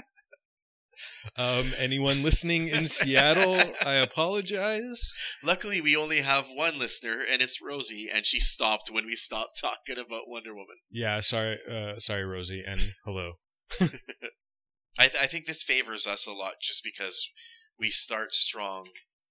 um, 1.36 1.74
anyone 1.78 2.24
listening 2.24 2.68
in 2.68 2.88
Seattle, 2.88 3.58
I 3.86 3.96
apologize. 3.96 5.14
Luckily, 5.44 5.82
we 5.82 5.96
only 5.96 6.22
have 6.22 6.48
one 6.54 6.80
listener, 6.80 7.20
and 7.30 7.42
it's 7.42 7.62
Rosie, 7.62 8.08
and 8.14 8.26
she 8.26 8.40
stopped 8.40 8.90
when 8.92 9.06
we 9.06 9.16
stopped 9.16 9.60
talking 9.60 9.98
about 9.98 10.28
Wonder 10.28 10.54
Woman. 10.54 10.78
Yeah, 10.90 11.20
sorry, 11.20 11.58
uh, 11.70 12.00
sorry, 12.00 12.24
Rosie, 12.24 12.64
and 12.66 12.94
hello. 13.04 13.34
I, 13.82 15.08
th- 15.08 15.22
I 15.22 15.28
think 15.28 15.46
this 15.46 15.64
favors 15.64 16.08
us 16.08 16.26
a 16.26 16.34
lot, 16.34 16.54
just 16.62 16.84
because 16.84 17.30
we 17.78 17.90
start 17.90 18.34
strong 18.34 18.88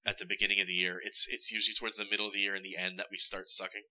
at 0.06 0.18
the 0.18 0.26
beginning 0.26 0.60
of 0.60 0.66
the 0.66 0.74
year. 0.74 1.00
It's 1.02 1.26
it's 1.30 1.50
usually 1.52 1.74
towards 1.74 1.96
the 1.96 2.06
middle 2.10 2.26
of 2.26 2.32
the 2.32 2.40
year 2.40 2.54
and 2.54 2.64
the 2.64 2.76
end 2.76 2.98
that 2.98 3.08
we 3.10 3.18
start 3.18 3.48
sucking. 3.48 3.84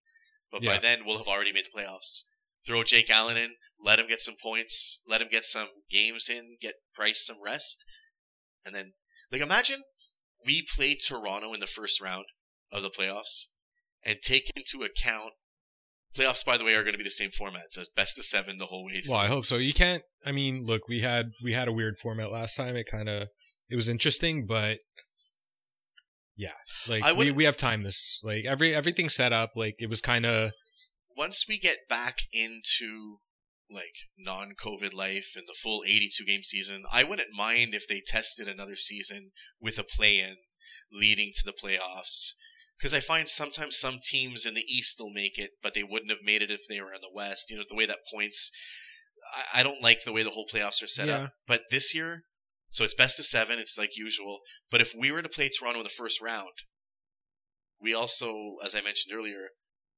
But 0.51 0.63
by 0.63 0.77
then, 0.77 0.99
we'll 1.05 1.17
have 1.17 1.27
already 1.27 1.51
made 1.51 1.65
the 1.65 1.77
playoffs. 1.77 2.23
Throw 2.65 2.83
Jake 2.83 3.09
Allen 3.09 3.37
in, 3.37 3.55
let 3.83 3.99
him 3.99 4.07
get 4.07 4.21
some 4.21 4.35
points, 4.41 5.03
let 5.07 5.21
him 5.21 5.27
get 5.29 5.45
some 5.45 5.67
games 5.89 6.29
in, 6.29 6.57
get 6.59 6.75
Price 6.95 7.25
some 7.25 7.37
rest, 7.43 7.85
and 8.65 8.73
then 8.73 8.93
like 9.31 9.41
imagine 9.41 9.83
we 10.45 10.65
play 10.75 10.95
Toronto 10.95 11.53
in 11.53 11.59
the 11.59 11.67
first 11.67 12.01
round 12.01 12.25
of 12.71 12.81
the 12.81 12.89
playoffs 12.89 13.47
and 14.03 14.17
take 14.21 14.51
into 14.55 14.85
account 14.85 15.33
playoffs. 16.15 16.45
By 16.45 16.57
the 16.57 16.63
way, 16.63 16.73
are 16.73 16.83
going 16.83 16.93
to 16.93 16.97
be 16.97 17.03
the 17.03 17.09
same 17.09 17.31
format. 17.31 17.71
So 17.71 17.81
it's 17.81 17.89
best 17.89 18.17
of 18.17 18.25
seven 18.25 18.57
the 18.57 18.67
whole 18.67 18.85
way 18.85 19.01
through. 19.01 19.13
Well, 19.13 19.21
I 19.21 19.27
hope 19.27 19.45
so. 19.45 19.57
You 19.57 19.73
can't. 19.73 20.03
I 20.25 20.31
mean, 20.31 20.65
look, 20.65 20.87
we 20.87 21.01
had 21.01 21.31
we 21.43 21.53
had 21.53 21.67
a 21.67 21.73
weird 21.73 21.97
format 21.97 22.31
last 22.31 22.55
time. 22.55 22.75
It 22.75 22.87
kind 22.89 23.09
of 23.09 23.27
it 23.69 23.75
was 23.75 23.89
interesting, 23.89 24.45
but 24.45 24.79
yeah, 26.37 26.51
like 26.87 27.03
I 27.03 27.13
we 27.13 27.31
we 27.31 27.43
have 27.45 27.57
time. 27.57 27.83
This 27.83 28.19
like 28.23 28.45
every 28.45 28.73
everything 28.73 29.09
set 29.09 29.33
up. 29.33 29.51
Like 29.55 29.75
it 29.79 29.89
was 29.89 30.01
kind 30.01 30.25
of 30.25 30.51
once 31.15 31.45
we 31.47 31.57
get 31.57 31.77
back 31.89 32.19
into 32.31 33.17
like 33.69 33.95
non-COVID 34.17 34.93
life 34.93 35.33
and 35.35 35.45
the 35.47 35.55
full 35.61 35.83
82 35.85 36.23
game 36.23 36.43
season, 36.43 36.83
I 36.91 37.03
wouldn't 37.03 37.33
mind 37.35 37.73
if 37.73 37.87
they 37.87 38.01
tested 38.05 38.47
another 38.47 38.75
season 38.75 39.31
with 39.59 39.77
a 39.77 39.83
play-in 39.83 40.37
leading 40.91 41.31
to 41.35 41.41
the 41.43 41.51
playoffs. 41.51 42.33
Because 42.77 42.93
I 42.93 42.99
find 42.99 43.27
sometimes 43.27 43.75
some 43.75 43.97
teams 44.01 44.45
in 44.45 44.53
the 44.53 44.61
East 44.61 44.97
will 44.99 45.11
make 45.11 45.37
it, 45.39 45.49
but 45.63 45.73
they 45.73 45.83
wouldn't 45.83 46.11
have 46.11 46.23
made 46.23 46.41
it 46.43 46.51
if 46.51 46.61
they 46.69 46.79
were 46.79 46.93
in 46.93 47.01
the 47.01 47.09
West. 47.13 47.49
You 47.49 47.57
know, 47.57 47.63
the 47.67 47.75
way 47.75 47.87
that 47.87 47.97
points, 48.13 48.51
I, 49.53 49.59
I 49.61 49.63
don't 49.63 49.81
like 49.81 50.03
the 50.03 50.13
way 50.13 50.21
the 50.21 50.29
whole 50.29 50.45
playoffs 50.45 50.83
are 50.83 50.87
set 50.87 51.07
Yeah. 51.07 51.15
up. 51.23 51.31
But 51.47 51.61
this 51.71 51.95
year, 51.95 52.21
so 52.69 52.83
it's 52.83 52.93
best 52.93 53.19
of 53.19 53.25
seven. 53.25 53.59
It's 53.59 53.77
like 53.77 53.97
usual. 53.97 54.39
But 54.69 54.81
if 54.81 54.93
we 54.97 55.11
were 55.11 55.21
to 55.21 55.29
play 55.29 55.49
Toronto 55.49 55.79
in 55.79 55.83
the 55.83 55.89
first 55.89 56.21
round, 56.21 56.53
we 57.81 57.93
also, 57.93 58.55
as 58.63 58.75
I 58.75 58.81
mentioned 58.81 59.15
earlier, 59.15 59.49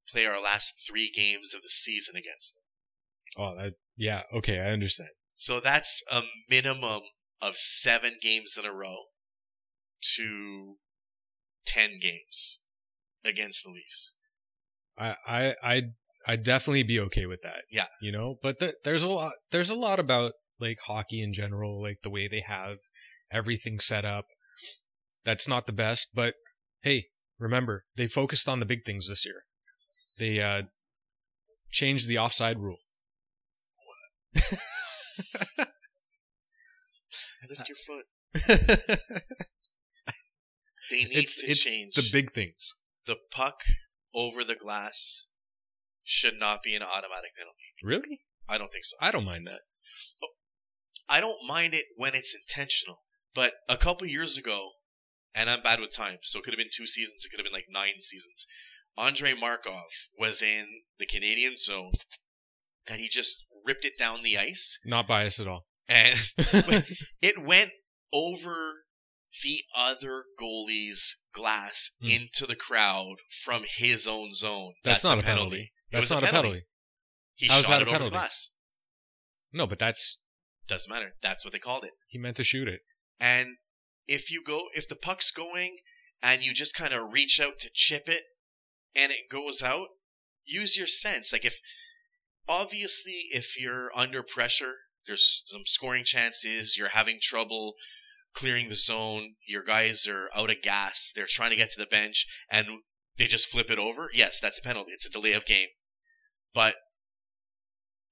play 0.08 0.26
our 0.26 0.42
last 0.42 0.86
three 0.88 1.12
games 1.14 1.54
of 1.54 1.62
the 1.62 1.70
season 1.70 2.16
against 2.16 2.56
them. 2.56 2.64
Oh, 3.38 3.56
that, 3.56 3.74
yeah. 3.96 4.24
Okay, 4.34 4.60
I 4.60 4.72
understand. 4.72 5.12
So 5.34 5.60
that's 5.60 6.04
a 6.12 6.22
minimum 6.50 7.02
of 7.42 7.56
seven 7.56 8.14
games 8.22 8.58
in 8.58 8.66
a 8.66 8.74
row 8.74 8.98
to 10.16 10.76
ten 11.66 12.00
games 12.02 12.62
against 13.24 13.64
the 13.64 13.72
Leafs. 13.72 14.18
I, 14.98 15.16
I, 15.28 15.56
I, 15.64 15.82
I'd 16.28 16.44
definitely 16.44 16.84
be 16.84 17.00
okay 17.00 17.26
with 17.26 17.42
that. 17.44 17.62
Yeah. 17.72 17.86
You 18.02 18.12
know, 18.12 18.36
but 18.42 18.60
th- 18.60 18.76
there's 18.84 19.04
a 19.04 19.10
lot, 19.10 19.34
there's 19.52 19.70
a 19.70 19.76
lot 19.76 20.00
about 20.00 20.34
like 20.60 20.78
hockey 20.86 21.22
in 21.22 21.34
general, 21.34 21.82
like 21.82 22.00
the 22.04 22.10
way 22.10 22.28
they 22.28 22.42
have 22.42 22.78
everything 23.32 23.80
set 23.80 24.06
up. 24.06 24.26
That's 25.24 25.48
not 25.48 25.68
the 25.68 25.74
best, 25.74 26.10
but 26.14 26.36
hey, 26.82 27.06
remember, 27.38 27.86
they 27.96 28.08
focused 28.08 28.48
on 28.48 28.60
the 28.60 28.66
big 28.66 28.86
things 28.86 29.10
this 29.10 29.26
year. 29.26 29.44
They, 30.18 30.42
uh, 30.42 30.64
changed 31.72 32.08
the 32.08 32.18
offside 32.18 32.58
rule. 32.60 32.80
Lift 37.48 37.70
your 37.70 37.78
foot. 37.88 38.06
They 40.90 41.04
need 41.04 41.18
it's, 41.18 41.40
to 41.42 41.52
it's 41.52 41.64
change 41.64 41.94
the 41.94 42.10
big 42.12 42.32
things. 42.32 42.80
the 43.06 43.18
puck 43.32 43.62
over 44.14 44.44
the 44.44 44.56
glass 44.56 45.28
should 46.04 46.40
not 46.40 46.64
be 46.64 46.74
an 46.74 46.82
automatic 46.82 47.36
penalty. 47.38 47.76
Really? 47.84 48.22
I 48.48 48.58
don't 48.58 48.72
think 48.72 48.86
so. 48.86 48.98
I 49.00 49.12
don't 49.12 49.26
mind 49.26 49.46
that. 49.46 49.60
I 51.10 51.20
don't 51.22 51.46
mind 51.48 51.74
it 51.74 51.86
when 51.98 52.14
it's 52.16 52.36
intentional. 52.36 52.98
But 53.34 53.54
a 53.68 53.78
couple 53.78 54.08
years 54.08 54.38
ago, 54.38 54.70
and 55.36 55.50
I'm 55.50 55.62
bad 55.62 55.80
with 55.80 55.96
time, 55.96 56.18
so 56.24 56.40
it 56.40 56.44
could 56.44 56.54
have 56.54 56.58
been 56.60 56.70
two 56.76 56.88
seasons, 56.88 57.24
it 57.26 57.30
could 57.30 57.40
have 57.40 57.46
been 57.46 57.54
like 57.54 57.68
nine 57.72 58.00
seasons. 58.00 58.46
Andre 58.98 59.34
Markov 59.34 59.86
was 60.20 60.42
in 60.42 60.66
the 60.98 61.06
Canadian 61.06 61.56
zone 61.58 61.92
and 62.90 63.00
he 63.00 63.08
just 63.08 63.46
ripped 63.66 63.86
it 63.86 63.98
down 63.98 64.24
the 64.24 64.38
ice 64.38 64.80
Not 64.84 65.08
biased 65.08 65.40
at 65.40 65.48
all. 65.48 65.68
and 65.88 66.18
it 67.22 67.42
went 67.42 67.70
over 68.12 68.84
the 69.44 69.60
other 69.76 70.24
goalie's 70.42 71.24
glass 71.34 71.92
Hmm. 72.02 72.08
into 72.10 72.46
the 72.48 72.56
crowd 72.56 73.18
from 73.44 73.64
his 73.78 74.08
own 74.08 74.34
zone. 74.34 74.74
That's, 74.84 75.04
not 75.04 75.20
a 75.20 75.22
penalty. 75.22 75.72
It 75.92 75.96
That's 75.98 76.10
not 76.10 76.24
a 76.24 76.26
penalty. 76.26 76.48
penalty. 76.50 76.66
He 77.36 77.48
How's 77.48 77.66
shot 77.66 77.80
that 77.80 77.82
a 77.84 77.92
it 77.92 77.96
over 77.96 78.04
the 78.06 78.10
glass. 78.10 78.52
No, 79.54 79.66
but 79.68 79.80
that's 79.80 80.20
Doesn't 80.70 80.94
matter. 80.94 81.16
That's 81.22 81.44
what 81.44 81.52
they 81.52 81.60
called 81.60 81.84
it. 81.84 81.92
he 82.08 82.20
meant 82.20 82.38
to 82.38 82.44
shoot 82.44 82.68
it. 82.68 82.82
And 83.20 83.58
if 84.08 84.32
you 84.32 84.44
go, 84.44 84.66
if 84.74 84.88
the 84.88 84.96
puck's 84.96 85.32
going 85.32 85.78
and 86.22 86.46
you 86.46 86.54
just 86.54 86.76
kind 86.76 86.94
of 86.94 87.12
reach 87.12 87.42
out 87.42 87.60
to 87.60 87.70
chip 87.74 88.08
it 88.08 88.24
and 88.96 89.12
it 89.12 89.30
goes 89.32 89.64
out, 89.64 89.88
use 90.46 90.78
your 90.78 90.88
sense. 90.88 91.34
Like 91.34 91.44
if, 91.44 91.60
obviously, 92.48 93.26
if 93.32 93.60
you're 93.60 93.90
under 93.96 94.22
pressure, 94.22 94.76
there's 95.08 95.44
some 95.48 95.62
scoring 95.66 96.04
chances, 96.04 96.78
you're 96.78 96.90
having 96.90 97.18
trouble 97.20 97.74
clearing 98.36 98.70
the 98.70 98.76
zone, 98.76 99.34
your 99.48 99.64
guys 99.64 100.08
are 100.08 100.30
out 100.36 100.52
of 100.52 100.62
gas, 100.62 101.12
they're 101.16 101.26
trying 101.28 101.50
to 101.50 101.58
get 101.58 101.72
to 101.72 101.80
the 101.80 101.88
bench 101.88 102.28
and 102.52 102.68
they 103.18 103.26
just 103.26 103.50
flip 103.50 103.72
it 103.72 103.80
over. 103.80 104.10
Yes, 104.14 104.40
that's 104.40 104.60
a 104.60 104.62
penalty. 104.62 104.92
It's 104.92 105.06
a 105.06 105.12
delay 105.12 105.34
of 105.34 105.48
game. 105.48 105.70
But 106.54 106.76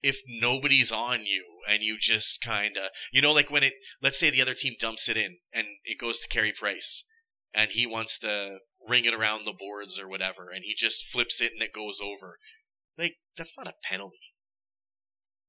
if 0.01 0.21
nobody's 0.27 0.91
on 0.91 1.25
you 1.25 1.45
and 1.67 1.81
you 1.81 1.97
just 1.99 2.41
kind 2.43 2.77
of, 2.77 2.89
you 3.11 3.21
know, 3.21 3.33
like 3.33 3.51
when 3.51 3.63
it, 3.63 3.73
let's 4.01 4.19
say 4.19 4.29
the 4.29 4.41
other 4.41 4.53
team 4.53 4.73
dumps 4.79 5.09
it 5.09 5.17
in 5.17 5.37
and 5.53 5.67
it 5.83 5.99
goes 5.99 6.19
to 6.19 6.27
Carey 6.27 6.53
Price 6.57 7.05
and 7.53 7.71
he 7.71 7.85
wants 7.85 8.17
to 8.19 8.59
ring 8.87 9.05
it 9.05 9.13
around 9.13 9.45
the 9.45 9.53
boards 9.57 9.99
or 9.99 10.07
whatever 10.07 10.49
and 10.53 10.63
he 10.63 10.73
just 10.75 11.05
flips 11.05 11.41
it 11.41 11.53
and 11.53 11.61
it 11.61 11.73
goes 11.73 11.99
over. 12.01 12.37
Like, 12.97 13.15
that's 13.35 13.57
not 13.57 13.67
a 13.67 13.73
penalty. 13.83 14.17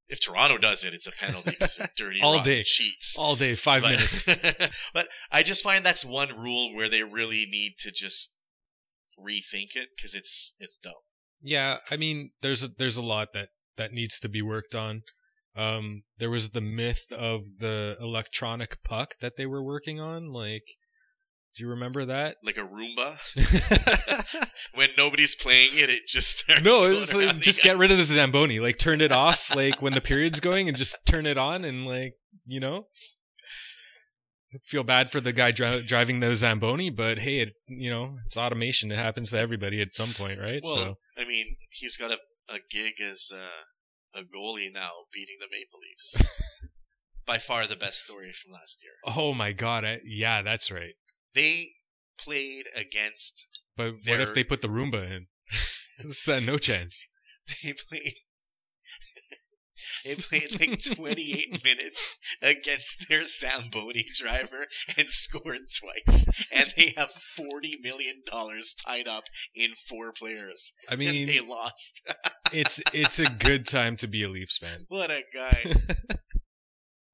If 0.08 0.20
Toronto 0.20 0.56
does 0.56 0.84
it, 0.84 0.94
it's 0.94 1.06
a 1.06 1.12
penalty 1.12 1.50
because 1.58 1.78
dirty, 1.96 2.20
All 2.22 2.42
day. 2.42 2.62
cheats. 2.62 3.16
All 3.18 3.36
day, 3.36 3.54
five 3.54 3.82
but, 3.82 3.90
minutes. 3.92 4.24
but 4.94 5.08
I 5.30 5.42
just 5.42 5.62
find 5.62 5.84
that's 5.84 6.04
one 6.04 6.30
rule 6.30 6.74
where 6.74 6.88
they 6.88 7.02
really 7.02 7.46
need 7.46 7.74
to 7.80 7.90
just 7.90 8.34
rethink 9.18 9.76
it 9.76 9.88
because 9.96 10.14
it's 10.14 10.54
it's 10.58 10.78
dumb. 10.78 10.94
Yeah, 11.42 11.78
I 11.90 11.96
mean, 11.96 12.30
there's 12.40 12.62
a, 12.64 12.68
there's 12.68 12.96
a 12.96 13.02
lot 13.02 13.34
that 13.34 13.50
that 13.76 13.92
needs 13.92 14.18
to 14.20 14.28
be 14.30 14.40
worked 14.40 14.74
on. 14.74 15.02
Um, 15.56 16.02
there 16.18 16.30
was 16.30 16.50
the 16.50 16.60
myth 16.60 17.12
of 17.16 17.58
the 17.58 17.96
electronic 18.00 18.82
puck 18.84 19.14
that 19.20 19.36
they 19.36 19.46
were 19.46 19.62
working 19.62 19.98
on. 19.98 20.32
Like, 20.32 20.62
do 21.56 21.64
you 21.64 21.70
remember 21.70 22.04
that? 22.04 22.36
Like 22.44 22.56
a 22.56 22.60
Roomba, 22.60 23.16
when 24.74 24.90
nobody's 24.96 25.34
playing 25.34 25.70
it, 25.72 25.90
it 25.90 26.06
just 26.06 26.38
starts. 26.40 26.62
no, 26.62 26.84
it's 26.84 27.16
like, 27.16 27.38
just 27.38 27.62
get 27.62 27.76
rid 27.76 27.90
of 27.90 27.98
the 27.98 28.04
Zamboni. 28.04 28.60
Like, 28.60 28.78
turn 28.78 29.00
it 29.00 29.10
off. 29.10 29.54
Like 29.56 29.82
when 29.82 29.92
the 29.92 30.00
period's 30.00 30.38
going, 30.38 30.68
and 30.68 30.76
just 30.76 31.04
turn 31.06 31.26
it 31.26 31.36
on, 31.36 31.64
and 31.64 31.86
like 31.86 32.14
you 32.46 32.60
know, 32.60 32.86
feel 34.64 34.84
bad 34.84 35.10
for 35.10 35.20
the 35.20 35.32
guy 35.32 35.50
dri- 35.50 35.82
driving 35.86 36.20
the 36.20 36.34
Zamboni, 36.34 36.90
but 36.90 37.18
hey, 37.18 37.40
it 37.40 37.54
you 37.66 37.90
know, 37.90 38.18
it's 38.26 38.36
automation. 38.36 38.92
It 38.92 38.98
happens 38.98 39.30
to 39.30 39.38
everybody 39.38 39.80
at 39.80 39.94
some 39.94 40.12
point, 40.12 40.38
right? 40.40 40.60
Well, 40.62 40.76
so 40.76 40.94
I 41.18 41.24
mean, 41.26 41.56
he's 41.70 41.96
got 41.96 42.10
a, 42.10 42.18
a 42.48 42.58
gig 42.70 42.94
as 43.02 43.32
uh, 43.34 43.64
a 44.14 44.20
goalie 44.20 44.72
now, 44.72 44.90
beating 45.12 45.36
the 45.40 45.46
Maple 45.50 45.80
Leafs. 45.80 46.68
By 47.26 47.38
far 47.38 47.66
the 47.66 47.76
best 47.76 48.00
story 48.02 48.32
from 48.32 48.52
last 48.52 48.82
year. 48.82 48.94
oh 49.16 49.34
my 49.34 49.52
god, 49.52 49.84
I, 49.84 50.00
yeah, 50.04 50.40
that's 50.42 50.70
right. 50.70 50.94
They 51.34 51.66
played 52.18 52.66
against. 52.74 53.60
But 53.76 53.92
what 53.92 54.04
They're- 54.04 54.20
if 54.22 54.34
they 54.34 54.44
put 54.44 54.62
the 54.62 54.68
Roomba 54.68 55.10
in? 55.10 55.26
Is 55.98 56.24
that 56.26 56.42
no 56.42 56.58
chance? 56.58 57.04
They 57.64 57.72
played. 57.88 58.14
They 60.08 60.14
played 60.48 60.60
like 60.60 60.82
28 60.82 61.64
minutes 61.64 62.18
against 62.42 63.08
their 63.08 63.24
Zamboni 63.24 64.06
driver 64.14 64.66
and 64.96 65.08
scored 65.08 65.66
twice. 65.78 66.48
And 66.52 66.72
they 66.76 66.92
have 66.96 67.10
$40 67.10 67.82
million 67.82 68.22
tied 68.86 69.06
up 69.08 69.24
in 69.54 69.70
four 69.88 70.12
players. 70.12 70.72
I 70.88 70.92
and 70.92 71.00
mean, 71.00 71.26
they 71.26 71.40
lost. 71.40 72.08
it's 72.52 72.82
it's 72.92 73.18
a 73.18 73.30
good 73.30 73.66
time 73.66 73.96
to 73.96 74.06
be 74.06 74.22
a 74.22 74.28
Leafs 74.28 74.58
fan. 74.58 74.86
what 74.88 75.10
a 75.10 75.22
guy. 75.34 75.72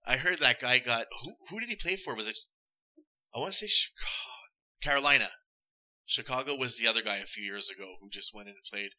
I 0.07 0.19
heard 0.19 0.39
that 0.41 0.61
guy 0.61 0.79
got. 0.79 1.07
Who, 1.23 1.33
who 1.51 1.61
did 1.61 1.69
he 1.71 1.77
play 1.77 1.97
for? 1.97 2.15
Was 2.15 2.29
it. 2.29 2.39
I 3.35 3.39
want 3.39 3.53
to 3.53 3.59
say 3.59 3.67
Chicago. 3.67 4.35
Carolina. 4.83 5.29
Chicago 6.07 6.55
was 6.55 6.79
the 6.79 6.87
other 6.87 7.03
guy 7.03 7.17
a 7.17 7.25
few 7.25 7.43
years 7.43 7.71
ago 7.71 7.95
who 8.01 8.09
just 8.11 8.35
went 8.35 8.49
in 8.49 8.55
and 8.55 8.65
played. 8.71 8.91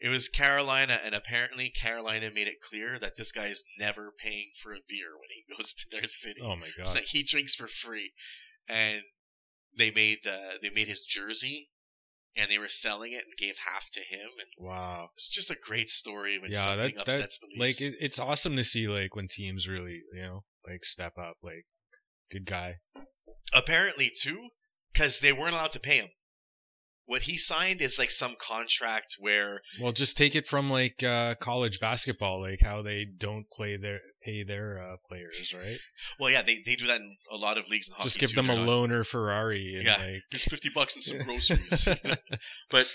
It 0.00 0.08
was 0.08 0.28
Carolina, 0.28 0.98
and 1.04 1.14
apparently 1.14 1.70
Carolina 1.70 2.30
made 2.34 2.48
it 2.48 2.60
clear 2.60 2.98
that 2.98 3.16
this 3.16 3.32
guy 3.32 3.46
is 3.46 3.64
never 3.78 4.12
paying 4.18 4.50
for 4.60 4.72
a 4.72 4.80
beer 4.86 5.12
when 5.12 5.30
he 5.30 5.44
goes 5.56 5.72
to 5.74 5.86
their 5.90 6.04
city. 6.06 6.40
Oh 6.44 6.56
my 6.56 6.68
god. 6.76 6.94
Like 6.94 7.06
he 7.06 7.22
drinks 7.22 7.54
for 7.54 7.66
free, 7.68 8.12
and 8.68 9.02
they 9.76 9.90
made 9.90 10.26
uh, 10.26 10.58
they 10.60 10.70
made 10.70 10.88
his 10.88 11.02
jersey, 11.02 11.70
and 12.36 12.50
they 12.50 12.58
were 12.58 12.68
selling 12.68 13.12
it 13.12 13.24
and 13.24 13.36
gave 13.38 13.56
half 13.72 13.88
to 13.92 14.00
him, 14.00 14.30
and 14.38 14.48
Wow. 14.58 15.10
it's 15.14 15.28
just 15.28 15.50
a 15.50 15.56
great 15.56 15.88
story 15.88 16.38
when 16.38 16.50
Yeah, 16.50 16.64
something 16.64 16.96
that, 16.96 17.06
that 17.06 17.08
upsets 17.14 17.38
the 17.38 17.46
like 17.58 17.80
it, 17.80 17.94
it's 18.00 18.18
awesome 18.18 18.56
to 18.56 18.64
see 18.64 18.86
like 18.88 19.14
when 19.16 19.28
teams 19.28 19.68
really, 19.68 20.02
you 20.12 20.22
know, 20.22 20.44
like 20.68 20.84
step 20.84 21.16
up 21.18 21.36
like 21.42 21.66
good 22.30 22.44
guy. 22.46 22.76
apparently 23.54 24.10
too, 24.14 24.48
because 24.92 25.20
they 25.20 25.32
weren't 25.32 25.52
allowed 25.54 25.70
to 25.72 25.80
pay 25.80 25.98
him. 25.98 26.08
What 27.06 27.22
he 27.22 27.36
signed 27.36 27.82
is 27.82 27.98
like 27.98 28.10
some 28.10 28.34
contract 28.40 29.16
where 29.18 29.60
Well, 29.80 29.92
just 29.92 30.16
take 30.16 30.34
it 30.34 30.46
from 30.46 30.70
like 30.70 31.02
uh 31.02 31.34
college 31.34 31.78
basketball 31.80 32.40
like 32.40 32.60
how 32.62 32.80
they 32.82 33.04
don't 33.04 33.44
play 33.50 33.76
their 33.76 34.00
pay 34.22 34.42
their 34.42 34.78
uh 34.80 34.96
players, 35.08 35.52
right? 35.54 35.76
Well, 36.18 36.30
yeah, 36.30 36.40
they, 36.42 36.60
they 36.64 36.76
do 36.76 36.86
that 36.86 37.00
in 37.00 37.16
a 37.30 37.36
lot 37.36 37.58
of 37.58 37.68
leagues 37.68 37.88
in 37.88 37.94
hockey. 37.94 38.04
just 38.04 38.18
give 38.18 38.30
too. 38.30 38.36
them 38.36 38.48
a 38.50 38.54
They're 38.54 38.64
not- 38.64 38.68
loaner 38.68 39.06
Ferrari 39.06 39.74
and 39.76 39.84
Yeah. 39.84 39.96
like 39.98 40.22
Here's 40.30 40.44
fifty 40.44 40.70
bucks 40.74 40.94
and 40.94 41.04
some 41.04 41.18
groceries. 41.24 41.86
but 42.70 42.86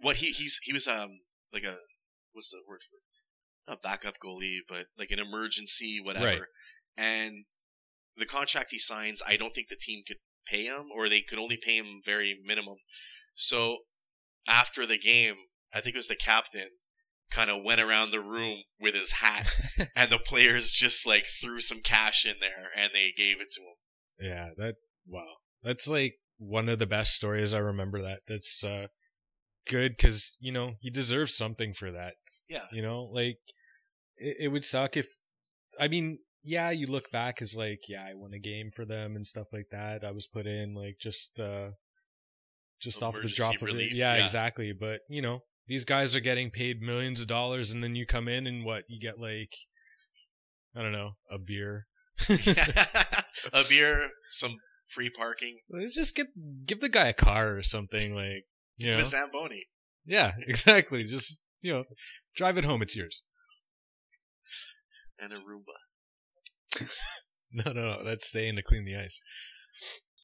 what 0.00 0.16
he 0.16 0.30
he's 0.32 0.58
he 0.64 0.72
was 0.72 0.88
um 0.88 1.10
like 1.52 1.62
a 1.64 1.76
what's 2.32 2.50
the 2.50 2.58
word 2.68 2.80
for 2.88 2.96
it? 2.96 3.02
not 3.70 3.82
backup 3.82 4.14
goalie, 4.18 4.58
but 4.68 4.86
like 4.98 5.10
an 5.12 5.20
emergency 5.20 6.00
whatever. 6.02 6.24
Right. 6.26 6.40
And 6.98 7.44
the 8.16 8.26
contract 8.26 8.70
he 8.72 8.78
signs, 8.80 9.22
I 9.26 9.36
don't 9.36 9.54
think 9.54 9.68
the 9.68 9.76
team 9.80 10.02
could 10.06 10.16
pay 10.48 10.64
him, 10.64 10.86
or 10.92 11.08
they 11.08 11.20
could 11.20 11.38
only 11.38 11.56
pay 11.56 11.76
him 11.76 12.00
very 12.04 12.36
minimum. 12.44 12.76
So 13.34 13.78
after 14.48 14.86
the 14.86 14.98
game, 14.98 15.36
I 15.72 15.80
think 15.80 15.94
it 15.94 15.98
was 15.98 16.08
the 16.08 16.16
captain 16.16 16.68
kind 17.30 17.50
of 17.50 17.62
went 17.62 17.80
around 17.80 18.10
the 18.10 18.20
room 18.20 18.64
with 18.80 18.94
his 18.94 19.12
hat, 19.12 19.56
and 19.96 20.10
the 20.10 20.18
players 20.18 20.70
just 20.70 21.06
like 21.06 21.24
threw 21.24 21.60
some 21.60 21.80
cash 21.80 22.26
in 22.26 22.36
there, 22.40 22.70
and 22.76 22.90
they 22.92 23.12
gave 23.16 23.40
it 23.40 23.50
to 23.52 23.60
him. 23.60 24.28
Yeah, 24.30 24.48
that 24.56 24.74
wow. 25.06 25.36
That's 25.62 25.88
like 25.88 26.14
one 26.38 26.68
of 26.68 26.78
the 26.78 26.86
best 26.86 27.14
stories 27.14 27.54
I 27.54 27.58
remember 27.58 28.02
that. 28.02 28.20
That's 28.26 28.64
uh 28.64 28.88
good 29.68 29.98
cuz 29.98 30.36
you 30.40 30.52
know, 30.52 30.74
he 30.80 30.90
deserves 30.90 31.34
something 31.34 31.72
for 31.72 31.90
that. 31.92 32.14
Yeah. 32.48 32.66
You 32.72 32.82
know, 32.82 33.04
like 33.04 33.38
it, 34.16 34.36
it 34.40 34.48
would 34.48 34.64
suck 34.64 34.96
if, 34.96 35.06
I 35.78 35.88
mean, 35.88 36.18
yeah, 36.42 36.70
you 36.70 36.86
look 36.86 37.10
back 37.10 37.40
as 37.40 37.56
like, 37.56 37.88
yeah, 37.88 38.04
I 38.04 38.14
won 38.14 38.34
a 38.34 38.38
game 38.38 38.70
for 38.74 38.84
them 38.84 39.14
and 39.14 39.26
stuff 39.26 39.52
like 39.52 39.68
that. 39.70 40.04
I 40.04 40.10
was 40.10 40.26
put 40.26 40.46
in 40.46 40.74
like 40.74 40.98
just, 41.00 41.38
uh, 41.38 41.70
just 42.80 43.02
off 43.02 43.20
the 43.20 43.28
drop 43.28 43.56
of 43.56 43.62
relief, 43.62 43.92
it. 43.92 43.96
Yeah, 43.96 44.16
yeah. 44.16 44.22
exactly. 44.22 44.72
But 44.72 45.00
you 45.08 45.22
know, 45.22 45.42
these 45.66 45.84
guys 45.84 46.16
are 46.16 46.20
getting 46.20 46.50
paid 46.50 46.80
millions 46.80 47.20
of 47.20 47.26
dollars, 47.26 47.70
and 47.70 47.82
then 47.82 47.94
you 47.94 48.06
come 48.06 48.28
in 48.28 48.46
and 48.46 48.64
what? 48.64 48.84
You 48.88 49.00
get 49.00 49.18
like, 49.18 49.54
I 50.74 50.82
don't 50.82 50.92
know, 50.92 51.12
a 51.30 51.38
beer. 51.38 51.86
a 52.28 53.62
beer, 53.68 54.08
some 54.28 54.56
free 54.90 55.10
parking, 55.10 55.60
Let's 55.70 55.94
just 55.94 56.16
give 56.16 56.26
give 56.64 56.80
the 56.80 56.88
guy 56.88 57.06
a 57.06 57.12
car 57.12 57.56
or 57.56 57.62
something 57.62 58.14
like, 58.14 58.44
you 58.76 58.90
know. 58.90 59.02
Zamboni. 59.02 59.66
Yeah, 60.04 60.32
exactly. 60.46 61.04
Just 61.04 61.40
you 61.60 61.72
know, 61.72 61.84
drive 62.34 62.58
it 62.58 62.64
home. 62.64 62.82
It's 62.82 62.96
yours. 62.96 63.24
and 65.18 65.32
a 65.32 65.36
Roomba. 65.36 66.88
No, 67.52 67.72
no, 67.72 67.90
no. 67.90 68.04
That's 68.04 68.26
staying 68.26 68.56
to 68.56 68.62
clean 68.62 68.84
the 68.84 68.96
ice. 68.96 69.20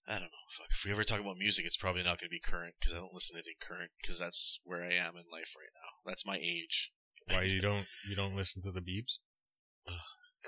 I 0.08 0.14
don't 0.14 0.22
know. 0.22 0.46
Fuck. 0.50 0.68
If 0.70 0.84
we 0.84 0.92
ever 0.92 1.04
talk 1.04 1.20
about 1.20 1.36
music, 1.36 1.64
it's 1.66 1.76
probably 1.76 2.02
not 2.02 2.20
going 2.20 2.28
to 2.28 2.30
be 2.30 2.40
current 2.40 2.74
because 2.78 2.94
I 2.94 3.00
don't 3.00 3.12
listen 3.12 3.34
to 3.34 3.38
anything 3.38 3.60
current 3.60 3.90
because 4.00 4.18
that's 4.18 4.60
where 4.64 4.82
I 4.82 4.94
am 4.94 5.16
in 5.16 5.24
life 5.32 5.54
right 5.56 5.74
now. 5.74 5.90
That's 6.06 6.24
my 6.24 6.36
age. 6.36 6.92
Why 7.28 7.42
you 7.42 7.60
don't 7.62 7.86
you 8.08 8.14
don't 8.14 8.36
listen 8.36 8.62
to 8.62 8.70
the 8.70 8.80
Beebs? 8.80 9.18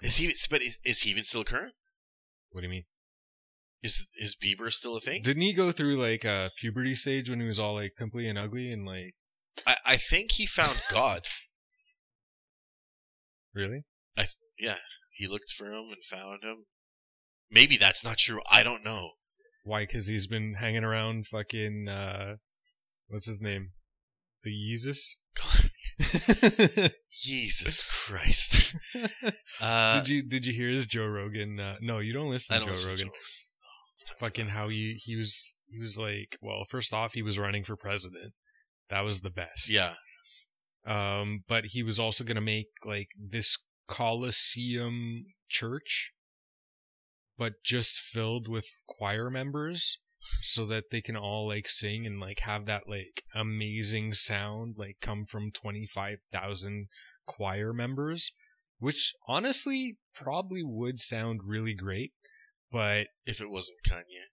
Is 0.02 0.16
he? 0.16 0.32
But 0.50 0.62
is, 0.62 0.80
is 0.84 1.02
he 1.02 1.10
even 1.10 1.24
still 1.24 1.44
current? 1.44 1.74
What 2.50 2.60
do 2.60 2.66
you 2.66 2.70
mean? 2.70 2.84
Is 3.82 4.12
is 4.16 4.36
Bieber 4.36 4.72
still 4.72 4.96
a 4.96 5.00
thing? 5.00 5.22
Didn't 5.22 5.42
he 5.42 5.52
go 5.52 5.70
through 5.70 5.96
like 5.96 6.24
a 6.24 6.50
puberty 6.56 6.94
stage 6.94 7.30
when 7.30 7.40
he 7.40 7.46
was 7.46 7.58
all 7.58 7.74
like 7.74 7.94
pimply 7.96 8.28
and 8.28 8.38
ugly 8.38 8.72
and 8.72 8.84
like 8.84 9.14
I, 9.66 9.76
I 9.84 9.96
think 9.96 10.32
he 10.32 10.46
found 10.46 10.80
God. 10.90 11.22
really? 13.54 13.84
I 14.16 14.26
Yeah, 14.58 14.78
he 15.12 15.26
looked 15.26 15.52
for 15.52 15.66
him 15.66 15.90
and 15.90 16.02
found 16.04 16.42
him. 16.42 16.66
Maybe 17.50 17.76
that's 17.76 18.04
not 18.04 18.18
true. 18.18 18.40
I 18.50 18.62
don't 18.62 18.84
know. 18.84 19.12
Why? 19.68 19.82
Because 19.82 20.06
he's 20.06 20.26
been 20.26 20.54
hanging 20.54 20.82
around 20.84 21.26
fucking 21.26 21.88
uh, 21.88 22.36
what's 23.08 23.26
his 23.26 23.42
name? 23.42 23.70
The 24.42 24.50
Yeezus. 24.50 25.16
Jesus 27.12 27.82
Christ. 27.84 28.74
Uh, 29.60 29.98
did 29.98 30.08
you 30.08 30.22
did 30.22 30.46
you 30.46 30.52
hear 30.52 30.68
his 30.68 30.86
Joe 30.86 31.06
Rogan? 31.06 31.58
Uh, 31.58 31.74
no, 31.80 31.98
you 31.98 32.12
don't 32.12 32.30
listen 32.30 32.54
to 32.54 32.60
don't 32.60 32.68
Joe 32.68 32.72
listen 32.72 32.96
to 32.96 33.04
Rogan. 33.04 33.06
Joe 33.08 34.14
Fucking 34.20 34.46
how 34.48 34.68
he 34.68 34.94
he 35.04 35.16
was 35.16 35.58
he 35.66 35.78
was 35.80 35.98
like 35.98 36.38
well 36.40 36.64
first 36.68 36.94
off 36.94 37.12
he 37.14 37.22
was 37.22 37.38
running 37.38 37.64
for 37.64 37.76
president 37.76 38.32
that 38.88 39.00
was 39.00 39.20
the 39.22 39.30
best 39.30 39.68
Yeah. 39.68 39.94
um 40.86 41.42
but 41.48 41.66
he 41.66 41.82
was 41.82 41.98
also 41.98 42.22
gonna 42.24 42.40
make 42.40 42.68
like 42.84 43.08
this 43.18 43.58
coliseum 43.88 45.26
church 45.48 46.12
but 47.38 47.62
just 47.64 47.98
filled 47.98 48.48
with 48.48 48.82
choir 48.86 49.30
members 49.30 49.98
so 50.42 50.66
that 50.66 50.90
they 50.90 51.00
can 51.00 51.16
all 51.16 51.46
like 51.48 51.68
sing 51.68 52.04
and 52.04 52.20
like 52.20 52.40
have 52.40 52.66
that 52.66 52.82
like 52.88 53.22
amazing 53.34 54.12
sound 54.12 54.76
like 54.76 54.96
come 55.00 55.24
from 55.24 55.50
25,000 55.52 56.88
choir 57.26 57.72
members 57.72 58.32
which 58.78 59.14
honestly 59.26 59.96
probably 60.14 60.62
would 60.64 60.98
sound 60.98 61.40
really 61.44 61.74
great 61.74 62.12
but 62.70 63.06
If 63.24 63.40
it 63.40 63.50
wasn't 63.50 63.78
Kanye. 63.88 64.28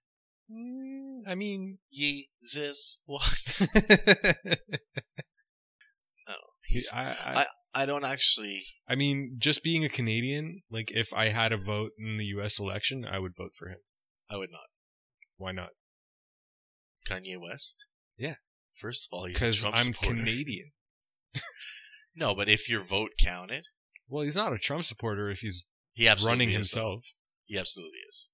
mm, 0.51 1.22
I 1.28 1.36
mean 1.36 1.78
Jesus 1.93 2.99
what? 3.06 3.22
He's, 6.76 6.91
I, 6.93 7.15
I 7.26 7.45
I 7.73 7.86
don't 7.86 8.03
actually. 8.05 8.63
I 8.88 8.95
mean 8.95 9.36
just 9.38 9.63
being 9.63 9.84
a 9.84 9.89
Canadian 9.89 10.61
like 10.69 10.91
if 10.91 11.13
I 11.13 11.30
had 11.30 11.51
a 11.51 11.57
vote 11.57 11.91
in 11.97 12.17
the 12.17 12.26
US 12.38 12.59
election 12.59 13.05
I 13.05 13.19
would 13.19 13.36
vote 13.36 13.51
for 13.55 13.69
him 13.69 13.80
I 14.30 14.38
would 14.38 14.51
not. 14.51 14.67
why 15.38 15.51
not 15.51 15.69
Kanye 17.09 17.39
West? 17.39 17.86
Yeah. 18.17 18.36
First 18.73 19.07
of 19.11 19.17
all, 19.17 19.26
he's 19.26 19.36
because 19.36 19.63
I'm 19.63 19.93
supporter. 19.93 20.17
Canadian 20.17 20.71
No, 22.15 22.34
but 22.34 22.47
if 22.49 22.69
your 22.69 22.82
vote 22.82 23.11
counted, 23.19 23.65
well 24.07 24.23
he's 24.23 24.36
not 24.36 24.53
a 24.53 24.57
Trump 24.57 24.84
supporter 24.86 25.30
if 25.30 25.39
he's 25.39 25.65
he 25.93 26.07
running 26.07 26.49
is, 26.49 26.53
though. 26.53 26.57
himself 26.57 27.05
He 27.45 27.57
absolutely 27.57 27.99
is. 28.09 28.32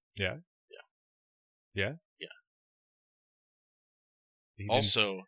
He 4.55 4.63
didn't- 4.63 4.71
Also, 4.75 5.23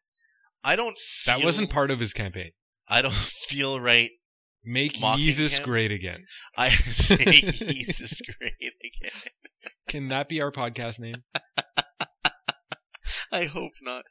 I 0.63 0.75
don't. 0.75 0.97
Feel, 0.97 1.37
that 1.37 1.45
wasn't 1.45 1.69
part 1.69 1.89
of 1.91 1.99
his 1.99 2.13
campaign 2.13 2.51
I 2.89 3.01
don't 3.01 3.13
feel 3.47 3.79
right. 3.79 4.11
make 4.63 4.93
Jesus 4.93 5.57
him? 5.57 5.65
great 5.65 5.91
again 5.91 6.23
I 6.57 6.69
think 6.69 7.53
Jesus 7.55 8.21
great 8.39 8.53
again. 8.83 9.21
can 9.89 10.07
that 10.09 10.29
be 10.29 10.41
our 10.41 10.51
podcast 10.51 10.99
name 10.99 11.23
I 13.31 13.45
hope 13.45 13.71
not. 13.81 14.05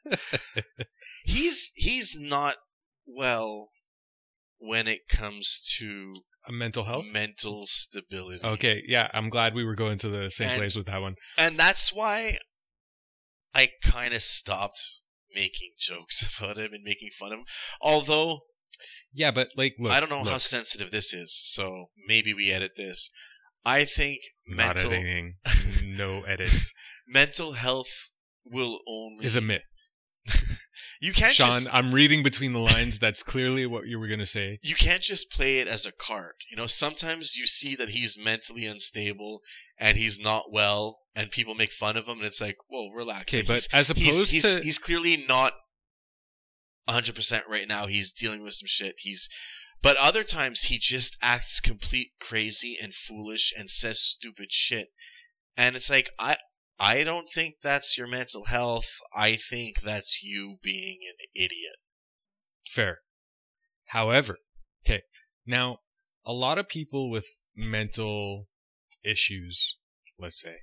he's 1.25 1.71
he's 1.75 2.15
not 2.19 2.55
well 3.05 3.69
when 4.57 4.87
it 4.87 5.07
comes 5.09 5.61
to 5.79 6.13
a 6.47 6.51
mental 6.51 6.83
health 6.83 7.05
mental 7.11 7.63
stability. 7.65 8.43
okay 8.43 8.83
yeah 8.85 9.09
I'm 9.13 9.29
glad 9.29 9.53
we 9.55 9.63
were 9.65 9.75
going 9.75 9.97
to 9.99 10.09
the 10.09 10.29
same 10.29 10.49
And- 10.49 10.57
place 10.59 10.75
with 10.75 10.87
that 10.87 11.01
one 11.01 11.15
and 11.37 11.57
that's 11.57 11.93
why 11.93 12.37
I 13.55 13.69
kind 13.83 14.13
of 14.13 14.21
stopped 14.21 14.83
making 15.33 15.71
jokes 15.79 16.21
about 16.39 16.57
him 16.57 16.73
and 16.73 16.83
making 16.83 17.09
fun 17.17 17.31
of 17.33 17.39
him. 17.39 17.45
Although 17.81 18.41
yeah 19.13 19.31
but 19.31 19.49
like 19.55 19.75
look 19.79 19.91
I 19.91 19.99
don't 19.99 20.09
know 20.09 20.23
how 20.23 20.37
sensitive 20.37 20.91
this 20.91 21.13
is, 21.13 21.33
so 21.33 21.87
maybe 22.07 22.33
we 22.33 22.51
edit 22.51 22.71
this. 22.75 23.11
I 23.65 23.85
think 23.85 24.19
not 24.47 24.75
mental 24.75 24.91
editing 24.91 25.35
no 25.85 26.23
edits 26.23 26.73
mental 27.07 27.53
health 27.53 28.11
will 28.45 28.79
only 28.87 29.25
is 29.25 29.37
a 29.37 29.41
myth 29.41 29.73
You 31.03 31.11
can't 31.11 31.33
Sean, 31.33 31.49
just 31.49 31.75
I'm 31.75 31.93
reading 31.93 32.23
between 32.23 32.53
the 32.53 32.59
lines. 32.59 32.97
That's 32.97 33.23
clearly 33.23 33.65
what 33.65 33.87
you 33.87 33.99
were 33.99 34.07
going 34.07 34.21
to 34.21 34.25
say. 34.25 34.59
you 34.63 34.73
can't 34.73 35.01
just 35.01 35.29
play 35.29 35.57
it 35.59 35.67
as 35.67 35.85
a 35.85 35.91
card. 35.91 36.35
You 36.49 36.55
know, 36.55 36.65
sometimes 36.65 37.35
you 37.35 37.45
see 37.45 37.75
that 37.75 37.89
he's 37.89 38.17
mentally 38.17 38.65
unstable 38.65 39.41
and 39.77 39.97
he's 39.97 40.17
not 40.17 40.45
well, 40.53 40.99
and 41.13 41.29
people 41.29 41.55
make 41.55 41.73
fun 41.73 41.97
of 41.97 42.07
him, 42.07 42.19
and 42.19 42.25
it's 42.25 42.39
like, 42.39 42.55
well, 42.69 42.89
relax. 42.89 43.33
Okay, 43.33 43.41
Like, 43.41 43.47
but 43.47 43.67
as 43.77 43.89
opposed 43.89 44.31
he's, 44.31 44.55
to 44.55 44.61
he's 44.63 44.77
clearly 44.77 45.25
not 45.27 45.51
100% 46.87 47.41
right 47.47 47.67
now. 47.67 47.87
He's 47.87 48.11
dealing 48.11 48.43
with 48.43 48.53
some 48.53 48.67
shit. 48.67 48.95
He's, 48.99 49.29
but 49.81 49.97
other 49.97 50.23
times 50.23 50.63
he 50.63 50.77
just 50.77 51.17
acts 51.21 51.59
complete 51.59 52.11
crazy 52.19 52.77
and 52.81 52.93
foolish 52.93 53.53
and 53.57 53.69
says 53.69 54.01
stupid 54.01 54.51
shit. 54.51 54.89
And 55.57 55.75
it's 55.75 55.89
like, 55.89 56.09
I, 56.19 56.37
I 56.79 57.03
don't 57.03 57.29
think 57.29 57.55
that's 57.61 57.97
your 57.97 58.07
mental 58.07 58.45
health. 58.45 58.97
I 59.15 59.33
think 59.33 59.81
that's 59.81 60.23
you 60.23 60.57
being 60.61 60.99
an 61.07 61.25
idiot. 61.35 61.77
fair. 62.67 62.99
However, 63.87 64.37
okay, 64.85 65.03
now 65.45 65.77
a 66.25 66.33
lot 66.33 66.57
of 66.57 66.67
people 66.67 67.11
with 67.11 67.45
mental 67.55 68.47
issues, 69.03 69.77
let's 70.17 70.41
say, 70.41 70.55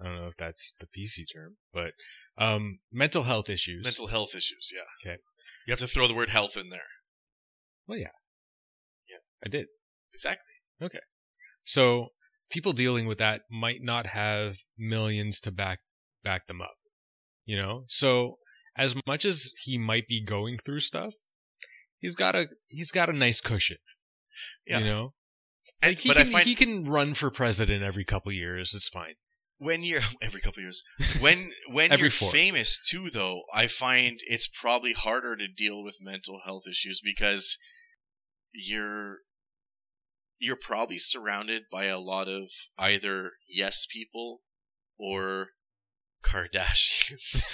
I 0.00 0.04
don't 0.04 0.16
know 0.16 0.26
if 0.26 0.36
that's 0.36 0.74
the 0.80 0.86
PC 0.86 1.24
term, 1.32 1.56
but 1.72 1.92
um, 2.38 2.78
mental 2.92 3.24
health 3.24 3.50
issues. 3.50 3.84
Mental 3.84 4.06
health 4.06 4.34
issues, 4.34 4.72
yeah. 4.74 5.10
Okay. 5.10 5.18
You 5.66 5.72
have 5.72 5.80
to 5.80 5.86
throw 5.86 6.06
the 6.06 6.14
word 6.14 6.30
health 6.30 6.56
in 6.56 6.68
there. 6.70 6.80
Well, 7.86 7.98
yeah. 7.98 8.08
Yeah. 9.08 9.18
I 9.44 9.48
did. 9.48 9.66
Exactly. 10.14 10.54
Okay. 10.82 11.00
So 11.64 12.08
people 12.50 12.72
dealing 12.72 13.06
with 13.06 13.18
that 13.18 13.42
might 13.50 13.82
not 13.82 14.06
have 14.06 14.56
millions 14.78 15.40
to 15.42 15.52
back 15.52 15.80
back 16.24 16.46
them 16.46 16.62
up. 16.62 16.76
You 17.44 17.56
know? 17.56 17.84
So 17.88 18.38
as 18.76 18.94
much 19.06 19.24
as 19.24 19.52
he 19.64 19.76
might 19.76 20.06
be 20.06 20.22
going 20.22 20.58
through 20.58 20.80
stuff, 20.80 21.14
he's 21.98 22.14
got 22.14 22.34
a 22.34 22.46
he's 22.68 22.90
got 22.90 23.08
a 23.08 23.12
nice 23.12 23.40
cushion. 23.40 23.78
Yeah. 24.66 24.78
You 24.78 24.84
know? 24.84 25.14
And, 25.82 25.90
Like 25.90 25.98
he 25.98 26.08
but 26.08 26.16
can 26.16 26.26
I 26.26 26.30
find 26.30 26.44
he 26.46 26.54
can 26.54 26.84
run 26.84 27.14
for 27.14 27.30
president 27.30 27.82
every 27.82 28.04
couple 28.04 28.32
years, 28.32 28.74
it's 28.74 28.88
fine. 28.88 29.14
When 29.58 29.82
you're 29.82 30.00
every 30.22 30.40
couple 30.40 30.60
of 30.60 30.64
years, 30.64 30.82
when 31.20 31.36
when 31.70 31.92
you're 31.98 32.10
four. 32.10 32.30
famous 32.30 32.82
too, 32.82 33.10
though, 33.10 33.42
I 33.54 33.66
find 33.66 34.18
it's 34.26 34.48
probably 34.48 34.92
harder 34.92 35.36
to 35.36 35.48
deal 35.48 35.82
with 35.82 35.98
mental 36.00 36.40
health 36.44 36.64
issues 36.68 37.00
because 37.02 37.58
you're 38.52 39.18
you're 40.38 40.56
probably 40.56 40.98
surrounded 40.98 41.64
by 41.70 41.86
a 41.86 41.98
lot 41.98 42.28
of 42.28 42.48
either 42.78 43.32
yes 43.48 43.86
people 43.90 44.42
or 44.98 45.48
Kardashians. 46.22 47.44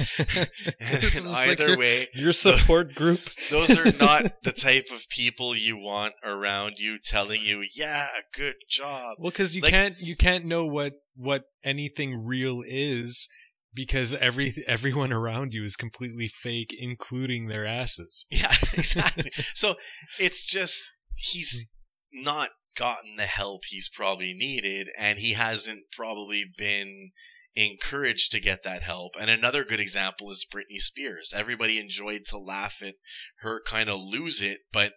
And 1.27 1.33
like 1.33 1.49
either 1.49 1.69
your- 1.71 1.79
way, 1.79 2.07
Your 2.15 2.33
support 2.33 2.95
group. 2.95 3.21
those 3.51 3.71
are 3.77 3.85
not 3.99 4.25
the 4.43 4.53
type 4.53 4.87
of 4.93 5.09
people 5.09 5.55
you 5.55 5.77
want 5.77 6.15
around 6.25 6.79
you 6.79 6.99
telling 6.99 7.41
you, 7.43 7.65
"Yeah, 7.75 8.07
good 8.33 8.57
job." 8.69 9.17
Well, 9.19 9.31
because 9.31 9.55
you 9.55 9.63
Like- 9.63 9.73
can't 9.73 10.01
you 10.01 10.17
can't 10.17 10.45
know 10.45 10.65
what 10.65 10.95
what 11.15 11.45
anything 11.63 12.25
real 12.25 12.63
is 12.67 13.29
because 13.75 14.15
every 14.15 14.53
everyone 14.67 15.13
around 15.13 15.55
you 15.55 15.65
is 15.65 15.77
completely 15.77 16.29
fake, 16.29 16.75
including 16.79 17.49
their 17.49 17.67
asses. 17.67 18.25
Yeah, 18.31 18.53
exactly. 18.73 19.31
so 19.55 19.77
it's 20.19 20.47
just 20.47 20.83
he's 21.15 21.67
hmm. 22.13 22.25
not 22.25 22.51
gotten 22.77 23.17
the 23.17 23.23
help 23.23 23.65
he's 23.67 23.89
probably 23.89 24.33
needed, 24.33 24.89
and 24.99 25.19
he 25.19 25.33
hasn't 25.33 25.91
probably 25.93 26.45
been 26.57 27.13
encouraged 27.57 28.33
to 28.33 28.41
get 28.41 28.63
that 28.63 28.83
help. 28.83 29.13
And 29.21 29.31
another 29.31 29.65
good 29.65 29.81
example 29.81 30.31
is 30.31 30.47
Britney 30.53 30.79
Spears. 30.79 31.33
Everybody 31.37 31.79
enjoyed 31.79 32.23
to 32.27 32.39
laugh 32.39 32.83
at 32.83 32.95
her 33.41 33.61
kind 33.67 33.89
of 33.89 34.01
lose 34.01 34.43
it, 34.43 34.61
but 34.73 34.93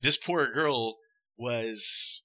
this 0.00 0.16
poor 0.16 0.50
girl 0.50 0.96
was. 1.36 2.24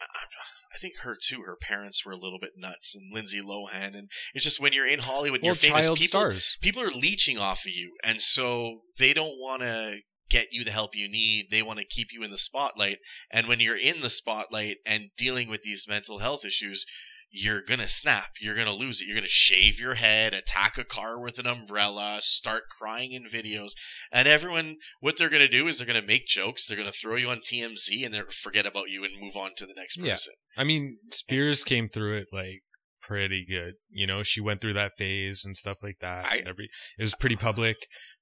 I 0.00 0.78
think 0.78 0.98
her 1.02 1.16
too. 1.20 1.42
Her 1.42 1.56
parents 1.60 2.04
were 2.04 2.12
a 2.12 2.16
little 2.16 2.38
bit 2.38 2.52
nuts, 2.56 2.94
and 2.94 3.12
Lindsay 3.12 3.40
Lohan, 3.40 3.96
and 3.96 4.10
it's 4.34 4.44
just 4.44 4.60
when 4.60 4.72
you're 4.72 4.86
in 4.86 5.00
Hollywood, 5.00 5.40
well, 5.42 5.48
you're 5.48 5.54
famous. 5.56 5.88
People, 5.88 5.96
stars. 6.06 6.56
people 6.60 6.82
are 6.82 6.90
leeching 6.90 7.38
off 7.38 7.66
of 7.66 7.72
you, 7.72 7.96
and 8.04 8.20
so 8.20 8.82
they 8.98 9.12
don't 9.12 9.38
want 9.38 9.62
to 9.62 9.96
get 10.30 10.48
you 10.52 10.64
the 10.64 10.70
help 10.70 10.94
you 10.94 11.08
need. 11.08 11.46
They 11.50 11.62
want 11.62 11.78
to 11.80 11.86
keep 11.86 12.08
you 12.12 12.22
in 12.22 12.30
the 12.30 12.38
spotlight, 12.38 12.98
and 13.32 13.48
when 13.48 13.60
you're 13.60 13.78
in 13.78 14.02
the 14.02 14.10
spotlight 14.10 14.76
and 14.86 15.08
dealing 15.16 15.48
with 15.48 15.62
these 15.62 15.86
mental 15.88 16.18
health 16.18 16.44
issues, 16.44 16.86
you're 17.30 17.62
gonna 17.62 17.88
snap. 17.88 18.30
You're 18.40 18.56
gonna 18.56 18.72
lose 18.74 19.00
it. 19.00 19.06
You're 19.06 19.16
gonna 19.16 19.26
shave 19.28 19.78
your 19.78 19.94
head, 19.94 20.32
attack 20.34 20.78
a 20.78 20.84
car 20.84 21.20
with 21.20 21.38
an 21.38 21.46
umbrella, 21.46 22.18
start 22.22 22.64
crying 22.78 23.12
in 23.12 23.24
videos, 23.24 23.72
and 24.12 24.26
everyone, 24.26 24.76
what 25.00 25.16
they're 25.16 25.28
gonna 25.30 25.48
do 25.48 25.66
is 25.66 25.78
they're 25.78 25.86
gonna 25.86 26.02
make 26.02 26.26
jokes. 26.26 26.66
They're 26.66 26.76
gonna 26.78 26.90
throw 26.90 27.16
you 27.16 27.28
on 27.28 27.38
TMZ, 27.40 28.04
and 28.04 28.12
they're 28.14 28.22
gonna 28.24 28.32
forget 28.32 28.66
about 28.66 28.88
you 28.88 29.04
and 29.04 29.20
move 29.20 29.36
on 29.36 29.50
to 29.56 29.66
the 29.66 29.74
next 29.76 29.98
Yeah. 29.98 30.12
person. 30.12 30.34
I 30.56 30.64
mean, 30.64 30.98
Spears 31.12 31.62
came 31.64 31.88
through 31.88 32.16
it 32.18 32.28
like 32.32 32.62
pretty 33.00 33.44
good. 33.48 33.74
You 33.90 34.06
know, 34.06 34.22
she 34.22 34.40
went 34.40 34.60
through 34.60 34.74
that 34.74 34.92
phase 34.96 35.44
and 35.44 35.56
stuff 35.56 35.78
like 35.82 35.98
that. 36.00 36.24
I- 36.30 36.36
and 36.38 36.48
every 36.48 36.68
it 36.98 37.02
was 37.02 37.14
pretty 37.14 37.36
public. 37.36 37.76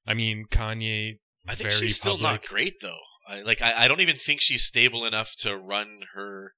I 0.07 0.14
mean, 0.14 0.46
Kanye. 0.50 1.18
I 1.48 1.54
think 1.54 1.70
she's 1.70 1.96
still 1.96 2.18
not 2.18 2.44
great 2.44 2.74
though. 2.80 2.98
I, 3.28 3.42
like 3.42 3.62
I, 3.62 3.84
I 3.84 3.88
don't 3.88 4.00
even 4.00 4.16
think 4.16 4.40
she's 4.40 4.64
stable 4.64 5.04
enough 5.04 5.34
to 5.38 5.57
run 5.57 6.02
her. 6.14 6.52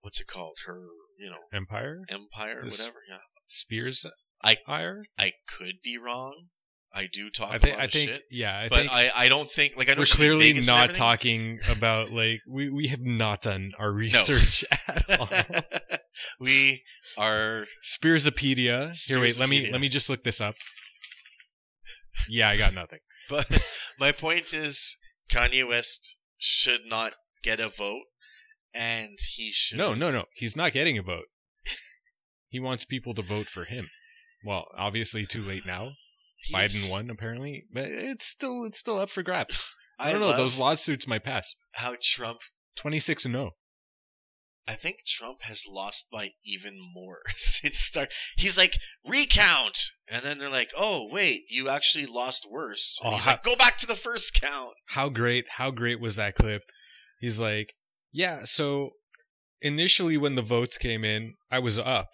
What's 0.00 0.20
it 0.20 0.26
called? 0.26 0.58
Her 0.66 0.82
you 1.18 1.30
know 1.30 1.38
Empire 1.52 2.00
empire 2.10 2.62
This- 2.64 2.80
whatever. 2.80 2.98
Yeah, 3.08 3.18
Spears. 3.48 4.06
I- 4.42 4.56
Empire. 4.66 5.04
I 5.18 5.32
could 5.48 5.76
be 5.82 5.96
wrong. 5.96 6.46
I 6.96 7.08
do 7.12 7.28
talk 7.28 7.50
I 7.50 7.56
a 7.56 7.58
think. 7.58 7.74
lot 7.74 7.80
I 7.80 7.84
of 7.86 7.92
think. 7.92 8.10
shit, 8.10 8.22
Yeah, 8.30 8.56
I 8.56 8.68
but 8.68 8.76
think 8.78 8.92
I, 8.92 9.10
I 9.16 9.28
don't 9.28 9.50
think 9.50 9.76
like 9.76 9.88
I 9.90 9.94
know 9.94 10.00
we're 10.02 10.06
clearly 10.06 10.52
Vegas 10.52 10.68
and 10.68 10.76
not 10.76 10.84
everything. 10.84 10.98
talking 11.00 11.58
about 11.76 12.10
like 12.12 12.40
we 12.48 12.68
we 12.68 12.86
have 12.88 13.00
not 13.00 13.42
done 13.42 13.72
our 13.80 13.90
research 13.90 14.64
at 14.88 15.18
all. 15.18 15.28
we 16.38 16.82
are 17.18 17.66
Spearsopedia. 17.84 18.94
Here, 19.08 19.20
wait. 19.20 19.36
Let 19.38 19.48
me 19.48 19.64
Spearsopedia. 19.64 19.72
let 19.72 19.80
me 19.80 19.88
just 19.88 20.08
look 20.08 20.22
this 20.22 20.40
up. 20.40 20.54
Yeah, 22.28 22.48
I 22.48 22.56
got 22.56 22.74
nothing. 22.74 23.00
But 23.28 23.46
my 23.98 24.12
point 24.12 24.52
is, 24.54 24.96
Kanye 25.30 25.66
West 25.66 26.18
should 26.38 26.82
not 26.86 27.14
get 27.42 27.58
a 27.60 27.68
vote, 27.68 28.04
and 28.74 29.18
he 29.36 29.50
should. 29.52 29.78
No, 29.78 29.94
no, 29.94 30.10
no. 30.10 30.24
He's 30.34 30.56
not 30.56 30.72
getting 30.72 30.98
a 30.98 31.02
vote. 31.02 31.26
He 32.48 32.60
wants 32.60 32.84
people 32.84 33.14
to 33.14 33.22
vote 33.22 33.48
for 33.48 33.64
him. 33.64 33.90
Well, 34.44 34.66
obviously, 34.76 35.26
too 35.26 35.42
late 35.42 35.66
now. 35.66 35.90
Biden 36.52 36.88
won 36.90 37.10
apparently, 37.10 37.64
but 37.72 37.86
it's 37.88 38.26
still 38.26 38.64
it's 38.64 38.78
still 38.78 39.00
up 39.00 39.10
for 39.10 39.22
grabs. 39.24 39.74
I 39.98 40.12
don't 40.12 40.20
know. 40.20 40.36
Those 40.36 40.58
lawsuits 40.58 41.08
might 41.08 41.24
pass. 41.24 41.54
how 41.72 41.96
Trump. 42.00 42.40
Twenty 42.76 43.00
six 43.00 43.24
and 43.24 43.34
oh. 43.34 43.38
zero. 43.38 43.50
I 44.66 44.72
think 44.72 44.98
Trump 45.06 45.42
has 45.42 45.64
lost 45.68 46.06
by 46.10 46.30
even 46.44 46.78
more 46.94 47.18
since 47.36 47.78
start. 47.78 48.12
He's 48.36 48.56
like 48.56 48.78
recount, 49.06 49.78
and 50.08 50.22
then 50.22 50.38
they're 50.38 50.48
like, 50.48 50.70
"Oh 50.76 51.08
wait, 51.10 51.42
you 51.50 51.68
actually 51.68 52.06
lost 52.06 52.46
worse." 52.50 52.98
And 53.02 53.12
Oh, 53.12 53.16
he's 53.16 53.24
how- 53.24 53.32
like, 53.32 53.42
"Go 53.42 53.56
back 53.56 53.78
to 53.78 53.86
the 53.86 53.94
first 53.96 54.40
count." 54.40 54.74
How 54.90 55.08
great! 55.08 55.44
How 55.56 55.70
great 55.70 56.00
was 56.00 56.16
that 56.16 56.34
clip? 56.36 56.62
He's 57.20 57.40
like, 57.40 57.72
yeah. 58.14 58.44
So 58.44 58.92
initially, 59.60 60.16
when 60.16 60.34
the 60.36 60.42
votes 60.42 60.78
came 60.78 61.04
in, 61.04 61.34
I 61.50 61.58
was 61.58 61.78
up, 61.78 62.08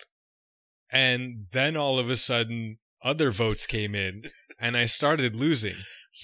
and 0.90 1.46
then 1.53 1.76
all 1.76 1.98
of 2.01 2.11
a 2.11 2.16
sudden, 2.16 2.78
other 3.05 3.30
votes 3.30 3.66
came 3.66 3.94
in, 3.94 4.22
and 4.59 4.76
I 4.76 4.86
started 4.86 5.36
losing. 5.36 5.74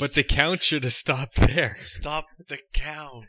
But 0.00 0.14
the 0.14 0.24
count 0.24 0.64
should 0.64 0.82
have 0.82 0.92
stopped 0.94 1.36
there. 1.36 1.76
Stop 1.80 2.24
the 2.48 2.58
count. 2.74 3.26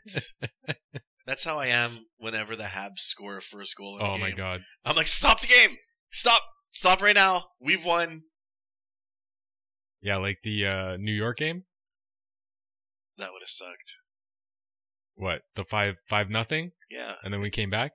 That's 1.24 1.44
how 1.44 1.56
I 1.58 1.66
am 1.66 1.90
whenever 2.16 2.56
the 2.56 2.64
Habs 2.64 2.98
score 3.00 3.38
a 3.38 3.42
first 3.42 3.76
goal 3.76 3.96
in 3.98 4.04
a 4.04 4.08
Oh 4.08 4.12
game. 4.14 4.20
my 4.22 4.30
god. 4.32 4.62
I'm 4.84 4.96
like, 4.96 5.06
stop 5.06 5.40
the 5.40 5.46
game! 5.46 5.76
Stop! 6.10 6.40
Stop 6.70 7.00
right 7.02 7.14
now! 7.14 7.44
We've 7.60 7.84
won. 7.84 8.22
Yeah, 10.00 10.16
like 10.16 10.38
the 10.42 10.66
uh, 10.66 10.96
New 10.96 11.12
York 11.12 11.36
game. 11.36 11.64
That 13.18 13.30
would 13.32 13.42
have 13.42 13.48
sucked. 13.48 13.96
What 15.18 15.42
the 15.56 15.64
five 15.64 15.98
five 16.06 16.30
nothing, 16.30 16.72
Yeah. 16.90 17.14
and 17.24 17.32
then 17.34 17.40
we 17.40 17.50
came 17.50 17.70
back, 17.70 17.92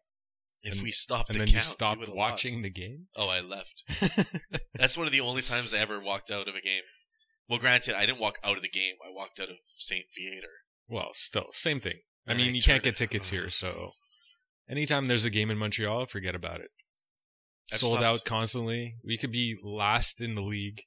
If 0.66 0.74
And- 0.76 0.84
we 0.84 0.92
stopped 0.92 1.30
and 1.30 1.36
the 1.36 1.40
then 1.40 1.48
count, 1.48 1.56
you 1.58 1.62
stopped 1.62 2.08
watching 2.10 2.54
lost. 2.54 2.64
the 2.64 2.70
game. 2.70 3.08
Oh, 3.18 3.28
I 3.28 3.42
left. 3.42 3.84
That's 4.76 4.96
one 4.98 5.06
of 5.08 5.12
the 5.12 5.20
only 5.20 5.42
times 5.42 5.74
I 5.74 5.80
ever 5.80 6.00
walked 6.00 6.32
out 6.32 6.48
of 6.48 6.56
a 6.56 6.62
game. 6.62 6.84
Well, 7.50 7.60
granted, 7.60 7.96
I 7.96 8.06
didn't 8.06 8.20
walk 8.20 8.40
out 8.46 8.56
of 8.56 8.62
the 8.64 8.70
game. 8.70 8.96
I 9.06 9.10
walked 9.12 9.40
out 9.42 9.50
of 9.50 9.58
St. 9.78 10.06
Theater. 10.16 10.48
Well, 10.88 11.10
still 11.14 11.48
same 11.54 11.80
thing. 11.82 12.00
I 12.26 12.32
And 12.32 12.38
mean, 12.38 12.48
I 12.48 12.52
you 12.52 12.62
can't 12.62 12.82
turned 12.82 12.84
get 12.84 12.94
it- 12.94 12.98
tickets 12.98 13.30
here, 13.30 13.50
so 13.50 13.92
anytime 14.70 15.08
there's 15.10 15.26
a 15.26 15.30
game 15.30 15.52
in 15.52 15.58
Montreal, 15.58 16.06
forget 16.06 16.36
about 16.36 16.62
it. 16.62 16.72
I've 17.72 17.80
Sold 17.80 18.00
stopped- 18.00 18.06
out 18.22 18.26
constantly. 18.26 18.96
We 19.04 19.18
could 19.18 19.32
be 19.32 19.58
last 19.64 20.22
in 20.22 20.36
the 20.36 20.42
league. 20.44 20.82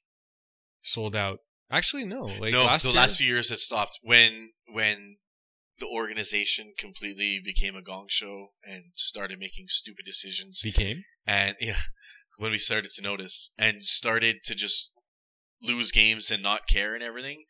Sold 0.81 1.15
out. 1.15 1.39
Actually, 1.69 2.05
no. 2.05 2.23
Like 2.23 2.53
no, 2.53 2.65
last 2.65 2.83
the 2.83 2.89
year, 2.89 2.95
last 2.97 3.17
few 3.17 3.27
years 3.27 3.51
it 3.51 3.59
stopped 3.59 3.99
when 4.01 4.53
when 4.69 5.17
the 5.79 5.87
organization 5.87 6.73
completely 6.77 7.39
became 7.43 7.75
a 7.75 7.81
gong 7.81 8.07
show 8.09 8.49
and 8.63 8.85
started 8.93 9.39
making 9.39 9.65
stupid 9.67 10.05
decisions. 10.05 10.61
became. 10.63 11.03
and 11.25 11.55
yeah, 11.61 11.75
when 12.39 12.51
we 12.51 12.57
started 12.57 12.91
to 12.95 13.01
notice 13.01 13.53
and 13.59 13.83
started 13.83 14.37
to 14.45 14.55
just 14.55 14.93
lose 15.61 15.91
games 15.91 16.31
and 16.31 16.41
not 16.43 16.67
care 16.67 16.93
and 16.93 17.03
everything, 17.03 17.43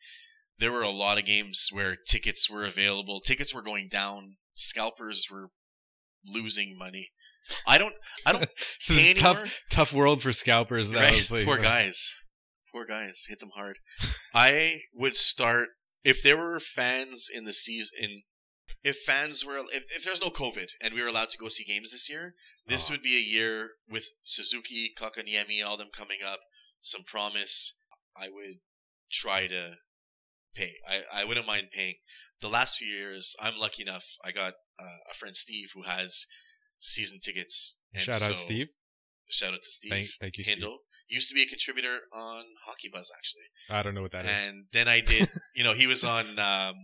there 0.58 0.72
were 0.72 0.82
a 0.82 0.90
lot 0.90 1.18
of 1.18 1.24
games 1.24 1.68
where 1.72 1.96
tickets 1.96 2.50
were 2.50 2.64
available. 2.64 3.20
Tickets 3.20 3.54
were 3.54 3.62
going 3.62 3.88
down. 3.90 4.36
Scalpers 4.54 5.26
were 5.30 5.48
losing 6.26 6.76
money. 6.76 7.10
I 7.66 7.78
don't. 7.78 7.94
I 8.26 8.32
don't. 8.32 8.42
This 8.88 8.90
is 8.90 9.04
Pay 9.04 9.10
a 9.12 9.14
tough, 9.14 9.36
anymore? 9.36 9.50
tough 9.70 9.94
world 9.94 10.22
for 10.22 10.32
scalpers. 10.32 10.90
That 10.90 11.04
right? 11.04 11.14
was 11.14 11.32
like, 11.32 11.44
Poor 11.44 11.58
uh, 11.58 11.62
guys. 11.62 12.22
Poor 12.72 12.84
guys. 12.84 13.24
Hit 13.28 13.40
them 13.40 13.50
hard. 13.54 13.78
I 14.34 14.78
would 14.94 15.16
start 15.16 15.68
if 16.04 16.22
there 16.22 16.36
were 16.36 16.60
fans 16.60 17.28
in 17.32 17.44
the 17.44 17.52
season. 17.52 18.22
If 18.84 18.98
fans 18.98 19.44
were, 19.44 19.58
if, 19.72 19.84
if 19.96 20.04
there's 20.04 20.20
no 20.22 20.28
COVID 20.30 20.68
and 20.82 20.94
we 20.94 21.02
were 21.02 21.08
allowed 21.08 21.30
to 21.30 21.38
go 21.38 21.48
see 21.48 21.64
games 21.64 21.90
this 21.90 22.08
year, 22.08 22.34
this 22.66 22.88
Oh. 22.88 22.94
would 22.94 23.02
be 23.02 23.16
a 23.16 23.20
year 23.20 23.70
with 23.90 24.12
Suzuki, 24.22 24.92
Kotkaniemi, 24.96 25.64
all 25.66 25.76
them 25.76 25.88
coming 25.92 26.18
up, 26.24 26.40
some 26.80 27.02
promise. 27.02 27.76
I 28.16 28.28
would 28.28 28.58
try 29.10 29.48
to 29.48 29.72
pay. 30.54 30.74
I, 30.88 31.02
I 31.12 31.24
wouldn't 31.24 31.46
mind 31.46 31.68
paying. 31.72 31.94
The 32.40 32.48
last 32.48 32.76
few 32.78 32.86
years, 32.86 33.34
I'm 33.40 33.58
lucky 33.58 33.82
enough. 33.82 34.06
I 34.24 34.30
got 34.30 34.54
uh, 34.78 34.98
a 35.10 35.14
friend 35.14 35.34
Steve 35.34 35.70
who 35.74 35.82
has 35.82 36.26
season 36.78 37.18
tickets. 37.20 37.78
And 37.94 38.04
Shout 38.04 38.22
out, 38.22 38.30
so- 38.30 38.34
Steve. 38.36 38.68
Shout 39.28 39.54
out 39.54 39.62
to 39.62 39.70
Steve. 39.70 39.90
Thank, 39.90 40.06
thank 40.20 40.38
you, 40.38 40.44
Steve. 40.44 40.54
Hindle 40.58 40.78
used 41.08 41.28
to 41.28 41.34
be 41.34 41.42
a 41.42 41.46
contributor 41.46 42.00
on 42.12 42.44
Hockey 42.66 42.88
Buzz 42.92 43.10
actually, 43.16 43.44
I 43.70 43.82
don't 43.82 43.94
know 43.94 44.02
what 44.02 44.12
that 44.12 44.24
is. 44.24 44.30
and 44.46 44.64
then 44.72 44.88
I 44.88 45.00
did. 45.00 45.26
you 45.56 45.64
know, 45.64 45.74
he 45.74 45.86
was 45.86 46.04
on 46.04 46.38
um, 46.38 46.74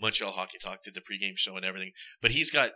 Montreal 0.00 0.32
Hockey 0.32 0.58
Talk, 0.62 0.82
did 0.82 0.94
the 0.94 1.00
pregame 1.00 1.36
show 1.36 1.56
and 1.56 1.64
everything. 1.64 1.92
But 2.22 2.30
he's 2.32 2.50
got 2.50 2.70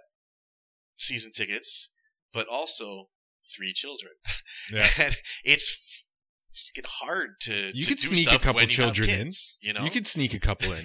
season 0.96 1.32
tickets, 1.34 1.92
but 2.32 2.46
also 2.48 3.08
three 3.56 3.72
children, 3.72 4.12
Yeah. 4.72 4.86
and 5.02 5.16
it's 5.44 6.06
it's 6.48 6.70
fucking 6.74 6.88
hard 7.00 7.40
to. 7.42 7.70
You 7.74 7.82
to 7.84 7.88
could 7.88 7.98
sneak 7.98 8.28
a 8.28 8.38
couple 8.38 8.54
when 8.54 8.64
you 8.64 8.68
children 8.68 9.08
in. 9.08 9.30
You 9.62 9.72
know, 9.72 9.84
You 9.84 9.90
could 9.90 10.06
sneak 10.06 10.34
a 10.34 10.38
couple 10.38 10.70
in. 10.72 10.84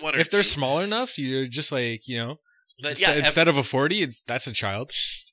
One 0.00 0.14
or 0.14 0.18
if 0.18 0.30
they're 0.30 0.42
small 0.42 0.80
enough, 0.80 1.18
you're 1.18 1.46
just 1.46 1.72
like 1.72 2.06
you 2.06 2.18
know. 2.18 2.36
But 2.82 2.90
Instead, 2.90 3.16
yeah, 3.16 3.20
instead 3.20 3.48
of 3.48 3.56
a 3.56 3.62
forty, 3.62 4.02
it's 4.02 4.22
that's 4.22 4.46
a 4.46 4.52
child. 4.52 4.90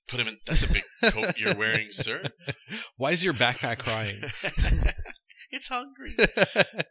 Put 0.07 0.19
him 0.19 0.27
in. 0.27 0.37
That's 0.45 0.63
a 0.63 0.73
big 0.73 0.83
coat 1.11 1.37
you're 1.37 1.55
wearing, 1.57 1.87
sir. 1.91 2.23
Why 2.97 3.11
is 3.11 3.23
your 3.23 3.33
backpack 3.33 3.79
crying? 3.79 4.21
it's 5.51 5.69
hungry. 5.69 6.13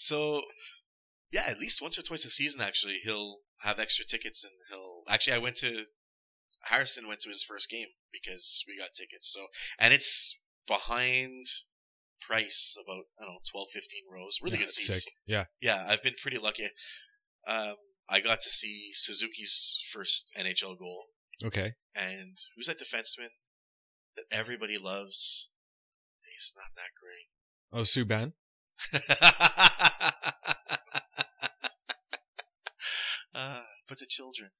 So, 0.00 0.42
yeah, 1.32 1.46
at 1.48 1.58
least 1.58 1.82
once 1.82 1.98
or 1.98 2.02
twice 2.02 2.24
a 2.24 2.28
season, 2.28 2.60
actually, 2.60 2.98
he'll 3.02 3.38
have 3.62 3.80
extra 3.80 4.04
tickets 4.04 4.44
and 4.44 4.52
he'll. 4.70 5.02
Actually, 5.08 5.32
I 5.32 5.38
went 5.38 5.56
to. 5.56 5.86
Harrison 6.66 7.08
went 7.08 7.18
to 7.22 7.30
his 7.30 7.42
first 7.42 7.68
game 7.68 7.88
because 8.12 8.62
we 8.68 8.78
got 8.78 8.90
tickets. 8.96 9.28
So, 9.32 9.46
and 9.76 9.92
it's 9.92 10.38
behind 10.68 11.46
Price, 12.20 12.76
about, 12.78 13.04
I 13.18 13.24
don't 13.24 13.34
know, 13.34 13.38
12, 13.50 13.68
15 13.72 14.02
rows. 14.12 14.38
Really 14.42 14.56
Yeah, 14.56 14.62
good 14.62 14.70
seats. 14.70 15.04
Sick. 15.04 15.14
Yeah. 15.26 15.44
Yeah, 15.60 15.84
I've 15.88 16.02
been 16.02 16.14
pretty 16.20 16.38
lucky. 16.38 16.68
Um, 17.46 17.74
I 18.08 18.20
got 18.20 18.40
to 18.40 18.50
see 18.50 18.90
Suzuki's 18.92 19.82
first 19.92 20.32
NHL 20.38 20.78
goal. 20.78 21.06
Okay. 21.44 21.74
And 21.94 22.36
who's 22.56 22.66
that 22.66 22.80
defenseman 22.80 23.28
that 24.16 24.24
everybody 24.32 24.76
loves? 24.78 25.50
He's 26.34 26.52
not 26.56 26.70
that 26.76 26.90
great. 27.00 27.28
Oh, 27.72 27.82
Subban. 27.82 28.32
uh, 33.34 33.62
but 33.88 33.98
the 33.98 34.06
children. 34.06 34.50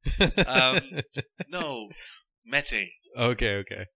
Um, 0.46 1.00
no, 1.48 1.88
Mete. 2.44 2.90
okay, 3.16 3.54
okay. 3.56 3.86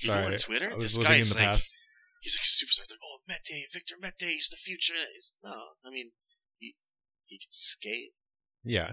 You 0.00 0.08
go 0.08 0.14
Sorry, 0.14 0.24
on 0.26 0.32
Twitter. 0.38 0.70
I 0.72 0.76
was 0.76 0.94
This 0.96 1.04
guy's 1.04 1.34
like, 1.34 1.44
past. 1.44 1.76
he's 2.22 2.34
like 2.36 2.44
a 2.44 2.48
superstar. 2.48 2.90
Like, 2.90 2.98
oh, 3.04 3.18
Mete, 3.28 3.66
Victor 3.72 3.96
Mete, 4.00 4.14
he's 4.32 4.48
the 4.48 4.56
future. 4.56 4.94
He's, 5.12 5.34
no, 5.42 5.50
I 5.84 5.90
mean, 5.90 6.12
he 6.58 6.74
he 7.24 7.38
can 7.38 7.50
skate. 7.50 8.12
Yeah, 8.64 8.92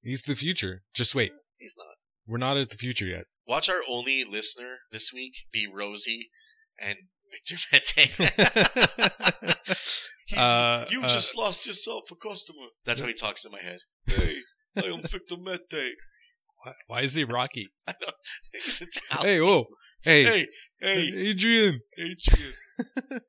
he's 0.00 0.22
the 0.24 0.34
future. 0.36 0.82
Just 0.94 1.14
wait, 1.14 1.32
He's 1.64 1.76
not. 1.78 1.96
we're 2.26 2.36
not 2.36 2.58
at 2.58 2.68
the 2.68 2.76
future 2.76 3.06
yet. 3.06 3.24
Watch 3.48 3.70
our 3.70 3.80
only 3.88 4.22
listener 4.22 4.80
this 4.92 5.14
week 5.14 5.46
be 5.50 5.66
Rosie 5.66 6.28
and 6.78 6.98
Victor 7.32 7.56
Mete. 7.72 9.78
Uh, 10.38 10.86
you 10.88 11.02
uh, 11.02 11.08
just 11.08 11.36
lost 11.36 11.66
yourself 11.66 12.04
a 12.10 12.14
customer. 12.16 12.66
That's 12.86 13.00
how 13.00 13.06
he 13.06 13.12
talks 13.12 13.44
in 13.44 13.52
my 13.52 13.60
head. 13.60 13.80
Hey, 14.06 14.36
I 14.82 14.86
am 14.86 15.02
Victor 15.02 15.36
Mete. 15.36 15.94
Why- 16.62 16.72
Why 16.86 17.00
is 17.02 17.14
he 17.14 17.24
Rocky? 17.24 17.68
I 17.86 17.92
don't. 18.00 18.14
He's 18.52 18.80
Italian. 18.80 19.26
Hey, 19.26 19.40
whoa, 19.40 19.66
hey, 20.02 20.24
hey, 20.24 20.46
hey, 20.80 21.12
Adrian. 21.28 21.80
Adrian. 21.98 22.52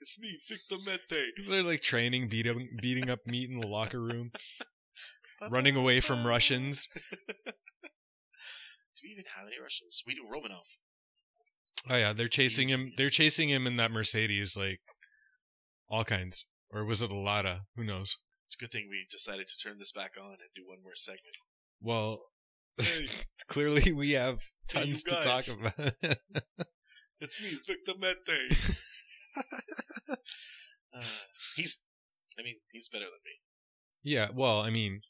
it's 0.00 0.20
me, 0.20 0.38
Victor 0.48 0.76
Mete. 0.86 1.32
Is 1.36 1.48
there 1.48 1.64
like 1.64 1.80
training, 1.80 2.28
beating, 2.28 2.68
beating 2.80 3.10
up 3.10 3.18
meat 3.26 3.50
in 3.50 3.58
the 3.58 3.66
locker 3.66 4.00
room, 4.00 4.30
running 5.50 5.76
away 5.76 6.00
from 6.00 6.26
Russians? 6.26 6.88
Do 7.46 9.02
we 9.04 9.10
even 9.10 9.24
have 9.36 9.46
any 9.46 9.60
Russians? 9.62 10.02
We 10.06 10.14
do 10.14 10.22
Romanov. 10.24 10.76
Oh 11.90 11.96
yeah, 11.96 12.12
they're 12.12 12.28
chasing 12.28 12.68
him. 12.68 12.92
They're 12.96 13.10
chasing 13.10 13.48
him 13.48 13.66
in 13.66 13.76
that 13.76 13.90
Mercedes, 13.92 14.56
like 14.56 14.80
all 15.88 16.04
kinds. 16.04 16.44
Or 16.70 16.84
was 16.84 17.00
it 17.02 17.10
a 17.10 17.16
Lada? 17.16 17.62
Who 17.76 17.84
knows? 17.84 18.16
It's 18.46 18.54
a 18.56 18.58
good 18.58 18.72
thing 18.72 18.88
we 18.90 19.06
decided 19.10 19.48
to 19.48 19.56
turn 19.58 19.78
this 19.78 19.92
back 19.92 20.14
on 20.20 20.30
and 20.32 20.50
do 20.54 20.62
one 20.66 20.82
more 20.82 20.94
segment. 20.94 21.36
Well, 21.80 22.20
Hey, 22.78 23.06
clearly 23.48 23.92
we 23.92 24.12
have 24.12 24.40
Hey, 24.72 24.84
tons 24.84 25.02
to 25.04 25.14
talk 25.16 25.44
about. 25.58 25.92
it's 27.20 27.40
me, 27.42 27.50
Victor 27.66 27.92
Mete. 27.98 28.58
uh, 30.94 31.00
he's, 31.56 31.82
I 32.38 32.42
mean, 32.42 32.56
he's 32.70 32.88
better 32.88 33.04
than 33.04 33.20
me. 33.24 33.40
yeah, 34.02 34.28
well, 34.34 34.60
I 34.60 34.70
mean, 34.70 35.00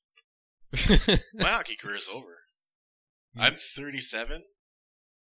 My 1.35 1.49
hockey 1.49 1.77
career 1.77 1.97
is 1.97 2.09
over. 2.13 2.39
I'm 3.37 3.55
37. 3.55 4.43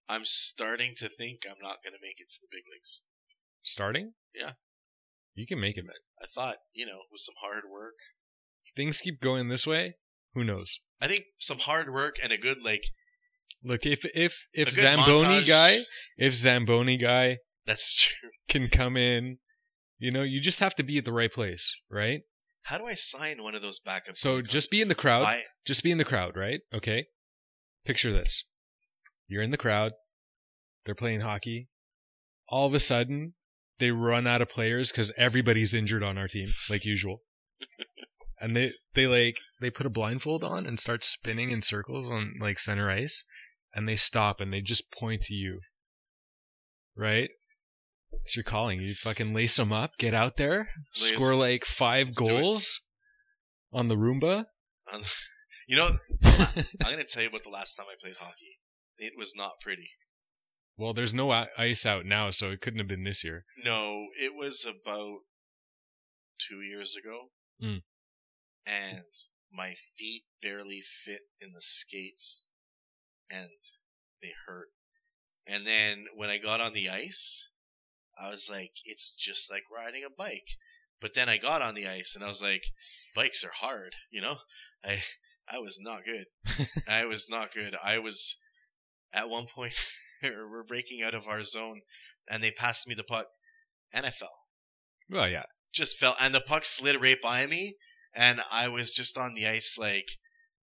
I'm 0.09 0.25
starting 0.25 0.93
to 0.97 1.07
think 1.07 1.41
I'm 1.49 1.55
not 1.61 1.77
going 1.83 1.93
to 1.93 1.99
make 2.01 2.19
it 2.19 2.29
to 2.31 2.39
the 2.41 2.47
big 2.51 2.63
leagues. 2.71 3.03
starting. 3.61 4.13
Yeah. 4.35 4.53
you 5.35 5.45
can 5.47 5.59
make 5.59 5.77
it, 5.77 5.83
man. 5.85 5.95
I 6.21 6.25
thought, 6.27 6.57
you 6.73 6.85
know, 6.85 6.99
with 7.11 7.21
some 7.21 7.35
hard 7.41 7.63
work, 7.71 7.95
If 8.63 8.73
things 8.75 8.99
keep 9.01 9.21
going 9.21 9.47
this 9.49 9.65
way, 9.65 9.95
who 10.33 10.43
knows? 10.43 10.79
I 11.01 11.07
think 11.07 11.23
some 11.39 11.59
hard 11.59 11.91
work 11.93 12.15
and 12.21 12.31
a 12.31 12.37
good 12.37 12.63
like 12.63 12.83
Look, 13.63 13.85
if 13.85 14.05
if 14.15 14.47
if 14.53 14.69
Zamboni 14.69 15.41
montage. 15.41 15.47
guy, 15.47 15.79
if 16.17 16.33
Zamboni 16.33 16.97
guy 16.97 17.37
that's 17.65 17.95
true. 18.19 18.29
can 18.49 18.69
come 18.69 18.97
in, 18.97 19.37
you 19.99 20.11
know, 20.11 20.23
you 20.23 20.39
just 20.41 20.59
have 20.59 20.75
to 20.75 20.83
be 20.83 20.97
at 20.97 21.05
the 21.05 21.13
right 21.13 21.31
place, 21.31 21.75
right? 21.89 22.21
How 22.63 22.77
do 22.77 22.85
I 22.85 22.93
sign 22.93 23.43
one 23.43 23.55
of 23.55 23.61
those 23.61 23.79
backup? 23.79 24.15
So 24.15 24.41
just 24.41 24.71
be 24.71 24.81
in 24.81 24.87
the 24.87 24.95
crowd. 24.95 25.23
I, 25.23 25.41
Just 25.65 25.83
be 25.83 25.91
in 25.91 25.97
the 25.97 26.05
crowd, 26.05 26.35
right? 26.35 26.61
Okay. 26.73 27.05
Picture 27.85 28.11
this. 28.11 28.45
You're 29.27 29.43
in 29.43 29.51
the 29.51 29.57
crowd. 29.57 29.93
They're 30.85 30.95
playing 30.95 31.21
hockey. 31.21 31.69
All 32.49 32.67
of 32.67 32.73
a 32.73 32.79
sudden, 32.79 33.33
they 33.79 33.91
run 33.91 34.27
out 34.27 34.41
of 34.41 34.49
players 34.49 34.91
because 34.91 35.11
everybody's 35.17 35.73
injured 35.73 36.03
on 36.03 36.17
our 36.17 36.27
team, 36.27 36.49
like 36.69 36.85
usual. 36.85 37.21
and 38.41 38.55
they, 38.55 38.73
they 38.93 39.07
like, 39.07 39.37
they 39.59 39.69
put 39.69 39.85
a 39.85 39.91
blindfold 39.91 40.43
on 40.43 40.65
and 40.65 40.79
start 40.79 41.03
spinning 41.03 41.51
in 41.51 41.61
circles 41.61 42.11
on 42.11 42.33
like 42.39 42.59
center 42.59 42.89
ice. 42.89 43.23
And 43.73 43.87
they 43.87 43.95
stop 43.95 44.41
and 44.41 44.53
they 44.53 44.61
just 44.61 44.91
point 44.91 45.21
to 45.23 45.33
you. 45.33 45.61
Right? 46.95 47.29
It's 48.13 48.35
your 48.35 48.43
calling. 48.43 48.81
You 48.81 48.93
fucking 48.93 49.33
lace 49.33 49.57
them 49.57 49.71
up, 49.73 49.97
get 49.97 50.13
out 50.13 50.37
there, 50.37 50.69
score 50.93 51.35
like 51.35 51.65
5 51.65 52.07
Let's 52.07 52.17
goals 52.17 52.81
on 53.73 53.87
the 53.87 53.95
Roomba. 53.95 54.45
you 55.67 55.77
know, 55.77 55.97
I'm 56.23 56.63
going 56.83 56.97
to 56.97 57.05
tell 57.05 57.23
you 57.23 57.29
about 57.29 57.43
the 57.43 57.49
last 57.49 57.75
time 57.75 57.87
I 57.89 57.95
played 57.99 58.17
hockey. 58.19 58.59
It 58.97 59.13
was 59.17 59.33
not 59.35 59.53
pretty. 59.61 59.91
Well, 60.77 60.93
there's 60.93 61.13
no 61.13 61.31
ice 61.57 61.85
out 61.85 62.05
now, 62.05 62.31
so 62.31 62.51
it 62.51 62.61
couldn't 62.61 62.79
have 62.79 62.87
been 62.87 63.03
this 63.03 63.23
year. 63.23 63.45
No, 63.63 64.07
it 64.19 64.33
was 64.35 64.65
about 64.65 65.19
two 66.39 66.61
years 66.61 66.95
ago. 66.97 67.27
Mm. 67.61 67.81
And 68.65 69.05
my 69.53 69.73
feet 69.73 70.23
barely 70.41 70.81
fit 70.81 71.21
in 71.39 71.51
the 71.51 71.61
skates 71.61 72.49
and 73.29 73.49
they 74.21 74.31
hurt. 74.47 74.69
And 75.45 75.65
then 75.65 76.05
when 76.15 76.29
I 76.29 76.37
got 76.37 76.61
on 76.61 76.73
the 76.73 76.89
ice, 76.89 77.50
I 78.19 78.29
was 78.29 78.49
like, 78.49 78.71
it's 78.85 79.13
just 79.17 79.51
like 79.51 79.63
riding 79.75 80.03
a 80.03 80.09
bike. 80.09 80.57
But 80.99 81.15
then 81.15 81.29
I 81.29 81.37
got 81.37 81.61
on 81.61 81.73
the 81.73 81.87
ice 81.87 82.13
and 82.15 82.23
I 82.23 82.27
was 82.27 82.41
like, 82.41 82.65
bikes 83.15 83.43
are 83.43 83.51
hard, 83.59 83.95
you 84.11 84.21
know? 84.21 84.37
I, 84.85 85.01
I 85.51 85.57
was 85.57 85.79
not 85.81 86.05
good. 86.05 86.25
I 86.89 87.05
was 87.05 87.27
not 87.29 87.53
good. 87.53 87.75
I 87.83 87.97
was, 87.97 88.37
at 89.11 89.29
one 89.29 89.45
point, 89.45 89.73
we're 90.23 90.63
breaking 90.63 91.01
out 91.01 91.15
of 91.15 91.27
our 91.27 91.43
zone 91.43 91.81
and 92.29 92.43
they 92.43 92.51
passed 92.51 92.87
me 92.87 92.93
the 92.93 93.03
puck 93.03 93.25
and 93.91 94.05
I 94.05 94.11
fell. 94.11 94.37
Well, 95.09 95.27
yeah. 95.27 95.43
Just 95.73 95.97
fell 95.97 96.15
and 96.19 96.35
the 96.35 96.41
puck 96.41 96.65
slid 96.65 97.01
right 97.01 97.21
by 97.21 97.47
me 97.47 97.75
and 98.13 98.41
I 98.51 98.67
was 98.67 98.93
just 98.93 99.17
on 99.17 99.33
the 99.33 99.47
ice 99.47 99.77
like, 99.79 100.07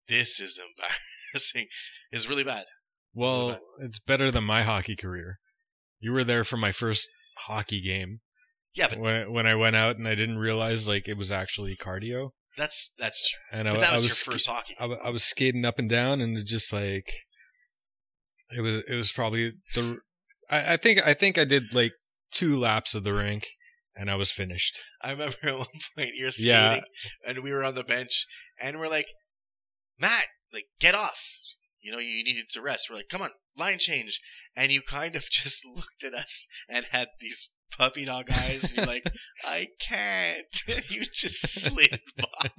this 0.08 0.40
is 0.40 0.60
embarrassing. 0.60 1.66
It's 2.12 2.28
really 2.28 2.44
bad. 2.44 2.66
Well, 3.12 3.48
bad. 3.48 3.60
it's 3.80 3.98
better 3.98 4.30
than 4.30 4.44
my 4.44 4.62
hockey 4.62 4.94
career. 4.94 5.40
You 5.98 6.12
were 6.12 6.22
there 6.22 6.44
for 6.44 6.56
my 6.56 6.70
first 6.70 7.08
hockey 7.36 7.80
game 7.80 8.20
Yeah, 8.74 8.88
but 8.88 8.98
when 8.98 9.32
when 9.32 9.46
I 9.46 9.54
went 9.54 9.76
out 9.76 9.96
and 9.96 10.06
I 10.08 10.14
didn't 10.14 10.38
realize 10.38 10.86
like 10.88 11.08
it 11.08 11.16
was 11.16 11.30
actually 11.32 11.76
cardio. 11.76 12.30
that's, 12.56 12.92
that's 12.98 13.30
true. 13.30 13.40
And 13.52 13.68
I, 13.68 13.72
But 13.72 13.80
that 13.80 13.90
I 13.90 13.94
was, 13.94 14.04
was 14.04 14.26
your 14.26 14.32
first 14.34 14.48
hockey. 14.48 14.74
I, 14.80 14.84
I 14.86 15.10
was 15.10 15.22
skating 15.24 15.64
up 15.64 15.78
and 15.78 15.88
down 15.88 16.20
and 16.20 16.36
it 16.36 16.46
just 16.46 16.72
like 16.72 17.10
it 18.56 18.60
was 18.60 18.82
it 18.88 18.94
was 18.94 19.12
probably 19.12 19.52
the 19.74 19.98
I, 20.50 20.74
I 20.74 20.76
think 20.76 21.06
I 21.06 21.14
think 21.14 21.36
I 21.38 21.44
did 21.44 21.74
like 21.74 21.92
two 22.30 22.58
laps 22.58 22.94
of 22.94 23.02
the 23.04 23.12
rink 23.14 23.46
and 23.94 24.10
I 24.10 24.14
was 24.16 24.30
finished. 24.30 24.78
I 25.02 25.10
remember 25.12 25.36
at 25.42 25.58
one 25.58 25.66
point 25.96 26.14
you're 26.14 26.30
skating 26.30 26.50
Yeah. 26.50 26.80
and 27.26 27.42
we 27.42 27.52
were 27.52 27.64
on 27.64 27.74
the 27.74 27.84
bench 27.84 28.26
and 28.60 28.78
we're 28.78 28.88
like, 28.88 29.08
Matt, 29.98 30.26
like 30.52 30.66
get 30.80 30.94
off. 30.94 31.22
You 31.80 31.92
know, 31.92 31.98
you 31.98 32.22
needed 32.24 32.46
to 32.50 32.60
rest. 32.62 32.88
We're 32.90 32.96
like, 32.96 33.08
come 33.08 33.22
on, 33.22 33.30
line 33.56 33.78
change. 33.78 34.20
And 34.56 34.72
you 34.72 34.80
kind 34.82 35.14
of 35.16 35.24
just 35.30 35.64
looked 35.66 36.02
at 36.04 36.14
us 36.14 36.46
and 36.68 36.86
had 36.90 37.08
these 37.20 37.50
puppy 37.76 38.04
dog 38.06 38.30
eyes. 38.30 38.64
And 38.70 38.76
you're 38.78 38.86
like, 38.86 39.06
I 39.44 39.68
can't. 39.80 40.46
you 40.90 41.02
just 41.12 41.46
slid 41.62 42.00
by. 42.16 42.50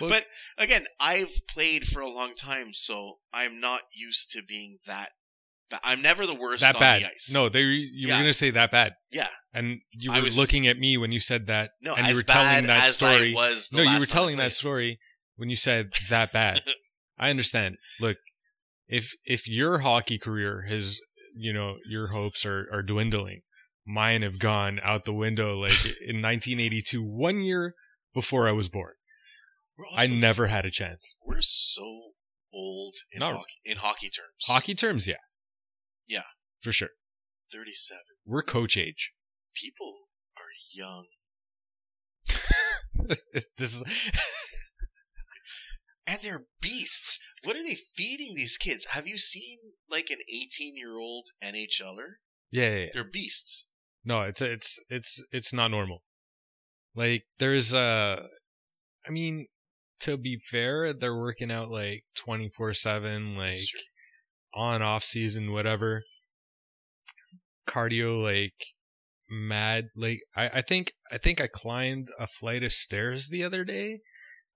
Well- 0.00 0.10
but 0.10 0.24
again, 0.58 0.86
I've 0.98 1.32
played 1.48 1.84
for 1.84 2.00
a 2.00 2.08
long 2.10 2.34
time, 2.34 2.72
so 2.72 3.18
I'm 3.32 3.60
not 3.60 3.82
used 3.94 4.30
to 4.32 4.42
being 4.42 4.78
that. 4.86 5.10
Ba- 5.70 5.80
I'm 5.84 6.02
never 6.02 6.26
the 6.26 6.34
worst 6.34 6.62
that 6.62 6.74
on 6.74 6.80
bad. 6.80 7.02
the 7.02 7.06
ice. 7.06 7.30
No, 7.32 7.48
they 7.48 7.60
you 7.62 8.08
Yeah. 8.08 8.16
were 8.16 8.22
gonna 8.22 8.32
say 8.34 8.50
that 8.50 8.70
bad. 8.70 8.94
Yeah. 9.10 9.28
And 9.52 9.80
you 9.92 10.12
were 10.12 10.22
was- 10.22 10.38
looking 10.38 10.66
at 10.66 10.78
me 10.78 10.96
when 10.96 11.12
you 11.12 11.20
said 11.20 11.46
that. 11.46 11.70
no, 11.82 11.94
and 11.94 12.06
as 12.06 12.12
you 12.12 12.16
were 12.18 12.24
bad 12.24 12.34
telling 12.34 12.66
that 12.66 12.88
story. 12.88 13.32
No, 13.72 13.82
you 13.92 13.98
were 14.00 14.06
telling 14.06 14.36
that 14.38 14.52
story 14.52 14.98
when 15.36 15.48
you 15.50 15.56
said 15.56 15.92
that 16.10 16.32
bad. 16.32 16.62
I 17.18 17.30
understand. 17.30 17.76
Look, 18.00 18.16
if 18.88 19.14
if 19.24 19.48
your 19.48 19.80
hockey 19.80 20.18
career 20.18 20.66
has, 20.68 21.00
you 21.34 21.52
know, 21.52 21.76
your 21.88 22.08
hopes 22.08 22.44
are 22.44 22.66
are 22.72 22.82
dwindling, 22.82 23.42
mine 23.86 24.22
have 24.22 24.38
gone 24.38 24.80
out 24.82 25.04
the 25.04 25.12
window. 25.14 25.60
Like 25.60 25.84
in 26.06 26.20
1982, 26.22 27.02
one 27.02 27.40
year 27.40 27.74
before 28.12 28.48
I 28.48 28.52
was 28.52 28.68
born, 28.68 28.94
I 29.96 30.06
never 30.06 30.46
had 30.46 30.64
a 30.64 30.70
chance. 30.70 31.16
We're 31.24 31.40
so 31.40 32.12
old 32.52 32.94
in 33.12 33.20
Not- 33.20 33.34
hockey 33.34 33.60
in 33.64 33.76
hockey 33.78 34.10
terms. 34.10 34.44
Hockey 34.46 34.74
terms, 34.74 35.06
yeah, 35.06 35.16
Yeah. 36.06 36.22
for 36.60 36.72
sure. 36.72 36.90
thirty-seven. 37.52 38.02
We're 38.24 38.42
coach 38.42 38.76
age. 38.76 39.12
People 39.54 40.08
are 40.36 40.50
young, 40.74 41.06
this 43.58 43.60
is 43.82 43.84
and 46.06 46.18
they're 46.22 46.44
beasts. 46.60 47.18
What 47.44 47.56
are 47.56 47.62
they 47.62 47.74
feeding 47.74 48.34
these 48.34 48.56
kids? 48.56 48.88
Have 48.92 49.06
you 49.06 49.18
seen 49.18 49.58
like 49.90 50.10
an 50.10 50.18
eighteen-year-old 50.32 51.28
NHLer? 51.42 52.14
yeah, 52.50 52.70
yeah, 52.70 52.76
yeah. 52.76 52.86
They're 52.94 53.04
beasts. 53.04 53.66
No, 54.04 54.22
it's 54.22 54.42
it's 54.42 54.82
it's 54.88 55.24
it's 55.32 55.52
not 55.52 55.70
normal. 55.70 56.02
Like 56.94 57.24
there's 57.38 57.72
a, 57.72 58.28
I 59.06 59.10
mean 59.10 59.46
to 60.00 60.16
be 60.16 60.38
fair, 60.38 60.92
they're 60.92 61.16
working 61.16 61.50
out 61.50 61.70
like 61.70 62.04
24/7 62.16 63.36
like 63.36 63.54
It's 63.54 63.74
on 64.54 64.82
off 64.82 65.02
season 65.02 65.52
whatever. 65.52 66.02
Cardio 67.66 68.22
like 68.22 68.74
mad 69.30 69.88
like 69.96 70.20
I 70.36 70.48
I 70.54 70.60
think 70.60 70.92
I 71.10 71.18
think 71.18 71.40
I 71.40 71.46
climbed 71.46 72.10
a 72.18 72.26
flight 72.26 72.62
of 72.62 72.72
stairs 72.72 73.28
the 73.28 73.42
other 73.42 73.64
day 73.64 74.00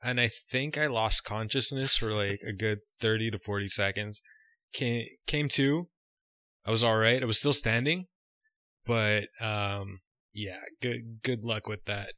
and 0.03 0.21
I 0.21 0.29
think 0.29 0.79
I 0.79 0.87
lost 0.87 1.25
consciousness 1.25 1.97
for 1.97 2.13
like 2.13 2.41
a 2.47 2.53
good 2.53 2.81
30 2.99 3.33
to 3.33 3.39
40 3.39 3.69
seconds. 3.69 4.23
Came 4.73 5.07
came 5.27 5.49
to. 5.51 5.89
I 6.65 6.71
was 6.71 6.85
all 6.85 6.99
right. 6.99 7.23
I 7.23 7.27
was 7.27 7.39
still 7.39 7.53
standing, 7.53 8.07
but 8.87 9.29
um 9.41 10.01
yeah, 10.33 10.61
good 10.83 11.21
good 11.23 11.45
luck 11.45 11.67
with 11.67 11.85
that. 11.87 12.13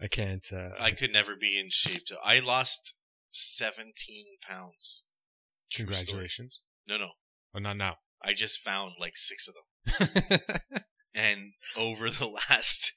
I 0.00 0.06
can't 0.06 0.46
uh 0.52 0.70
I 0.78 0.92
could 0.92 1.12
never 1.12 1.34
be 1.36 1.58
in 1.58 1.66
shape 1.70 2.06
to. 2.06 2.18
I 2.24 2.38
lost 2.38 2.96
17 3.32 3.92
pounds. 4.46 5.04
True 5.70 5.86
story. 5.86 5.96
congratulations. 5.96 6.60
No, 6.86 6.96
no. 6.98 7.10
Oh, 7.54 7.58
not 7.58 7.76
now. 7.76 7.96
I 8.22 8.32
just 8.32 8.60
found 8.60 8.94
like 9.00 9.16
six 9.16 9.48
of 9.48 9.54
them. 9.54 10.38
And 11.14 11.52
over 11.76 12.10
the 12.10 12.26
last 12.26 12.92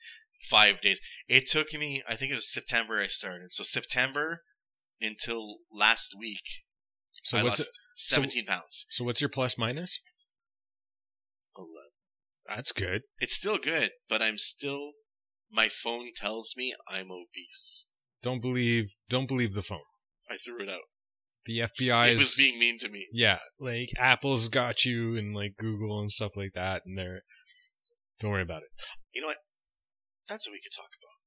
five 0.50 0.82
days, 0.82 1.00
it 1.28 1.48
took 1.48 1.74
me, 1.74 2.02
I 2.08 2.16
think 2.16 2.32
it 2.32 2.36
was 2.36 2.52
September 2.52 3.00
I 3.00 3.08
started. 3.08 3.52
So 3.52 3.64
September 3.64 4.42
until 5.02 5.58
last 5.72 6.16
week, 6.18 6.44
so 7.24 7.38
I 7.38 7.44
what's 7.44 7.60
lost 7.60 7.70
it, 7.70 7.80
so- 7.96 8.16
17 8.16 8.46
pounds. 8.46 8.86
so 8.90 9.04
what's 9.04 9.22
your 9.22 9.30
plus 9.30 9.58
minus? 9.58 10.00
11. 11.58 11.72
That's 12.48 12.72
good. 12.72 13.02
It's 13.20 13.34
still 13.34 13.58
good, 13.58 13.92
but 14.08 14.22
I'm 14.22 14.38
still, 14.38 14.92
my 15.52 15.68
phone 15.70 16.10
tells 16.16 16.54
me 16.56 16.74
I'm 16.88 17.12
obese. 17.12 17.88
Don't 18.24 18.42
believe 18.42 18.96
don't 19.10 19.28
believe 19.28 19.54
the 19.54 19.62
phone. 19.62 19.82
I 20.30 20.38
threw 20.38 20.62
it 20.64 20.70
out. 20.70 20.82
The 21.46 21.60
FBI 21.60 22.08
It 22.10 22.14
is 22.16 22.20
was 22.20 22.36
being 22.36 22.60
mean 22.60 22.78
to 22.80 22.90
me. 22.90 23.08
yeah, 23.14 23.40
like 23.60 23.90
Apple's 23.98 24.48
got 24.50 24.84
you 24.86 25.16
and 25.16 25.36
like 25.36 25.56
Google 25.58 26.00
and 26.00 26.12
stuff 26.12 26.36
like 26.36 26.52
that, 26.56 26.82
and 26.86 26.98
they're 26.98 27.22
don't 28.20 28.32
worry 28.32 28.42
about 28.42 28.64
it. 28.64 28.70
You 29.14 29.22
know 29.22 29.28
what? 29.28 29.38
That's 30.28 30.48
what 30.48 30.54
we 30.54 30.62
could 30.62 30.76
talk 30.76 30.92
about. 30.98 31.18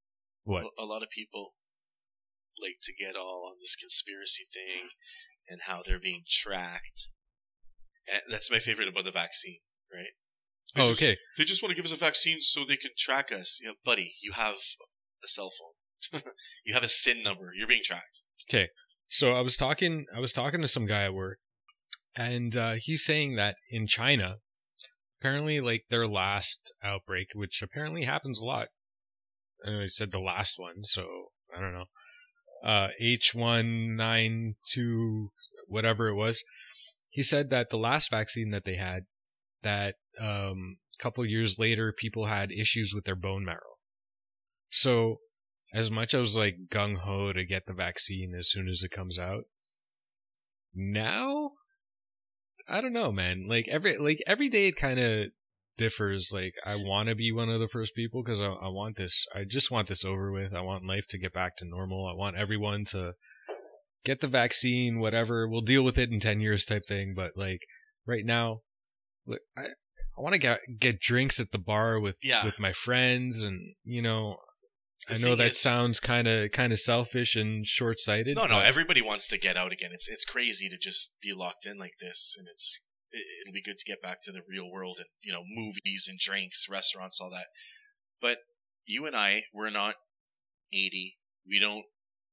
What? 0.44 0.64
A, 0.78 0.84
lot 0.84 1.02
of 1.02 1.10
people 1.10 1.52
like 2.60 2.76
to 2.82 2.92
get 2.92 3.16
all 3.16 3.48
on 3.50 3.56
this 3.60 3.76
conspiracy 3.76 4.44
thing 4.52 4.90
and 5.48 5.60
how 5.66 5.82
they're 5.84 5.98
being 6.00 6.22
tracked. 6.28 7.08
And 8.10 8.22
that's 8.30 8.50
my 8.50 8.58
favorite 8.58 8.88
about 8.88 9.04
the 9.04 9.10
vaccine, 9.10 9.60
right? 9.92 10.12
They 10.74 10.82
Oh, 10.82 10.88
just- 10.88 11.02
okay. 11.02 11.16
They 11.36 11.44
just 11.44 11.62
want 11.62 11.70
to 11.70 11.76
give 11.76 11.84
us 11.84 11.92
a 11.92 11.96
vaccine 11.96 12.40
so 12.40 12.64
they 12.64 12.76
can 12.76 12.90
track 12.96 13.30
us. 13.32 13.60
Yeah, 13.62 13.72
buddy, 13.84 14.14
you 14.22 14.32
have 14.32 14.56
a 15.22 15.28
cell 15.28 15.50
phone. 15.50 16.22
you 16.64 16.74
have 16.74 16.82
a 16.82 16.88
SIN 16.88 17.22
number. 17.22 17.52
You're 17.54 17.68
being 17.68 17.82
tracked. 17.84 18.22
Okay. 18.48 18.68
So 19.08 19.34
I 19.34 19.40
was 19.40 19.56
talking 19.56 20.06
I 20.14 20.20
was 20.20 20.32
talking 20.32 20.60
to 20.62 20.68
some 20.68 20.86
guy 20.86 21.02
at 21.02 21.14
work 21.14 21.38
and 22.16 22.56
uh, 22.56 22.74
he's 22.78 23.04
saying 23.04 23.36
that 23.36 23.56
in 23.68 23.86
China 23.86 24.36
apparently 25.20 25.60
like 25.60 25.84
their 25.90 26.06
last 26.06 26.72
outbreak 26.82 27.28
which 27.34 27.60
apparently 27.60 28.04
happens 28.04 28.40
a 28.40 28.44
lot. 28.44 28.68
I 29.66 29.80
he 29.80 29.88
said 29.88 30.10
the 30.10 30.20
last 30.20 30.58
one, 30.58 30.84
so 30.84 31.30
I 31.56 31.60
don't 31.60 31.72
know. 31.72 31.86
Uh 32.62 32.88
H192 33.00 35.28
whatever 35.66 36.08
it 36.08 36.14
was. 36.14 36.44
He 37.10 37.22
said 37.22 37.48
that 37.50 37.70
the 37.70 37.78
last 37.78 38.10
vaccine 38.10 38.50
that 38.50 38.64
they 38.64 38.76
had 38.76 39.04
that 39.62 39.96
um 40.20 40.78
a 40.98 41.02
couple 41.02 41.24
years 41.24 41.58
later 41.58 41.94
people 41.96 42.26
had 42.26 42.52
issues 42.52 42.92
with 42.94 43.04
their 43.04 43.16
bone 43.16 43.44
marrow. 43.44 43.78
So 44.70 45.20
as 45.72 45.90
much 45.90 46.14
as 46.14 46.36
I 46.36 46.40
like 46.40 46.56
gung 46.68 46.98
ho 46.98 47.32
to 47.32 47.44
get 47.44 47.66
the 47.66 47.72
vaccine 47.72 48.34
as 48.36 48.50
soon 48.50 48.68
as 48.68 48.82
it 48.82 48.90
comes 48.90 49.18
out, 49.18 49.44
now 50.74 51.52
I 52.68 52.80
don't 52.80 52.92
know, 52.92 53.10
man. 53.10 53.46
Like 53.48 53.66
every 53.68 53.98
like 53.98 54.22
every 54.26 54.48
day 54.48 54.68
it 54.68 54.76
kind 54.76 55.00
of 55.00 55.26
differs. 55.80 56.30
Like 56.32 56.54
I 56.64 56.76
want 56.76 57.08
to 57.08 57.14
be 57.14 57.32
one 57.32 57.48
of 57.48 57.58
the 57.58 57.66
first 57.68 57.94
people 57.96 58.22
because 58.22 58.40
I, 58.40 58.46
I 58.46 58.68
want 58.68 58.96
this. 58.96 59.26
I 59.34 59.44
just 59.44 59.70
want 59.70 59.88
this 59.88 60.04
over 60.04 60.30
with. 60.30 60.54
I 60.54 60.60
want 60.60 60.86
life 60.86 61.08
to 61.08 61.18
get 61.18 61.32
back 61.32 61.56
to 61.56 61.64
normal. 61.64 62.06
I 62.06 62.14
want 62.14 62.36
everyone 62.36 62.84
to 62.92 63.14
get 64.04 64.20
the 64.20 64.26
vaccine. 64.28 65.00
Whatever, 65.00 65.48
we'll 65.48 65.60
deal 65.72 65.82
with 65.82 65.98
it 65.98 66.10
in 66.12 66.20
ten 66.20 66.40
years, 66.40 66.64
type 66.64 66.82
thing. 66.86 67.14
But 67.16 67.32
like 67.36 67.62
right 68.06 68.24
now, 68.24 68.60
look, 69.26 69.40
I 69.56 69.62
I 70.16 70.22
want 70.22 70.34
to 70.34 70.38
get 70.38 70.60
get 70.78 71.00
drinks 71.00 71.40
at 71.40 71.50
the 71.52 71.58
bar 71.58 71.98
with 71.98 72.18
Yeah. 72.22 72.44
with 72.44 72.58
my 72.60 72.72
friends, 72.72 73.42
and 73.42 73.74
you 73.84 74.02
know 74.02 74.36
The 75.08 75.14
I 75.14 75.18
know 75.18 75.34
that 75.36 75.52
is- 75.52 75.58
sounds 75.58 75.98
kind 76.00 76.28
of 76.28 76.50
kind 76.52 76.72
of 76.72 76.78
selfish 76.78 77.36
and 77.36 77.66
short 77.66 78.00
sighted. 78.00 78.36
No, 78.36 78.46
no, 78.46 78.60
everybody 78.60 79.00
wants 79.02 79.26
to 79.28 79.38
get 79.38 79.56
out 79.56 79.72
again. 79.72 79.90
It's 79.92 80.08
it's 80.08 80.24
crazy 80.24 80.68
to 80.68 80.76
just 80.78 81.16
be 81.22 81.32
locked 81.32 81.64
in 81.66 81.78
like 81.78 81.96
this, 82.00 82.36
and 82.38 82.46
it's 82.48 82.84
it, 83.12 83.24
it'll 83.42 83.54
be 83.54 83.62
good 83.62 83.78
to 83.78 83.84
get 83.90 84.02
back 84.02 84.18
to 84.22 84.32
the 84.32 84.42
real 84.48 84.70
world 84.70 84.96
and 84.98 85.06
you 85.22 85.32
know 85.32 85.42
movies 85.46 86.06
and 86.08 86.18
drinks, 86.18 86.66
restaurants, 86.68 87.20
all 87.20 87.30
that. 87.30 87.46
But 88.20 88.38
you 88.86 89.06
and 89.06 89.16
I, 89.16 89.44
we're 89.52 89.70
not 89.70 89.96
eighty. 90.72 91.18
We 91.46 91.58
don't. 91.58 91.84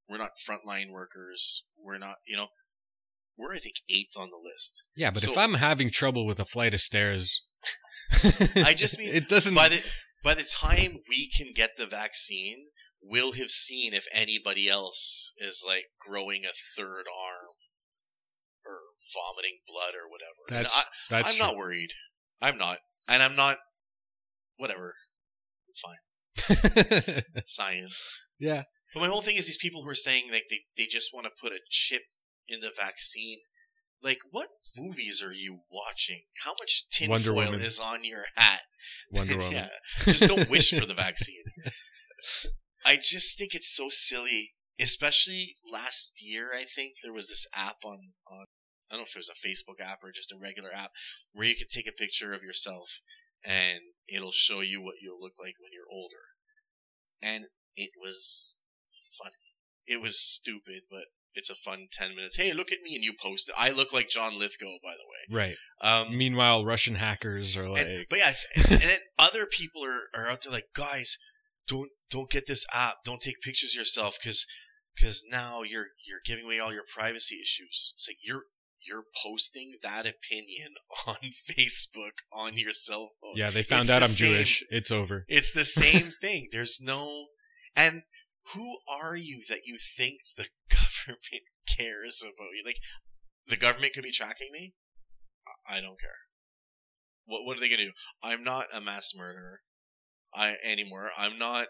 We're 0.10 0.18
not 0.18 0.32
frontline 0.38 0.92
workers. 0.92 1.66
We're 1.78 1.98
not. 1.98 2.18
You 2.26 2.38
know, 2.38 2.48
we're 3.38 3.54
I 3.54 3.58
think 3.58 3.76
eighth 3.90 4.18
on 4.18 4.30
the 4.30 4.42
list. 4.44 4.90
yeah, 4.96 5.12
but 5.12 5.24
if 5.24 5.38
I'm 5.38 5.56
having 5.56 5.92
trouble 5.92 6.26
with 6.26 6.40
a 6.40 6.46
flight 6.46 6.74
of 6.74 6.82
stairs, 6.82 7.44
I 8.64 8.74
just 8.74 8.98
mean 8.98 9.10
it 9.14 9.28
doesn't. 9.28 9.56
by 9.56 9.70
the 9.70 9.84
by 10.24 10.34
the 10.34 10.44
time 10.44 11.00
we 11.10 11.30
can 11.30 11.54
get 11.54 11.72
the 11.78 11.86
vaccine, 11.86 12.68
we'll 13.02 13.34
have 13.34 13.50
seen 13.50 13.94
if 13.94 14.08
anybody 14.14 14.68
else 14.68 15.34
is 15.38 15.64
like 15.68 15.86
growing 16.06 16.44
a 16.46 16.54
third 16.76 17.06
arm 17.08 17.47
vomiting 19.14 19.60
blood 19.68 19.94
or 19.96 20.10
whatever. 20.10 20.42
And 20.50 20.66
that's 20.66 20.78
I, 20.78 20.84
that's 21.10 21.34
I'm 21.34 21.40
not 21.40 21.56
worried. 21.56 21.92
I'm 22.42 22.58
not, 22.58 22.80
and 23.08 23.22
I'm 23.24 23.36
not. 23.36 23.58
Whatever, 24.58 24.94
it's 25.70 25.80
fine. 25.82 27.24
Science. 27.46 28.20
yeah, 28.40 28.64
But 28.94 29.02
my 29.02 29.08
whole 29.08 29.22
thing 29.22 29.38
is 29.38 29.46
these 29.46 29.58
people 29.58 29.84
who 29.84 29.90
are 29.90 29.96
saying 29.96 30.26
like 30.32 30.46
they 30.50 30.62
they 30.76 30.86
just 30.86 31.14
want 31.14 31.26
to 31.26 31.32
put 31.42 31.52
a 31.52 31.60
chip 31.70 32.04
in 32.48 32.60
the 32.62 32.72
vaccine. 32.76 33.40
Like, 34.04 34.20
what 34.30 34.50
movies 34.78 35.24
are 35.26 35.34
you 35.34 35.62
watching? 35.72 36.22
How 36.44 36.52
much 36.60 36.88
tinfoil 36.92 37.56
is 37.56 37.80
on 37.80 38.04
your 38.04 38.26
hat? 38.36 38.62
Wonder 39.12 39.38
Woman. 39.38 39.52
yeah, 39.52 39.68
just 40.04 40.28
don't 40.28 40.50
wish 40.50 40.72
for 40.72 40.86
the 40.86 40.94
vaccine. 41.06 41.44
I 42.86 42.98
just 43.02 43.38
think 43.38 43.54
it's 43.56 43.76
so 43.76 43.88
silly, 43.90 44.54
especially 44.80 45.54
last 45.72 46.20
year. 46.22 46.50
I 46.56 46.64
think 46.64 46.94
there 47.04 47.14
was 47.14 47.28
this 47.28 47.48
app 47.56 47.78
on 47.84 48.14
on 48.32 48.46
I 48.90 48.96
don't 48.96 49.02
know 49.02 49.04
if 49.04 49.16
it 49.16 49.20
was 49.20 49.32
a 49.32 49.48
Facebook 49.48 49.86
app 49.86 50.04
or 50.04 50.12
just 50.12 50.32
a 50.32 50.38
regular 50.38 50.70
app 50.74 50.92
where 51.34 51.48
you 51.48 51.56
could 51.56 51.70
take 51.70 51.88
a 51.88 51.92
picture 51.92 52.34
of 52.34 52.44
yourself 52.44 53.02
and 53.44 53.80
it'll 54.08 54.32
show 54.32 54.62
you 54.62 54.82
what 54.82 54.96
you'll 55.02 55.20
look 55.20 55.34
like 55.40 55.56
when 55.60 55.72
you're 55.74 55.92
older. 55.92 56.34
And 57.22 57.46
it 57.76 57.92
was 58.02 58.60
funny. 59.18 59.34
It 59.86 60.02
was 60.02 60.20
stupid, 60.20 60.84
but 60.90 61.06
it's 61.34 61.50
a 61.50 61.56
fun 61.56 61.88
10 61.92 62.16
minutes. 62.16 62.38
Hey, 62.38 62.52
look 62.54 62.72
at 62.72 62.82
me 62.84 62.96
and 62.96 63.04
you 63.04 63.14
post 63.20 63.50
it. 63.50 63.56
I 63.58 63.70
look 63.70 63.94
like 63.94 64.10
John 64.10 64.38
Lithgow, 64.38 64.78
by 64.84 64.94
the 64.94 65.36
way. 65.36 65.40
right. 65.40 65.56
Um, 65.82 66.18
Meanwhile, 66.18 66.66
Russian 66.66 66.96
hackers 66.96 67.56
are 67.56 67.70
like, 67.70 67.86
and, 67.86 68.06
but 68.10 68.20
yeah, 68.20 68.32
and 68.56 68.82
then 68.82 68.98
other 69.20 69.46
people 69.46 69.84
are, 69.84 70.20
are 70.20 70.28
out 70.28 70.42
there 70.44 70.52
like, 70.52 70.70
guys, 70.76 71.18
don't 71.68 71.90
don't 72.10 72.30
get 72.30 72.48
this 72.48 72.66
app. 72.74 72.98
Don't 73.04 73.22
take 73.22 73.42
pictures 73.42 73.74
of 73.76 73.80
yourself 73.80 74.18
because 74.20 74.48
because 74.96 75.24
now 75.30 75.62
you're 75.62 75.88
you're 76.08 76.22
giving 76.26 76.46
away 76.46 76.60
all 76.60 76.74
your 76.74 76.86
privacy 76.92 77.36
issues. 77.36 77.94
It's 77.96 78.08
like 78.10 78.18
you're 78.24 78.44
you're 78.88 79.04
posting 79.24 79.74
that 79.84 80.06
opinion 80.06 80.76
on 81.08 81.16
Facebook 81.22 82.20
on 82.34 82.58
your 82.58 82.72
cell 82.74 83.10
phone. 83.22 83.34
yeah, 83.36 83.50
they 83.50 83.64
found 83.64 83.82
It's 83.82 83.90
out 83.90 84.00
the 84.00 84.06
I'm 84.06 84.12
same- 84.12 84.30
Jewish. 84.36 84.64
It's 84.70 84.92
over. 84.92 85.26
It's 85.28 85.52
the 85.52 85.66
same 85.66 86.12
thing. 86.22 86.48
There's 86.52 86.80
no 86.82 87.28
and 87.76 88.04
who 88.54 88.78
are 88.90 89.16
you 89.16 89.42
that 89.50 89.62
you 89.66 89.78
think 89.78 90.22
the 90.38 90.48
government 90.70 91.44
cares 91.78 92.24
about 92.24 92.50
you? 92.56 92.64
Like 92.66 92.78
the 93.48 93.58
government 93.58 93.94
could 93.94 94.04
be 94.04 94.12
tracking 94.12 94.50
me. 94.52 94.74
I- 95.68 95.78
I 95.78 95.82
don't 95.82 96.00
care. 96.00 96.12
What 97.26 97.46
what 97.46 97.58
are 97.58 97.60
they 97.60 97.70
gonna 97.70 97.84
do? 97.84 97.92
I'm 98.24 98.44
not 98.44 98.68
a 98.74 98.80
mass 98.82 99.14
murderer. 99.16 99.60
I 100.34 100.56
anymore. 100.64 101.10
I'm 101.18 101.38
not. 101.38 101.68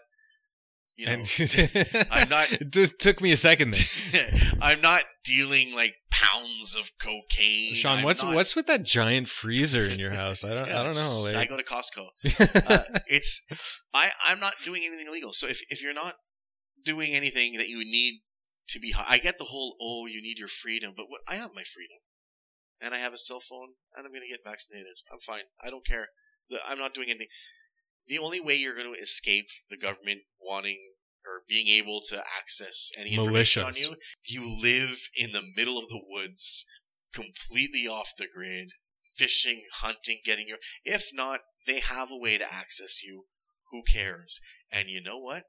You 0.98 1.06
know, 1.06 1.12
and 1.12 1.22
I'm 2.10 2.28
not- 2.28 2.52
It 2.52 2.72
just 2.72 2.98
took 3.00 3.20
me 3.20 3.30
a 3.30 3.36
second 3.36 3.72
there. 3.74 4.28
I'm 4.60 4.80
not 4.80 5.02
dealing 5.24 5.72
like 5.74 5.94
pounds 6.10 6.74
of 6.76 6.90
cocaine. 7.00 7.74
Sean, 7.74 7.98
I'm 7.98 8.04
what's 8.04 8.22
not- 8.22 8.34
what's 8.34 8.56
with 8.56 8.66
that 8.66 8.82
giant 8.82 9.28
freezer 9.28 9.84
in 9.84 10.00
your 10.00 10.10
house? 10.10 10.42
I 10.44 10.54
don't 10.54 10.66
Yeah, 10.66 10.80
I 10.80 10.82
don't 10.82 10.96
know. 11.34 11.38
I 11.38 11.46
go 11.46 11.56
to 11.56 11.62
Costco. 11.62 12.08
uh, 12.68 12.78
it's 13.06 13.46
I 13.94 14.10
I'm 14.26 14.40
not 14.40 14.54
doing 14.64 14.82
anything 14.84 15.06
illegal. 15.06 15.32
So 15.32 15.46
if 15.46 15.60
if 15.70 15.82
you're 15.84 15.94
not 15.94 16.14
doing 16.84 17.12
anything 17.14 17.52
that 17.58 17.68
you 17.68 17.78
need 17.78 18.22
to 18.70 18.80
be 18.80 18.90
high, 18.90 19.04
I 19.08 19.18
get 19.18 19.38
the 19.38 19.44
whole 19.44 19.76
oh 19.80 20.06
you 20.06 20.20
need 20.20 20.38
your 20.38 20.48
freedom, 20.48 20.94
but 20.96 21.06
what 21.08 21.20
I 21.28 21.36
have 21.36 21.50
my 21.54 21.62
freedom, 21.62 21.98
and 22.80 22.92
I 22.92 22.98
have 22.98 23.12
a 23.12 23.18
cell 23.18 23.38
phone, 23.40 23.74
and 23.94 24.04
I'm 24.04 24.10
going 24.12 24.22
to 24.22 24.28
get 24.28 24.40
vaccinated. 24.44 24.96
I'm 25.12 25.20
fine. 25.20 25.44
I 25.62 25.70
don't 25.70 25.86
care. 25.86 26.08
I'm 26.66 26.78
not 26.78 26.92
doing 26.94 27.08
anything. 27.10 27.28
The 28.08 28.18
only 28.18 28.40
way 28.40 28.54
you're 28.54 28.74
going 28.74 28.92
to 28.92 29.00
escape 29.00 29.48
the 29.68 29.76
government 29.76 30.20
wanting 30.40 30.78
or 31.26 31.42
being 31.48 31.68
able 31.68 32.00
to 32.08 32.22
access 32.38 32.90
any 32.98 33.14
information 33.14 33.62
on 33.62 33.74
you, 33.76 33.96
you 34.26 34.58
live 34.62 35.08
in 35.16 35.32
the 35.32 35.42
middle 35.56 35.78
of 35.78 35.88
the 35.88 36.00
woods, 36.08 36.64
completely 37.12 37.86
off 37.86 38.12
the 38.18 38.26
grid, 38.32 38.70
fishing, 39.16 39.62
hunting, 39.80 40.18
getting 40.24 40.48
your. 40.48 40.58
If 40.84 41.10
not, 41.12 41.40
they 41.66 41.80
have 41.80 42.10
a 42.10 42.16
way 42.16 42.38
to 42.38 42.52
access 42.52 43.02
you. 43.02 43.24
Who 43.70 43.82
cares? 43.82 44.40
And 44.72 44.88
you 44.88 45.02
know 45.02 45.18
what? 45.18 45.44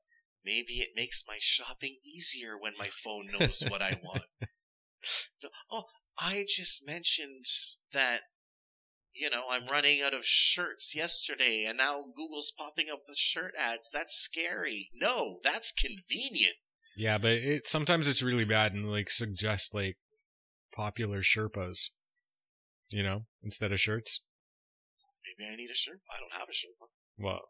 maybe 0.45 0.74
it 0.74 0.89
makes 0.95 1.24
my 1.28 1.38
shopping 1.39 1.97
easier 2.03 2.57
when 2.60 2.74
my 2.78 2.88
phone 2.88 3.28
knows 3.39 3.64
what 3.68 3.82
I 3.82 3.99
want. 4.03 4.24
Oh, 5.72 5.84
I 6.20 6.43
just 6.49 6.86
mentioned 6.86 7.45
that 7.93 8.24
you 9.20 9.30
know, 9.30 9.43
I'm 9.49 9.65
running 9.70 9.99
out 10.01 10.13
of 10.13 10.26
shirts 10.26 10.95
yesterday 10.95 11.65
and 11.67 11.78
now 11.78 12.05
Google's 12.15 12.53
popping 12.57 12.88
up 12.91 13.01
with 13.07 13.17
shirt 13.17 13.53
ads. 13.59 13.89
That's 13.91 14.13
scary. 14.13 14.89
No, 14.93 15.38
that's 15.43 15.72
convenient. 15.72 16.55
Yeah, 16.97 17.17
but 17.17 17.32
it 17.32 17.65
sometimes 17.65 18.07
it's 18.07 18.24
really 18.24 18.45
bad 18.45 18.74
and 18.74 18.89
like 18.89 19.09
suggest 19.09 19.74
like 19.74 19.97
popular 20.76 21.22
Sherpas, 21.22 21.89
you 22.89 23.03
know, 23.03 23.26
instead 23.43 23.72
of 23.72 23.80
shirts. 23.80 24.22
Maybe 25.38 25.51
I 25.51 25.55
need 25.55 25.70
a 25.70 25.76
shirt. 25.76 25.99
I 26.09 26.20
don't 26.20 26.34
have 26.39 26.49
a 26.49 26.51
Sherpa. 26.51 26.88
Well, 27.17 27.41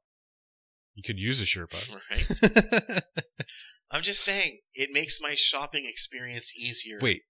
you 0.95 1.03
could 1.03 1.20
use 1.20 1.41
a 1.41 1.45
Sherpa. 1.45 1.95
Right? 2.11 3.01
I'm 3.91 4.03
just 4.03 4.24
saying, 4.24 4.59
it 4.76 4.89
makes 4.93 5.20
my 5.20 5.34
shopping 5.34 5.86
experience 5.86 6.55
easier. 6.55 6.99
Wait, 7.01 7.24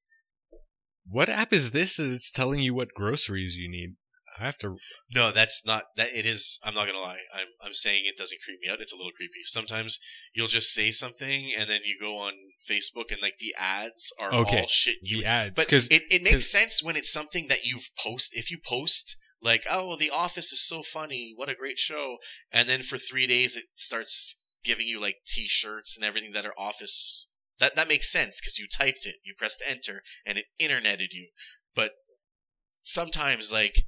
what 1.07 1.29
app 1.29 1.53
is 1.53 1.71
this? 1.71 1.99
It's 1.99 2.31
telling 2.31 2.59
you 2.59 2.73
what 2.73 2.93
groceries 2.93 3.55
you 3.55 3.69
need. 3.69 3.95
I 4.39 4.45
have 4.45 4.57
to. 4.59 4.77
No, 5.13 5.31
that's 5.31 5.65
not 5.65 5.83
that. 5.97 6.09
It 6.13 6.25
is. 6.25 6.59
I'm 6.63 6.73
not 6.73 6.85
gonna 6.87 6.99
lie. 6.99 7.19
I'm 7.33 7.47
I'm 7.61 7.73
saying 7.73 8.03
it 8.05 8.17
doesn't 8.17 8.39
creep 8.43 8.59
me 8.61 8.71
out. 8.71 8.79
It's 8.81 8.93
a 8.93 8.95
little 8.95 9.11
creepy. 9.11 9.43
Sometimes 9.43 9.99
you'll 10.33 10.47
just 10.47 10.73
say 10.73 10.91
something 10.91 11.51
and 11.57 11.69
then 11.69 11.81
you 11.83 11.97
go 11.99 12.17
on 12.17 12.33
Facebook 12.69 13.11
and 13.11 13.21
like 13.21 13.37
the 13.39 13.53
ads 13.57 14.13
are 14.21 14.33
Okay. 14.33 14.61
all 14.61 14.67
shit 14.67 14.97
you. 15.01 15.21
The 15.21 15.25
ads, 15.27 15.53
But 15.55 15.71
it, 15.73 16.03
it 16.09 16.23
makes 16.23 16.51
sense 16.51 16.83
when 16.83 16.95
it's 16.95 17.11
something 17.11 17.47
that 17.49 17.65
you've 17.65 17.89
post. 18.03 18.31
If 18.33 18.49
you 18.51 18.57
post 18.63 19.17
like, 19.41 19.63
"Oh, 19.69 19.95
The 19.95 20.09
Office 20.09 20.51
is 20.51 20.65
so 20.65 20.81
funny. 20.83 21.33
What 21.35 21.49
a 21.49 21.55
great 21.55 21.77
show," 21.77 22.17
and 22.51 22.67
then 22.67 22.81
for 22.81 22.97
three 22.97 23.27
days 23.27 23.55
it 23.55 23.65
starts 23.73 24.59
giving 24.63 24.87
you 24.87 24.99
like 25.01 25.17
T-shirts 25.25 25.95
and 25.97 26.05
everything 26.05 26.33
that 26.33 26.45
are 26.45 26.53
Office. 26.57 27.27
That 27.59 27.75
that 27.75 27.87
makes 27.89 28.11
sense 28.11 28.39
because 28.39 28.57
you 28.59 28.67
typed 28.67 29.05
it, 29.05 29.15
you 29.23 29.33
pressed 29.37 29.61
enter, 29.67 30.01
and 30.25 30.37
it 30.37 30.45
interneted 30.61 31.11
you. 31.11 31.29
But 31.75 31.91
sometimes, 32.81 33.51
like, 33.51 33.83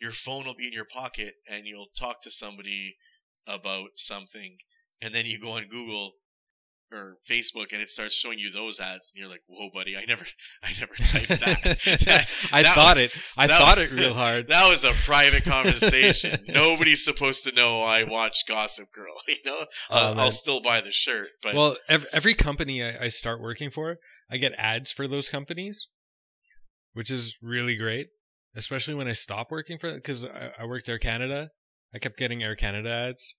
your 0.00 0.12
phone 0.12 0.44
will 0.44 0.54
be 0.54 0.66
in 0.66 0.72
your 0.72 0.84
pocket 0.86 1.34
and 1.50 1.66
you'll 1.66 1.88
talk 1.98 2.20
to 2.22 2.30
somebody 2.30 2.96
about 3.46 3.90
something, 3.94 4.58
and 5.00 5.14
then 5.14 5.24
you 5.26 5.40
go 5.40 5.50
on 5.52 5.68
Google 5.68 6.12
or 6.92 7.16
Facebook 7.28 7.72
and 7.72 7.82
it 7.82 7.90
starts 7.90 8.14
showing 8.14 8.38
you 8.38 8.48
those 8.50 8.78
ads, 8.78 9.12
and 9.12 9.20
you're 9.20 9.28
like, 9.28 9.42
"Whoa, 9.48 9.70
buddy! 9.74 9.96
I 9.96 10.04
never, 10.06 10.24
I 10.62 10.70
never 10.78 10.94
typed 10.94 11.28
that." 11.40 11.60
That- 12.06 12.48
I 12.52 12.62
that- 12.62 12.74
thought 12.74 12.98
it. 12.98 13.12
I 13.36 13.46
thought 13.48 13.78
it 13.78 13.90
real 13.90 14.14
hard. 14.14 14.48
That 14.48 14.68
was 14.68 14.84
a 14.84 14.92
private 14.92 15.44
conversation. 15.44 16.44
Nobody's 16.48 17.04
supposed 17.04 17.42
to 17.44 17.52
know 17.52 17.82
I 17.82 18.04
watch 18.04 18.42
Gossip 18.48 18.92
Girl. 18.92 19.14
You 19.28 19.34
know, 19.44 19.56
Oh, 19.90 19.96
I'll. 20.12 20.20
I'll 20.20 20.30
still 20.30 20.60
buy 20.60 20.80
the 20.80 20.92
shirt, 20.92 21.26
but 21.42 21.54
well, 21.54 21.76
every, 21.88 22.08
every 22.12 22.34
company 22.34 22.84
I, 22.84 22.92
I 23.02 23.08
start 23.08 23.40
working 23.40 23.70
for, 23.70 23.98
I 24.30 24.36
get 24.36 24.52
ads 24.56 24.92
for 24.92 25.08
those 25.08 25.28
companies, 25.28 25.88
which 26.92 27.10
is 27.10 27.36
really 27.42 27.76
great. 27.76 28.08
Especially 28.56 28.94
when 28.94 29.08
I 29.08 29.12
stop 29.12 29.50
working 29.50 29.78
for 29.78 29.92
because 29.92 30.24
I, 30.24 30.52
I 30.60 30.64
worked 30.64 30.88
Air 30.88 30.98
Canada. 30.98 31.50
I 31.94 31.98
kept 31.98 32.16
getting 32.16 32.42
Air 32.42 32.56
Canada 32.56 32.90
ads. 32.90 33.36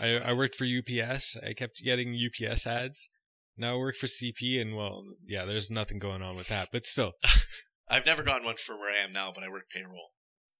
I. 0.00 0.20
I 0.26 0.32
worked 0.34 0.54
for 0.54 0.66
UPS. 0.66 1.38
I 1.44 1.52
kept 1.54 1.82
getting 1.82 2.14
UPS 2.14 2.66
ads. 2.66 3.08
Now 3.56 3.74
I 3.74 3.78
work 3.78 3.96
for 3.96 4.06
CP, 4.06 4.60
and 4.60 4.76
well, 4.76 5.04
yeah, 5.26 5.46
there's 5.46 5.70
nothing 5.70 5.98
going 5.98 6.20
on 6.20 6.36
with 6.36 6.48
that. 6.48 6.68
But 6.70 6.84
still, 6.84 7.12
I've 7.88 8.04
never 8.04 8.22
gotten 8.22 8.44
one 8.44 8.56
for 8.56 8.76
where 8.76 8.92
I 8.92 9.02
am 9.02 9.12
now, 9.12 9.32
but 9.34 9.42
I 9.42 9.48
work 9.48 9.70
payroll. 9.70 10.10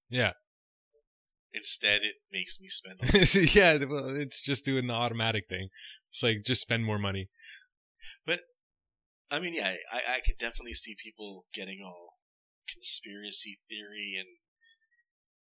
yeah, 0.08 0.32
Instead, 1.56 2.02
it 2.02 2.16
makes 2.30 2.60
me 2.60 2.68
spend. 2.68 3.00
yeah. 3.54 3.82
Well, 3.84 4.10
it's 4.10 4.42
just 4.42 4.64
doing 4.64 4.88
the 4.88 4.94
automatic 4.94 5.44
thing. 5.48 5.68
It's 6.10 6.22
like 6.22 6.44
just 6.44 6.60
spend 6.60 6.84
more 6.84 6.98
money. 6.98 7.30
But 8.26 8.40
I 9.30 9.38
mean, 9.38 9.54
yeah, 9.54 9.72
I, 9.90 10.16
I 10.16 10.20
could 10.20 10.36
definitely 10.38 10.74
see 10.74 10.94
people 11.02 11.46
getting 11.54 11.80
all 11.84 12.15
conspiracy 12.72 13.56
theory 13.68 14.16
and 14.18 14.28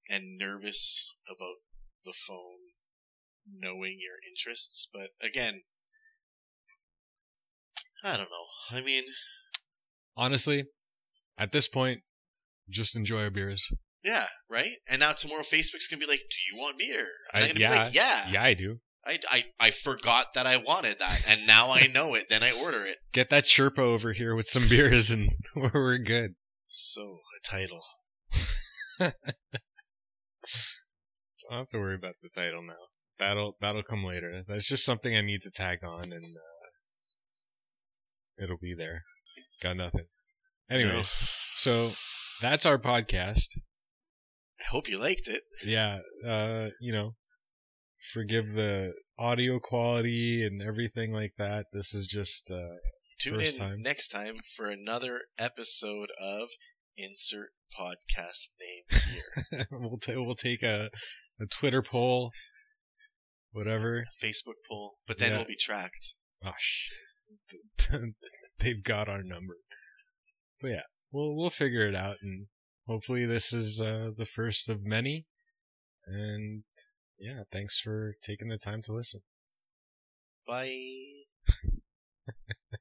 and 0.09 0.39
nervous 0.39 1.17
about 1.29 1.57
the 2.05 2.13
phone 2.13 2.59
knowing 3.51 3.99
your 4.01 4.17
interests, 4.29 4.89
but 4.93 5.11
again, 5.27 5.63
I 8.05 8.17
don't 8.17 8.31
know. 8.31 8.77
I 8.79 8.81
mean, 8.83 9.05
Honestly, 10.17 10.65
at 11.39 11.53
this 11.53 11.69
point, 11.69 12.01
just 12.69 12.97
enjoy 12.97 13.23
our 13.23 13.31
beers. 13.31 13.67
yeah, 14.05 14.27
right. 14.51 14.73
And 14.89 15.01
now 15.01 15.13
tomorrow, 15.13 15.43
Facebook's 15.43 15.87
gonna 15.89 16.01
be 16.01 16.07
like, 16.07 16.21
"Do 16.31 16.37
you 16.55 16.61
want 16.61 16.79
beer?" 16.79 17.07
And 17.33 17.45
I- 17.45 17.49
I'm 17.49 17.53
gonna 17.55 17.61
yeah. 17.61 17.71
be 17.73 17.79
like, 17.85 17.95
"Yeah." 17.95 18.31
Yeah, 18.31 18.43
I 18.43 18.55
do. 18.55 18.81
I, 19.07 19.19
I 19.31 19.45
I 19.59 19.71
forgot 19.71 20.35
that 20.35 20.47
I 20.47 20.59
wanted 20.59 20.99
that, 20.99 21.25
and 21.29 21.47
now 21.47 21.71
I 21.73 21.87
know 21.95 22.15
it. 22.15 22.29
Then 22.29 22.43
I 22.43 22.53
order 22.53 22.85
it. 22.85 22.99
Get 23.13 23.31
that 23.31 23.45
Sherpa 23.45 23.79
over 23.79 24.13
here 24.13 24.35
with 24.35 24.49
some 24.49 24.69
beers, 24.69 25.11
and 25.11 25.31
we're 25.57 25.99
good. 25.99 26.35
So 26.73 27.19
a 27.37 27.41
title. 27.45 27.83
I 29.01 29.13
don't 31.51 31.59
have 31.59 31.69
to 31.71 31.79
worry 31.79 31.97
about 31.97 32.15
the 32.23 32.31
title 32.33 32.63
now. 32.63 32.75
That'll 33.19 33.57
that'll 33.61 33.83
come 33.83 34.05
later. 34.05 34.45
That's 34.47 34.69
just 34.69 34.85
something 34.85 35.17
I 35.17 35.21
need 35.21 35.41
to 35.41 35.51
tag 35.51 35.83
on, 35.83 36.05
and 36.05 36.13
uh, 36.15 36.61
it'll 38.41 38.57
be 38.57 38.77
there. 38.79 39.03
Got 39.61 39.79
nothing. 39.79 40.05
Anyways, 40.71 41.13
so 41.57 41.91
that's 42.41 42.65
our 42.65 42.79
podcast. 42.79 43.59
I 44.61 44.65
hope 44.71 44.89
you 44.89 44.97
liked 44.97 45.27
it. 45.27 45.43
Yeah, 45.65 45.99
uh, 46.25 46.69
you 46.81 46.93
know, 46.93 47.17
forgive 48.13 48.53
the 48.53 48.93
audio 49.19 49.59
quality 49.59 50.47
and 50.47 50.63
everything 50.63 51.13
like 51.13 51.33
that. 51.37 51.67
This 51.73 51.95
is 51.95 52.07
just 52.07 52.53
uh, 52.53 52.77
Tune 53.21 53.39
First 53.41 53.61
in 53.61 53.67
time. 53.69 53.83
next 53.83 54.09
time 54.09 54.37
for 54.57 54.67
another 54.71 55.23
episode 55.39 56.09
of 56.21 56.49
Insert 56.97 57.51
Podcast 57.79 58.51
Name 58.61 59.01
Here. 59.51 59.67
we'll 59.71 59.99
ta- 59.99 60.13
we'll 60.23 60.35
take 60.35 60.63
a 60.63 60.91
a 61.41 61.47
Twitter 61.47 61.83
poll, 61.83 62.31
whatever. 63.53 64.05
Facebook 64.23 64.55
poll, 64.69 64.95
but 65.07 65.19
then 65.19 65.31
Yeah. 65.33 65.37
we'll 65.39 65.47
be 65.47 65.57
tracked. 65.57 66.15
Oh 66.45 66.53
shit. 66.59 66.97
They've 68.59 68.83
got 68.83 69.09
our 69.09 69.23
number. 69.23 69.55
But 70.61 70.69
yeah, 70.69 70.83
we'll 71.13 71.37
we'll 71.37 71.51
figure 71.51 71.87
it 71.87 71.95
out 71.95 72.17
and 72.23 72.47
hopefully 72.87 73.27
this 73.27 73.53
is 73.53 73.81
uh, 73.81 74.11
the 74.17 74.25
first 74.27 74.69
of 74.69 74.83
many. 74.85 75.27
And 76.07 76.65
yeah, 77.19 77.43
thanks 77.53 77.79
for 77.79 78.15
taking 78.23 78.49
the 78.49 78.59
time 78.59 78.81
to 78.85 78.93
listen. 78.95 79.21
Bye. 80.47 81.27